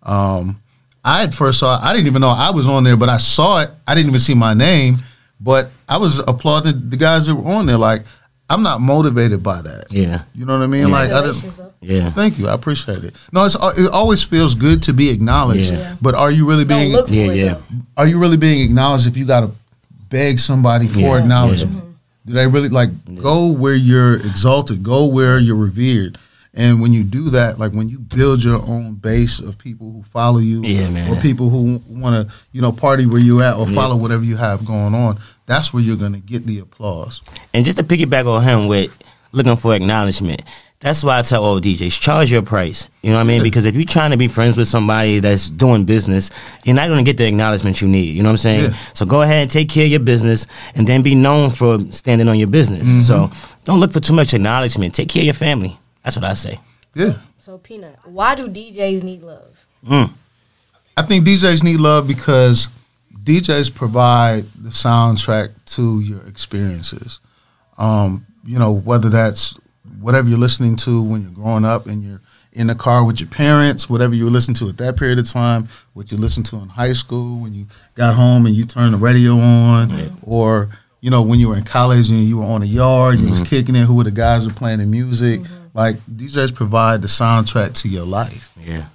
Um, 0.04 0.62
I 1.04 1.24
at 1.24 1.34
first 1.34 1.60
saw. 1.60 1.80
I 1.82 1.94
didn't 1.94 2.08
even 2.08 2.22
know 2.22 2.30
I 2.30 2.52
was 2.52 2.68
on 2.68 2.84
there, 2.84 2.98
but 2.98 3.10
I 3.10 3.18
saw 3.18 3.62
it. 3.62 3.70
I 3.88 3.94
didn't 3.96 4.10
even 4.10 4.20
see 4.20 4.34
my 4.34 4.54
name, 4.54 4.98
but 5.40 5.70
I 5.88 5.98
was 5.98 6.20
applauding 6.20 6.90
the 6.90 6.98
guys 6.98 7.28
that 7.28 7.36
were 7.36 7.52
on 7.52 7.66
there. 7.68 7.78
Like 7.78 8.02
I'm 8.50 8.62
not 8.62 8.80
motivated 8.80 9.42
by 9.42 9.62
that. 9.64 9.86
Yeah. 9.92 10.22
You 10.36 10.46
know 10.46 10.58
what 10.58 10.64
I 10.64 10.68
mean? 10.68 10.90
Like 10.92 11.12
I 11.12 11.22
didn't. 11.26 11.52
Yeah. 11.82 12.12
Thank 12.12 12.38
you. 12.38 12.48
I 12.48 12.54
appreciate 12.54 13.04
it. 13.04 13.16
No, 13.32 13.44
it's 13.46 13.56
uh, 13.56 13.74
it 13.78 13.92
always 13.92 14.24
feels 14.24 14.54
good 14.56 14.84
to 14.84 14.94
be 14.94 15.10
acknowledged. 15.10 15.72
Yeah. 15.74 15.96
But 16.02 16.14
are 16.16 16.30
you 16.32 16.48
really 16.48 16.66
Don't 16.66 16.80
being 16.80 16.92
look 16.92 17.08
for 17.08 17.14
Yeah, 17.14 17.32
it, 17.32 17.36
yeah. 17.38 17.54
though. 17.54 17.62
are 17.98 18.08
you 18.08 18.20
really 18.20 18.38
being 18.38 18.62
acknowledged 18.62 19.08
if 19.08 19.18
you 19.18 19.26
got 19.26 19.42
to 19.42 19.52
beg 20.10 20.40
somebody 20.40 20.88
for 20.88 21.00
Yeah. 21.00 21.18
acknowledgement? 21.18 21.78
Mm-hmm. 21.78 21.92
Do 22.28 22.34
they 22.34 22.48
really 22.48 22.70
like 22.70 22.90
go 23.22 23.48
where 23.52 23.76
you're 23.76 24.16
exalted, 24.18 24.84
go 24.84 25.06
where 25.08 25.40
you're 25.40 25.56
revered? 25.56 26.18
And 26.58 26.82
when 26.82 26.94
you 26.94 27.04
do 27.04 27.32
that, 27.32 27.60
like 27.60 27.74
when 27.74 27.90
you 27.90 28.00
build 28.00 28.42
your 28.44 28.62
own 28.66 28.94
base 28.94 29.40
of 29.40 29.58
people 29.58 29.92
who 29.92 30.04
follow 30.04 30.40
you, 30.40 30.62
Yeah, 30.64 30.90
man. 30.90 31.12
or 31.12 31.20
people 31.20 31.50
who 31.50 31.82
want 31.90 32.16
to, 32.30 32.34
you 32.54 32.62
know, 32.62 32.72
party 32.72 33.06
where 33.06 33.20
you 33.20 33.42
at 33.42 33.58
or 33.58 33.68
Yeah. 33.68 33.76
follow 33.76 33.96
whatever 33.98 34.24
you 34.24 34.38
have 34.38 34.66
going 34.66 34.96
on, 34.96 35.18
that's 35.46 35.74
where 35.74 35.84
you're 35.84 35.98
going 35.98 36.14
to 36.14 36.20
get 36.20 36.46
the 36.46 36.60
applause. 36.60 37.22
And 37.54 37.66
just 37.66 37.78
to 37.78 37.84
piggyback 37.84 38.26
on 38.28 38.44
him 38.44 38.68
with 38.68 38.96
looking 39.32 39.56
for 39.58 39.76
acknowledgement, 39.76 40.42
that's 40.80 41.04
why 41.04 41.20
I 41.20 41.22
tell 41.22 41.44
all 41.44 41.60
DJs, 41.60 42.00
charge 42.00 42.32
your 42.32 42.42
price. 42.42 42.90
You 43.02 43.10
know 43.10 43.16
what 43.16 43.22
I 43.22 43.26
mean? 43.26 43.44
Because 43.44 43.66
if 43.66 43.76
you're 43.76 43.86
trying 43.86 44.12
to 44.12 44.18
be 44.18 44.28
friends 44.28 44.58
with 44.58 44.68
somebody 44.68 45.20
that's 45.20 45.50
doing 45.50 45.86
business, 45.86 46.30
you're 46.64 46.76
not 46.76 46.88
going 46.88 47.04
to 47.04 47.10
get 47.10 47.18
the 47.18 47.28
acknowledgement 47.28 47.82
you 47.82 47.88
need. 47.88 48.16
You 48.16 48.24
know 48.24 48.30
what 48.30 48.34
I'm 48.34 48.38
saying? 48.38 48.72
Yeah. 48.72 48.78
So 48.94 49.06
go 49.06 49.22
ahead 49.22 49.44
and 49.44 49.52
take 49.52 49.70
care 49.70 49.86
of 49.86 49.92
your 49.92 50.00
business 50.00 50.48
and 50.76 50.86
then 50.86 51.02
be 51.02 51.16
known 51.16 51.50
for 51.50 51.80
standing 51.92 52.28
on 52.28 52.38
your 52.38 52.50
business. 52.50 52.88
Mm-hmm. 52.88 53.02
So 53.02 53.32
don't 53.64 53.80
look 53.80 53.94
for 53.94 54.00
too 54.00 54.14
much 54.14 54.34
acknowledgement. 54.34 54.94
Take 54.94 55.10
care 55.10 55.22
of 55.22 55.26
your 55.26 55.34
family. 55.34 55.78
That's 56.04 56.18
what 56.18 56.26
I 56.26 56.34
say. 56.34 56.60
Yeah. 56.94 57.16
So, 57.40 57.58
Peanut, 57.58 57.98
why 58.04 58.36
do 58.36 58.48
DJs 58.48 59.04
need 59.04 59.22
love? 59.22 59.66
Mm. 59.86 60.12
I 60.98 61.02
think 61.04 61.26
DJs 61.26 61.64
need 61.64 61.80
love 61.80 62.08
because 62.08 62.68
DJs 63.26 63.74
provide 63.74 64.46
the 64.54 64.70
soundtrack 64.70 65.50
to 65.76 66.00
your 66.00 66.22
experiences. 66.28 67.20
Um, 67.78 68.26
you 68.46 68.60
know, 68.60 68.72
whether 68.72 69.10
that's 69.10 69.58
whatever 70.00 70.30
you're 70.30 70.38
listening 70.38 70.76
to 70.78 71.02
when 71.02 71.24
you're 71.24 71.32
growing 71.32 71.66
up 71.66 71.88
and 71.88 72.04
you're 72.04 72.22
in 72.54 72.68
the 72.68 72.76
car 72.76 73.04
with 73.04 73.20
your 73.20 73.28
parents, 73.30 73.90
whatever 73.90 74.14
you 74.16 74.24
were 74.26 74.30
listening 74.30 74.56
to 74.56 74.70
at 74.70 74.78
that 74.78 74.96
period 74.98 75.20
of 75.20 75.28
time, 75.30 75.68
what 75.94 76.12
you 76.12 76.18
listened 76.18 76.46
to 76.46 76.56
in 76.58 76.70
high 76.70 76.94
school, 76.94 77.40
when 77.42 77.54
you 77.54 77.66
got 77.96 78.14
home 78.14 78.46
and 78.46 78.56
you 78.56 78.64
turned 78.66 78.94
the 78.94 78.98
radio 78.98 79.34
on, 79.34 79.92
or 80.22 80.70
you 81.02 81.10
know 81.12 81.22
when 81.22 81.40
you 81.40 81.50
were 81.50 81.58
in 81.58 81.64
college 81.66 82.10
and 82.10 82.24
you 82.24 82.38
were 82.38 82.46
on 82.46 82.62
a 82.62 82.66
yard, 82.66 83.20
you 83.20 83.30
was 83.30 83.42
kicking 83.42 83.76
it. 83.76 83.86
Who 83.86 83.96
were 83.96 84.04
the 84.06 84.12
guys 84.12 84.44
who 84.44 84.50
were 84.50 84.56
playing 84.56 84.80
the 84.80 84.86
music? 84.86 85.42
Like 85.74 85.98
DJs 86.06 86.56
provide 86.56 87.02
the 87.02 87.08
soundtrack 87.08 87.74
to 87.82 87.90
your 87.90 88.06
life. 88.06 88.52
Yeah. 88.62 88.86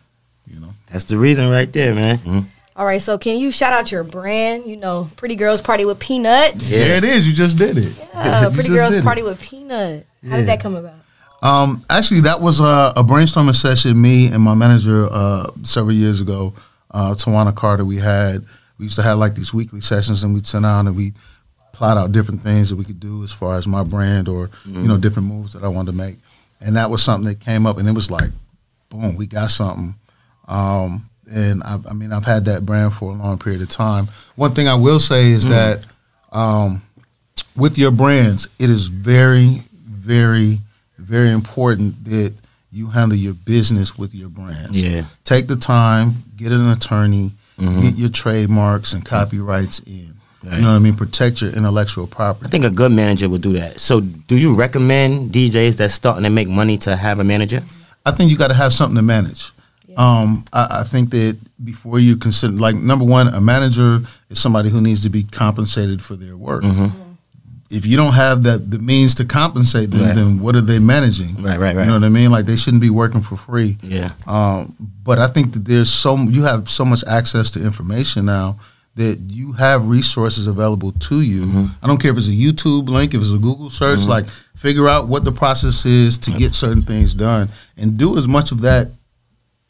You 0.46 0.60
know. 0.60 0.72
That's 0.86 1.04
the 1.04 1.18
reason 1.18 1.50
right 1.50 1.70
there, 1.72 1.94
man. 1.94 2.18
Mhm. 2.18 2.44
All 2.76 2.86
right, 2.86 3.02
so 3.02 3.18
can 3.18 3.38
you 3.38 3.50
shout 3.50 3.72
out 3.72 3.90
your 3.92 4.04
brand? 4.04 4.64
You 4.66 4.76
know, 4.76 5.10
Pretty 5.16 5.36
Girls 5.36 5.60
Party 5.60 5.84
with 5.84 5.98
Peanuts. 5.98 6.70
Yeah. 6.70 6.78
There 6.78 6.96
it 6.98 7.04
is. 7.04 7.26
You 7.28 7.34
just 7.34 7.58
did 7.58 7.76
it. 7.76 7.92
Yeah, 8.14 8.44
You 8.48 8.54
Pretty 8.54 8.68
Girls 8.70 8.90
did 8.92 9.00
it. 9.00 9.04
Party 9.04 9.22
with 9.22 9.40
Peanut. 9.40 10.06
How 10.28 10.36
did 10.36 10.46
that 10.48 10.60
come 10.60 10.76
about? 10.76 10.94
Um, 11.42 11.84
actually, 11.90 12.20
that 12.22 12.40
was 12.40 12.60
a, 12.60 12.92
a 12.96 13.02
brainstorming 13.02 13.54
session. 13.56 14.00
Me 14.00 14.28
and 14.28 14.42
my 14.42 14.54
manager 14.54 15.08
uh, 15.10 15.50
several 15.64 15.94
years 15.94 16.20
ago, 16.20 16.52
uh, 16.90 17.14
Tawana 17.14 17.54
Carter. 17.54 17.84
We 17.84 17.96
had 17.96 18.44
we 18.78 18.84
used 18.84 18.96
to 18.96 19.02
have 19.02 19.18
like 19.18 19.34
these 19.34 19.52
weekly 19.52 19.80
sessions, 19.80 20.22
and 20.22 20.34
we'd 20.34 20.46
sit 20.46 20.62
down 20.62 20.86
and 20.86 20.96
we 20.96 21.12
plot 21.72 21.96
out 21.96 22.12
different 22.12 22.42
things 22.42 22.68
that 22.70 22.76
we 22.76 22.84
could 22.84 23.00
do 23.00 23.24
as 23.24 23.32
far 23.32 23.56
as 23.56 23.66
my 23.66 23.82
brand 23.82 24.28
or 24.28 24.50
you 24.66 24.86
know 24.86 24.96
different 24.98 25.28
moves 25.28 25.54
that 25.54 25.64
I 25.64 25.68
wanted 25.68 25.92
to 25.92 25.96
make. 25.96 26.16
And 26.60 26.76
that 26.76 26.90
was 26.90 27.02
something 27.02 27.24
that 27.28 27.40
came 27.40 27.66
up, 27.66 27.78
and 27.78 27.88
it 27.88 27.94
was 27.94 28.10
like, 28.10 28.30
boom, 28.90 29.16
we 29.16 29.26
got 29.26 29.50
something. 29.50 29.94
Um, 30.46 31.08
and 31.30 31.62
I, 31.62 31.78
I 31.88 31.92
mean, 31.92 32.12
I've 32.12 32.24
had 32.24 32.44
that 32.46 32.66
brand 32.66 32.94
for 32.94 33.10
a 33.12 33.14
long 33.14 33.38
period 33.38 33.62
of 33.62 33.68
time. 33.70 34.08
One 34.36 34.52
thing 34.52 34.68
I 34.68 34.74
will 34.74 34.98
say 35.00 35.30
is 35.30 35.46
that 35.48 35.86
um, 36.32 36.82
with 37.56 37.78
your 37.78 37.90
brands, 37.90 38.48
it 38.58 38.70
is 38.70 38.86
very, 38.86 39.62
very, 39.86 40.58
very 40.98 41.30
important 41.30 42.04
that 42.04 42.34
you 42.72 42.88
handle 42.88 43.16
your 43.18 43.34
business 43.34 43.98
with 43.98 44.14
your 44.14 44.28
brands. 44.28 44.80
Yeah. 44.80 45.04
Take 45.24 45.46
the 45.48 45.56
time, 45.56 46.14
get 46.36 46.52
an 46.52 46.68
attorney, 46.70 47.32
Mm-hmm. 47.58 47.80
get 47.82 47.94
your 47.96 48.08
trademarks 48.08 48.94
and 48.94 49.04
copyrights 49.04 49.80
in. 49.80 50.14
Right. 50.42 50.54
You 50.56 50.60
know 50.62 50.68
what 50.70 50.76
I 50.76 50.78
mean? 50.78 50.96
Protect 50.96 51.42
your 51.42 51.50
intellectual 51.50 52.06
property. 52.06 52.46
I 52.46 52.48
think 52.48 52.64
a 52.64 52.70
good 52.70 52.90
manager 52.90 53.28
would 53.28 53.42
do 53.42 53.52
that. 53.52 53.82
So, 53.82 54.00
do 54.00 54.38
you 54.38 54.54
recommend 54.54 55.30
DJs 55.32 55.76
that's 55.76 55.92
starting 55.92 56.22
to 56.24 56.30
make 56.30 56.48
money 56.48 56.78
to 56.78 56.96
have 56.96 57.18
a 57.18 57.24
manager? 57.24 57.60
I 58.06 58.12
think 58.12 58.30
you 58.30 58.38
got 58.38 58.48
to 58.48 58.54
have 58.54 58.72
something 58.72 58.96
to 58.96 59.02
manage. 59.02 59.50
Um, 59.96 60.44
I, 60.52 60.80
I 60.80 60.84
think 60.84 61.10
that 61.10 61.36
before 61.62 61.98
you 61.98 62.16
consider, 62.16 62.52
like, 62.54 62.74
number 62.76 63.04
one, 63.04 63.28
a 63.28 63.40
manager 63.40 64.00
is 64.28 64.38
somebody 64.38 64.70
who 64.70 64.80
needs 64.80 65.02
to 65.02 65.10
be 65.10 65.24
compensated 65.24 66.00
for 66.02 66.16
their 66.16 66.36
work. 66.36 66.64
If 67.72 67.86
you 67.86 67.96
don't 67.96 68.14
have 68.14 68.42
that 68.42 68.68
the 68.68 68.80
means 68.80 69.14
to 69.16 69.24
compensate 69.24 69.92
them, 69.92 70.00
Right. 70.02 70.14
then 70.16 70.40
what 70.40 70.56
are 70.56 70.60
they 70.60 70.80
managing? 70.80 71.36
Right, 71.40 71.56
right, 71.56 71.76
right. 71.76 71.82
You 71.84 71.86
know 71.86 71.92
what 71.94 72.02
I 72.04 72.08
mean? 72.08 72.32
Like 72.32 72.44
they 72.46 72.56
shouldn't 72.56 72.80
be 72.80 72.90
working 72.90 73.22
for 73.22 73.36
free. 73.36 73.78
Yeah. 73.80 74.10
Um, 74.26 74.74
but 75.04 75.20
I 75.20 75.28
think 75.28 75.52
that 75.52 75.64
there's 75.66 75.88
so 75.88 76.16
you 76.16 76.42
have 76.42 76.68
so 76.68 76.84
much 76.84 77.04
access 77.06 77.48
to 77.52 77.62
information 77.64 78.26
now 78.26 78.58
that 78.96 79.20
you 79.28 79.52
have 79.52 79.86
resources 79.86 80.48
available 80.48 80.90
to 80.90 81.20
you. 81.22 81.42
Mm-hmm. 81.46 81.66
I 81.80 81.86
don't 81.86 81.98
care 82.02 82.10
if 82.10 82.18
it's 82.18 82.26
a 82.26 82.32
YouTube 82.32 82.88
link, 82.88 83.14
if 83.14 83.20
it's 83.20 83.30
a 83.32 83.38
Google 83.38 83.70
search. 83.70 84.04
Like 84.04 84.26
figure 84.56 84.88
out 84.88 85.06
what 85.06 85.24
the 85.24 85.30
process 85.30 85.86
is 85.86 86.18
to 86.18 86.32
get 86.32 86.56
certain 86.56 86.82
things 86.82 87.14
done, 87.14 87.50
and 87.76 87.96
do 87.96 88.18
as 88.18 88.26
much 88.26 88.50
of 88.50 88.62
that 88.62 88.88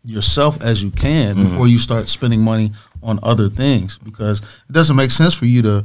yourself 0.04 0.60
as 0.62 0.82
you 0.82 0.90
can 0.90 1.36
Mm-hmm. 1.36 1.44
before 1.44 1.68
you 1.68 1.78
start 1.78 2.08
spending 2.08 2.40
money 2.42 2.72
on 3.02 3.18
other 3.22 3.48
things. 3.48 3.98
Because 3.98 4.40
it 4.40 4.72
doesn't 4.72 4.96
make 4.96 5.10
sense 5.10 5.34
for 5.34 5.46
you 5.46 5.62
to 5.62 5.84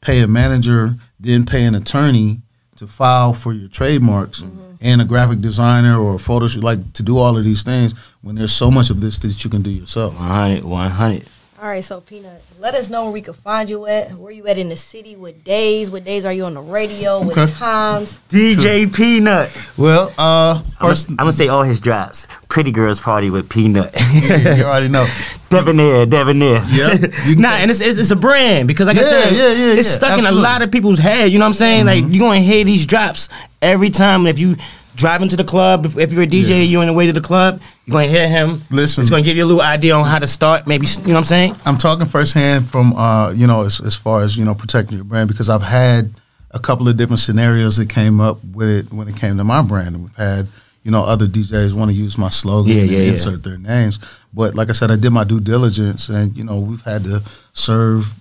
pay 0.00 0.20
a 0.20 0.26
manager, 0.26 0.94
then 1.20 1.44
pay 1.46 1.64
an 1.64 1.74
attorney 1.74 2.40
to 2.76 2.86
file 2.86 3.32
for 3.34 3.52
your 3.52 3.68
trademarks 3.68 4.42
and 4.80 5.00
a 5.00 5.04
graphic 5.04 5.40
designer 5.40 5.96
or 5.96 6.16
a 6.16 6.18
photo 6.18 6.48
shoot, 6.48 6.64
like 6.64 6.92
to 6.94 7.02
do 7.04 7.16
all 7.18 7.36
of 7.38 7.44
these 7.44 7.62
things 7.62 7.94
when 8.22 8.34
there's 8.34 8.52
so 8.52 8.68
much 8.70 8.90
of 8.90 9.00
this 9.00 9.18
that 9.20 9.44
you 9.44 9.50
can 9.50 9.62
do 9.62 9.70
yourself. 9.70 10.14
100, 10.14 10.64
100. 10.64 11.28
All 11.62 11.68
right, 11.68 11.84
so 11.84 12.00
Peanut, 12.00 12.42
let 12.58 12.74
us 12.74 12.90
know 12.90 13.04
where 13.04 13.12
we 13.12 13.22
can 13.22 13.34
find 13.34 13.70
you 13.70 13.86
at. 13.86 14.10
Where 14.14 14.32
you 14.32 14.44
at 14.48 14.58
in 14.58 14.68
the 14.68 14.74
city? 14.74 15.14
What 15.14 15.44
days? 15.44 15.90
What 15.90 16.02
days 16.04 16.24
are 16.24 16.32
you 16.32 16.44
on 16.44 16.54
the 16.54 16.60
radio? 16.60 17.22
What 17.22 17.38
Okay. 17.38 17.52
times? 17.52 18.18
DJ 18.30 18.92
Peanut. 18.92 19.48
Well, 19.76 20.12
uh, 20.18 20.60
I'm 20.80 20.96
gonna 21.16 21.30
say 21.30 21.46
all 21.46 21.62
his 21.62 21.78
drops. 21.78 22.26
Pretty 22.48 22.72
Girls 22.72 22.98
Party 22.98 23.30
with 23.30 23.48
Peanut. 23.48 23.94
you 24.12 24.64
already 24.64 24.88
know. 24.88 25.06
Debonair, 25.50 26.04
debonair. 26.06 26.64
Yeah, 26.68 26.96
you 27.26 27.36
nah, 27.38 27.50
and 27.52 27.70
it's, 27.70 27.80
it's 27.80 27.96
it's 27.98 28.10
a 28.10 28.16
brand 28.16 28.66
because 28.66 28.88
like 28.88 28.98
I 28.98 29.02
said, 29.02 29.32
yeah, 29.32 29.52
yeah, 29.52 29.74
it's 29.74 29.86
stuck 29.86 30.18
in 30.18 30.24
absolutely. 30.24 30.30
Mm-hmm. 30.30 30.38
a 30.38 30.50
lot 30.50 30.62
of 30.62 30.72
people's 30.72 30.98
head. 30.98 31.30
You 31.30 31.38
know 31.38 31.44
what 31.44 31.50
I'm 31.50 31.52
saying? 31.52 31.86
Like 31.86 32.04
you're 32.08 32.26
gonna 32.26 32.40
hear 32.40 32.64
these 32.64 32.86
drops 32.86 33.28
every 33.60 33.90
time 33.90 34.26
if 34.26 34.40
you 34.40 34.56
driving 34.94 35.28
to 35.30 35.36
the 35.36 35.44
club. 35.44 35.86
If, 35.86 35.96
if 35.98 36.12
you're 36.12 36.22
a 36.24 36.26
DJ, 36.26 36.48
Yeah. 36.48 36.56
you're 36.56 36.80
on 36.82 36.86
the 36.86 36.92
way 36.92 37.06
to 37.06 37.12
the 37.12 37.20
club. 37.20 37.60
You're 37.86 37.92
gonna 37.94 38.08
hear 38.08 38.28
him. 38.28 38.62
Listen. 38.70 39.00
it's 39.02 39.10
gonna 39.10 39.22
give 39.22 39.36
you 39.36 39.44
a 39.44 39.46
little 39.46 39.62
idea 39.62 39.94
on 39.94 40.04
how 40.06 40.18
to 40.18 40.26
start. 40.26 40.66
Maybe 40.66 40.86
you 40.86 40.98
know 41.08 41.12
what 41.14 41.18
I'm 41.18 41.24
saying? 41.24 41.56
I'm 41.64 41.76
talking 41.76 42.06
firsthand 42.06 42.68
from 42.68 42.92
uh, 42.94 43.32
you 43.32 43.46
know 43.46 43.62
as, 43.62 43.80
as 43.80 43.94
far 43.94 44.22
as 44.22 44.36
you 44.36 44.44
know 44.44 44.54
protecting 44.54 44.96
your 44.96 45.04
brand 45.04 45.28
because 45.28 45.48
I've 45.48 45.62
had 45.62 46.10
a 46.52 46.58
couple 46.58 46.86
of 46.88 46.96
different 46.98 47.20
scenarios 47.20 47.78
that 47.78 47.88
came 47.88 48.20
up 48.20 48.38
with 48.54 48.68
it 48.68 48.92
when 48.92 49.08
it 49.08 49.16
came 49.16 49.36
to 49.38 49.44
my 49.44 49.62
brand. 49.62 49.94
And 49.96 50.04
we've 50.04 50.16
had 50.16 50.46
you 50.84 50.90
know 50.90 51.02
other 51.02 51.26
DJs 51.26 51.74
want 51.74 51.90
to 51.90 51.96
use 51.96 52.18
my 52.18 52.28
slogan 52.28 52.74
Yeah, 52.76 52.82
and 52.82 52.90
yeah. 52.90 52.98
insert 53.00 53.42
their 53.42 53.56
names, 53.58 53.98
but 54.34 54.54
like 54.54 54.68
I 54.68 54.72
said, 54.72 54.90
I 54.90 54.96
did 54.96 55.10
my 55.10 55.24
due 55.24 55.40
diligence, 55.40 56.08
and 56.08 56.36
you 56.36 56.44
know 56.44 56.58
we've 56.60 56.82
had 56.82 57.04
to 57.04 57.22
serve 57.52 58.12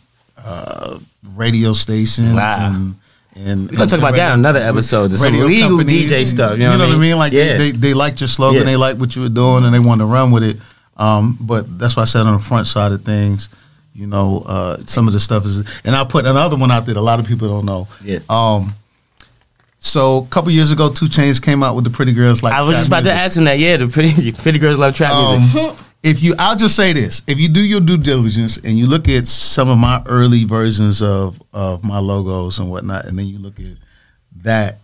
uh, 0.44 1.00
radio 1.36 1.74
stations 1.74 2.34
Wow. 2.34 2.58
and. 2.74 2.96
And 3.36 3.72
We're 3.72 3.78
gonna 3.78 3.90
talk 3.90 4.00
about 4.00 4.16
that 4.16 4.32
on 4.34 4.40
another 4.40 4.60
episode. 4.60 5.08
There's 5.08 5.22
some 5.22 5.34
legal 5.34 5.78
DJ 5.80 6.26
stuff. 6.26 6.58
You 6.58 6.66
know, 6.66 6.78
what 6.78 6.90
I 6.90 6.98
mean? 6.98 7.18
Like 7.18 7.32
yeah. 7.32 7.58
they, 7.58 7.72
they, 7.72 7.72
they 7.72 7.94
liked 7.94 8.20
your 8.20 8.28
slogan, 8.28 8.60
Yeah. 8.60 8.66
they 8.66 8.76
liked 8.76 9.00
what 9.00 9.16
you 9.16 9.22
were 9.22 9.30
doing, 9.30 9.64
and 9.64 9.74
they 9.74 9.80
wanted 9.80 10.04
to 10.04 10.08
run 10.08 10.32
with 10.32 10.44
it. 10.44 10.58
Um, 10.98 11.38
but 11.40 11.80
that's 11.80 11.96
why 11.96 12.04
I 12.04 12.06
said 12.06 12.26
on 12.26 12.34
the 12.34 12.44
front 12.44 12.68
side 12.68 12.92
of 12.92 13.04
things, 13.04 13.50
you 13.96 14.06
know, 14.06 14.44
uh, 14.46 14.78
some 14.86 15.08
of 15.08 15.14
the 15.14 15.20
stuff 15.20 15.46
is, 15.46 15.82
and 15.86 15.96
I 15.96 16.04
put 16.04 16.26
another 16.26 16.58
one 16.58 16.72
out 16.72 16.86
there 16.86 16.94
that 16.94 17.00
a 17.00 17.02
lot 17.02 17.20
of 17.20 17.26
people 17.26 17.48
don't 17.48 17.66
know. 17.66 17.88
Yeah. 18.04 18.20
Um, 18.30 18.74
so 19.80 20.20
a 20.20 20.28
couple 20.28 20.52
years 20.52 20.70
ago, 20.70 20.92
2 20.92 21.06
Chainz 21.06 21.42
came 21.42 21.64
out 21.64 21.76
with 21.76 21.86
the 21.86 21.90
Pretty 21.90 22.14
Girls 22.14 22.44
like. 22.44 22.54
I 22.54 22.62
was 22.62 22.76
just 22.76 22.88
about 22.88 23.04
to 23.06 23.14
ask 23.14 23.36
him 23.36 23.46
that. 23.46 23.58
Yeah, 23.58 23.78
the 23.78 23.88
pretty 23.88 24.32
pretty 24.44 24.60
girls 24.60 24.78
love 24.78 24.94
trap 24.94 25.40
music. 25.40 25.76
If 26.04 26.24
you, 26.24 26.34
I'll 26.40 26.56
just 26.56 26.76
say 26.76 26.94
this: 26.94 27.22
if 27.28 27.40
you 27.40 27.48
do 27.50 27.60
your 27.62 27.80
due 27.82 27.98
diligence 27.98 28.58
and 28.58 28.78
you 28.78 28.88
look 28.88 29.08
at 29.08 29.28
some 29.28 29.70
of 29.70 29.78
my 29.78 30.02
early 30.08 30.46
versions 30.46 31.02
of 31.02 31.40
of 31.54 31.84
my 31.84 32.00
logos 32.00 32.58
and 32.60 32.72
whatnot, 32.72 33.06
and 33.06 33.18
then 33.20 33.28
you 33.28 33.38
look 33.38 33.60
at 33.60 33.78
that 34.44 34.80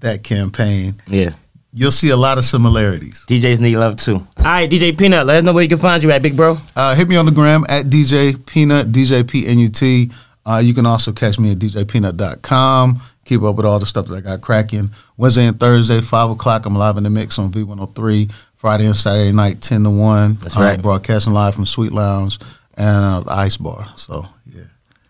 that 0.00 0.24
campaign, 0.24 0.94
Yeah. 1.06 1.30
you'll 1.72 1.90
see 1.92 2.10
a 2.10 2.16
lot 2.16 2.36
of 2.38 2.44
similarities. 2.44 3.24
DJs 3.28 3.60
need 3.60 3.76
love 3.76 3.96
too. 3.96 4.16
All 4.38 4.44
right, 4.44 4.68
DJ 4.68 4.92
Pnut, 4.92 5.24
let 5.24 5.36
us 5.38 5.42
know 5.44 5.52
where 5.54 5.62
you 5.62 5.68
can 5.68 5.78
find 5.78 6.02
you 6.02 6.10
at, 6.10 6.20
big 6.20 6.36
bro. 6.36 6.58
Uh, 6.74 6.94
hit 6.94 7.06
me 7.08 7.16
on 7.16 7.26
the 7.26 7.32
gram 7.32 7.64
at 7.68 7.86
DJ 7.86 8.32
Pnut, 8.34 8.90
DJ 8.92 9.26
P 9.26 9.46
N 9.46 9.58
U 9.60 9.68
T. 9.68 10.10
Uh, 10.44 10.58
you 10.58 10.74
can 10.74 10.86
also 10.86 11.12
catch 11.12 11.38
me 11.40 11.52
at 11.52 11.58
DJPnut.com. 11.58 13.00
Keep 13.24 13.42
up 13.42 13.56
with 13.56 13.66
all 13.66 13.80
the 13.80 13.86
stuff 13.86 14.06
that 14.06 14.14
I 14.16 14.20
got 14.20 14.40
cracking. 14.40 14.90
Wednesday 15.16 15.46
and 15.46 15.58
Thursday, 15.58 16.00
5 16.00 16.30
o'clock, 16.30 16.64
I'm 16.66 16.76
live 16.76 16.96
in 16.96 17.02
the 17.02 17.10
mix 17.10 17.38
on 17.40 17.50
V103. 17.50 18.30
Friday 18.66 18.86
and 18.86 18.96
Saturday 18.96 19.30
night, 19.30 19.60
10 19.62 19.84
to 19.84 19.90
1. 19.90 20.38
That's 20.40 20.56
Uh, 20.56 20.60
right. 20.60 20.82
broadcasting 20.82 21.32
live 21.32 21.54
from 21.54 21.66
Suite 21.66 21.92
Lounge 21.92 22.40
and 22.74 23.04
uh, 23.04 23.22
Ice 23.28 23.56
Bar. 23.58 23.86
So, 23.94 24.26
yeah. 24.44 24.62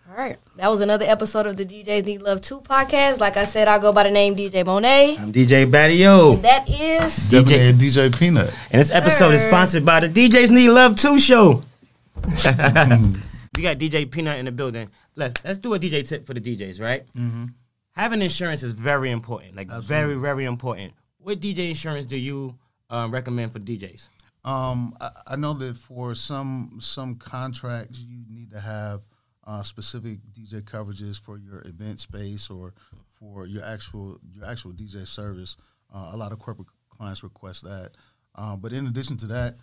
All 0.07 0.15
right. 0.15 0.37
That 0.57 0.67
was 0.69 0.79
another 0.79 1.05
episode 1.07 1.47
of 1.47 1.57
the 1.57 1.65
DJs 1.65 2.05
Need 2.05 2.21
Love 2.21 2.39
2 2.41 2.61
podcast. 2.61 3.19
Like 3.19 3.35
I 3.35 3.45
said, 3.45 3.67
I 3.67 3.79
go 3.79 3.91
by 3.91 4.03
the 4.03 4.11
name 4.11 4.35
DJ 4.35 4.63
Monae. 4.63 5.19
I'm 5.19 5.33
DJ 5.33 5.65
Battio. 5.65 6.39
That 6.43 6.69
is 6.69 7.31
DJ. 7.31 7.73
DJ, 7.73 7.73
DJ 7.73 8.09
Pnut. 8.11 8.53
And 8.69 8.79
this 8.79 8.91
episode 8.91 9.33
is 9.33 9.41
sponsored 9.41 9.83
by 9.83 10.01
the 10.01 10.09
DJs 10.09 10.51
Need 10.51 10.69
Love 10.69 10.95
2 10.95 11.17
show. 11.17 11.63
we 12.25 13.63
got 13.63 13.79
DJ 13.79 14.05
Pnut 14.07 14.37
in 14.37 14.45
the 14.45 14.51
building. 14.51 14.87
Let's 15.15 15.33
let's 15.43 15.57
do 15.57 15.73
a 15.73 15.79
DJ 15.79 16.07
tip 16.07 16.27
for 16.27 16.35
the 16.35 16.41
DJs, 16.41 16.79
right? 16.79 17.11
Mm-hmm. 17.17 17.45
Having 17.93 18.21
insurance 18.21 18.61
is 18.61 18.73
very 18.73 19.09
important. 19.09 19.55
Like 19.55 19.67
very, 19.81 20.13
very 20.13 20.45
important. 20.45 20.93
What 21.17 21.39
DJ 21.39 21.69
insurance 21.69 22.05
do 22.05 22.17
you 22.19 22.53
um, 22.89 23.11
recommend 23.11 23.53
for 23.53 23.59
DJs? 23.59 24.09
Um, 24.45 24.95
I, 25.01 25.09
I 25.27 25.35
know 25.35 25.53
that 25.55 25.75
for 25.77 26.15
some 26.15 26.77
some 26.79 27.15
contracts, 27.15 27.99
you 27.99 28.23
need 28.29 28.51
to 28.51 28.59
have 28.59 29.01
uh, 29.45 29.63
specific 29.63 30.19
DJ 30.33 30.61
coverages 30.61 31.19
for 31.21 31.37
your 31.37 31.61
event 31.65 31.99
space 31.99 32.49
or 32.49 32.73
for 33.19 33.45
your 33.45 33.63
actual 33.65 34.19
your 34.33 34.45
actual 34.45 34.71
DJ 34.71 35.07
service. 35.07 35.57
Uh, 35.93 36.09
a 36.13 36.17
lot 36.17 36.31
of 36.31 36.39
corporate 36.39 36.67
clients 36.89 37.23
request 37.23 37.63
that. 37.63 37.91
Uh, 38.35 38.55
but 38.55 38.71
in 38.73 38.87
addition 38.87 39.17
to 39.17 39.25
that, 39.27 39.55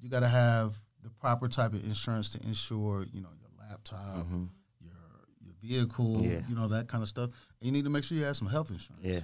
you 0.00 0.08
got 0.08 0.20
to 0.20 0.28
have 0.28 0.74
the 1.02 1.10
proper 1.10 1.48
type 1.48 1.72
of 1.74 1.84
insurance 1.84 2.30
to 2.30 2.40
insure, 2.46 3.04
you 3.12 3.20
know, 3.20 3.28
your 3.40 3.68
laptop, 3.68 4.26
your 4.80 4.92
your 5.40 5.54
vehicle, 5.60 6.22
Yeah. 6.22 6.40
you 6.48 6.54
know, 6.54 6.68
that 6.68 6.88
kind 6.88 7.02
of 7.02 7.08
stuff. 7.08 7.30
And 7.60 7.66
you 7.66 7.72
need 7.72 7.84
to 7.84 7.90
make 7.90 8.04
sure 8.04 8.16
you 8.16 8.24
have 8.24 8.36
some 8.36 8.48
health 8.48 8.70
insurance. 8.70 9.04
Yeah. 9.04 9.20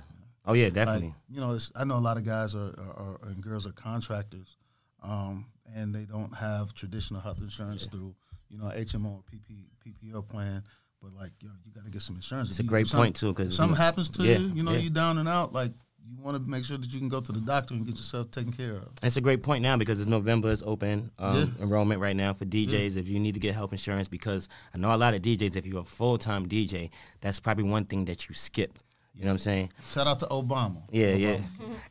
Oh 0.48 0.54
yeah, 0.54 0.64
Like, 0.64 0.74
definitely. 0.74 1.14
you 1.28 1.40
know, 1.40 1.52
it's, 1.52 1.70
I 1.76 1.84
know 1.84 1.96
a 1.96 1.98
lot 1.98 2.16
of 2.16 2.24
guys 2.24 2.54
are, 2.54 2.74
are, 2.78 3.18
are 3.22 3.28
and 3.28 3.40
girls 3.42 3.66
are 3.66 3.72
contractors, 3.72 4.56
um, 5.02 5.46
and 5.74 5.94
they 5.94 6.04
don't 6.06 6.34
have 6.34 6.74
traditional 6.74 7.20
health 7.20 7.38
insurance 7.40 7.86
through, 7.86 8.14
you 8.48 8.58
know, 8.58 8.64
HMO 8.64 9.12
or 9.16 9.22
PP, 9.30 9.66
PPO 9.86 10.26
plan. 10.28 10.62
But 11.02 11.12
like, 11.14 11.32
yo, 11.40 11.50
you 11.64 11.72
got 11.72 11.84
to 11.84 11.90
get 11.90 12.02
some 12.02 12.16
insurance. 12.16 12.48
It's 12.50 12.58
If 12.60 12.66
a 12.66 12.68
great 12.68 12.88
point, 12.88 13.14
too, 13.14 13.32
'cause, 13.34 13.44
if 13.46 13.50
you 13.52 13.56
something 13.56 13.76
know, 13.78 13.84
happens 13.84 14.10
to 14.10 14.22
yeah, 14.24 14.38
you, 14.38 14.46
you 14.54 14.62
know, 14.64 14.72
yeah. 14.72 14.78
you 14.78 14.90
down 14.90 15.18
and 15.18 15.28
out. 15.28 15.52
Like, 15.52 15.72
you 16.10 16.16
want 16.22 16.42
to 16.42 16.50
make 16.50 16.64
sure 16.64 16.78
that 16.78 16.90
you 16.90 16.98
can 16.98 17.10
go 17.10 17.20
to 17.20 17.30
the 17.32 17.40
doctor 17.40 17.74
and 17.74 17.84
get 17.84 17.96
yourself 17.96 18.30
taken 18.30 18.50
care 18.50 18.76
of. 18.76 18.88
It's 19.02 19.18
a 19.18 19.20
great 19.20 19.42
point 19.42 19.62
now 19.62 19.76
because 19.76 20.00
it's 20.00 20.08
November. 20.08 20.50
It's 20.50 20.62
open 20.64 21.10
um, 21.18 21.54
enrollment 21.60 22.00
right 22.00 22.16
now 22.16 22.32
for 22.32 22.46
DJs. 22.46 22.96
If 22.96 23.06
you 23.08 23.20
need 23.20 23.34
to 23.34 23.40
get 23.40 23.54
health 23.54 23.72
insurance, 23.72 24.08
because 24.08 24.48
I 24.74 24.78
know 24.78 24.92
a 24.92 24.96
lot 24.96 25.12
of 25.12 25.20
DJs. 25.20 25.54
If 25.56 25.66
you're 25.66 25.82
a 25.82 25.84
full 25.84 26.16
time 26.16 26.48
DJ, 26.48 26.88
that's 27.20 27.38
probably 27.38 27.64
one 27.64 27.84
thing 27.84 28.06
that 28.06 28.26
you 28.28 28.34
skip. 28.34 28.78
You 29.18 29.24
know 29.24 29.30
what 29.30 29.32
I'm 29.32 29.38
saying? 29.38 29.72
Shout 29.92 30.06
out 30.06 30.20
to 30.20 30.26
Obama. 30.26 30.80
Yeah, 30.90 31.14
yeah. 31.14 31.38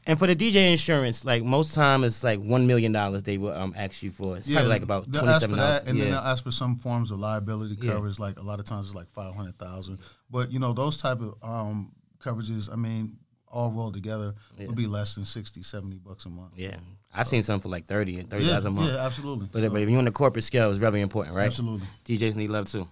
And 0.05 0.17
for 0.17 0.27
the 0.27 0.35
DJ 0.35 0.71
insurance, 0.71 1.25
like 1.25 1.43
most 1.43 1.73
time, 1.75 2.05
it's 2.05 2.23
like 2.23 2.39
one 2.39 2.65
million 2.67 2.93
dollars 2.93 3.23
they 3.23 3.37
will 3.37 3.51
um 3.53 3.73
ask 3.75 4.01
you 4.01 4.11
for. 4.11 4.37
It's 4.37 4.49
probably 4.49 4.69
like 4.69 4.81
about 4.81 5.11
twenty 5.11 5.27
ask 5.27 5.41
for 5.41 5.47
dollars. 5.55 5.81
that, 5.81 5.87
and 5.89 5.99
then 5.99 6.11
they'll 6.11 6.19
ask 6.19 6.41
for 6.43 6.51
some 6.51 6.77
forms 6.77 7.11
of 7.11 7.19
liability 7.19 7.75
Yeah. 7.81 7.91
coverage. 7.93 8.17
Like 8.17 8.39
a 8.39 8.43
lot 8.43 8.59
of 8.61 8.65
times, 8.65 8.87
it's 8.87 8.95
like 8.95 9.09
five 9.09 9.35
hundred 9.35 9.59
thousand. 9.59 9.99
But 10.31 10.51
you 10.53 10.59
know, 10.59 10.71
those 10.71 10.95
type 10.95 11.19
of 11.19 11.35
um, 11.43 11.91
coverages, 12.19 12.71
I 12.71 12.77
mean, 12.77 13.17
all 13.51 13.71
rolled 13.71 13.93
together 13.95 14.33
Yeah. 14.57 14.67
would 14.67 14.75
be 14.77 14.87
less 14.87 15.15
than 15.15 15.25
60, 15.25 15.63
70 15.63 15.97
bucks 15.99 16.25
a 16.25 16.29
month. 16.29 16.53
yeah. 16.55 16.77
I've 17.13 17.27
seen 17.27 17.41
some 17.41 17.59
for 17.61 17.69
like 17.69 17.87
thirty, 17.87 18.21
thirty 18.21 18.43
yeah, 18.43 18.49
dollars 18.51 18.65
a 18.65 18.69
month. 18.71 18.91
yeah, 18.93 19.05
absolutely. 19.05 19.47
But, 19.51 19.61
So, 19.63 19.69
but 19.69 19.81
if 19.81 19.89
you're 19.89 19.97
on 19.97 20.05
the 20.05 20.11
corporate 20.11 20.43
scale, 20.43 20.69
it's 20.69 20.77
very 20.77 21.01
important, 21.01 21.35
right? 21.35 21.47
Absolutely. 21.47 21.87
DJs 22.05 22.35
need 22.35 22.49
love 22.51 22.69
too. 22.71 22.87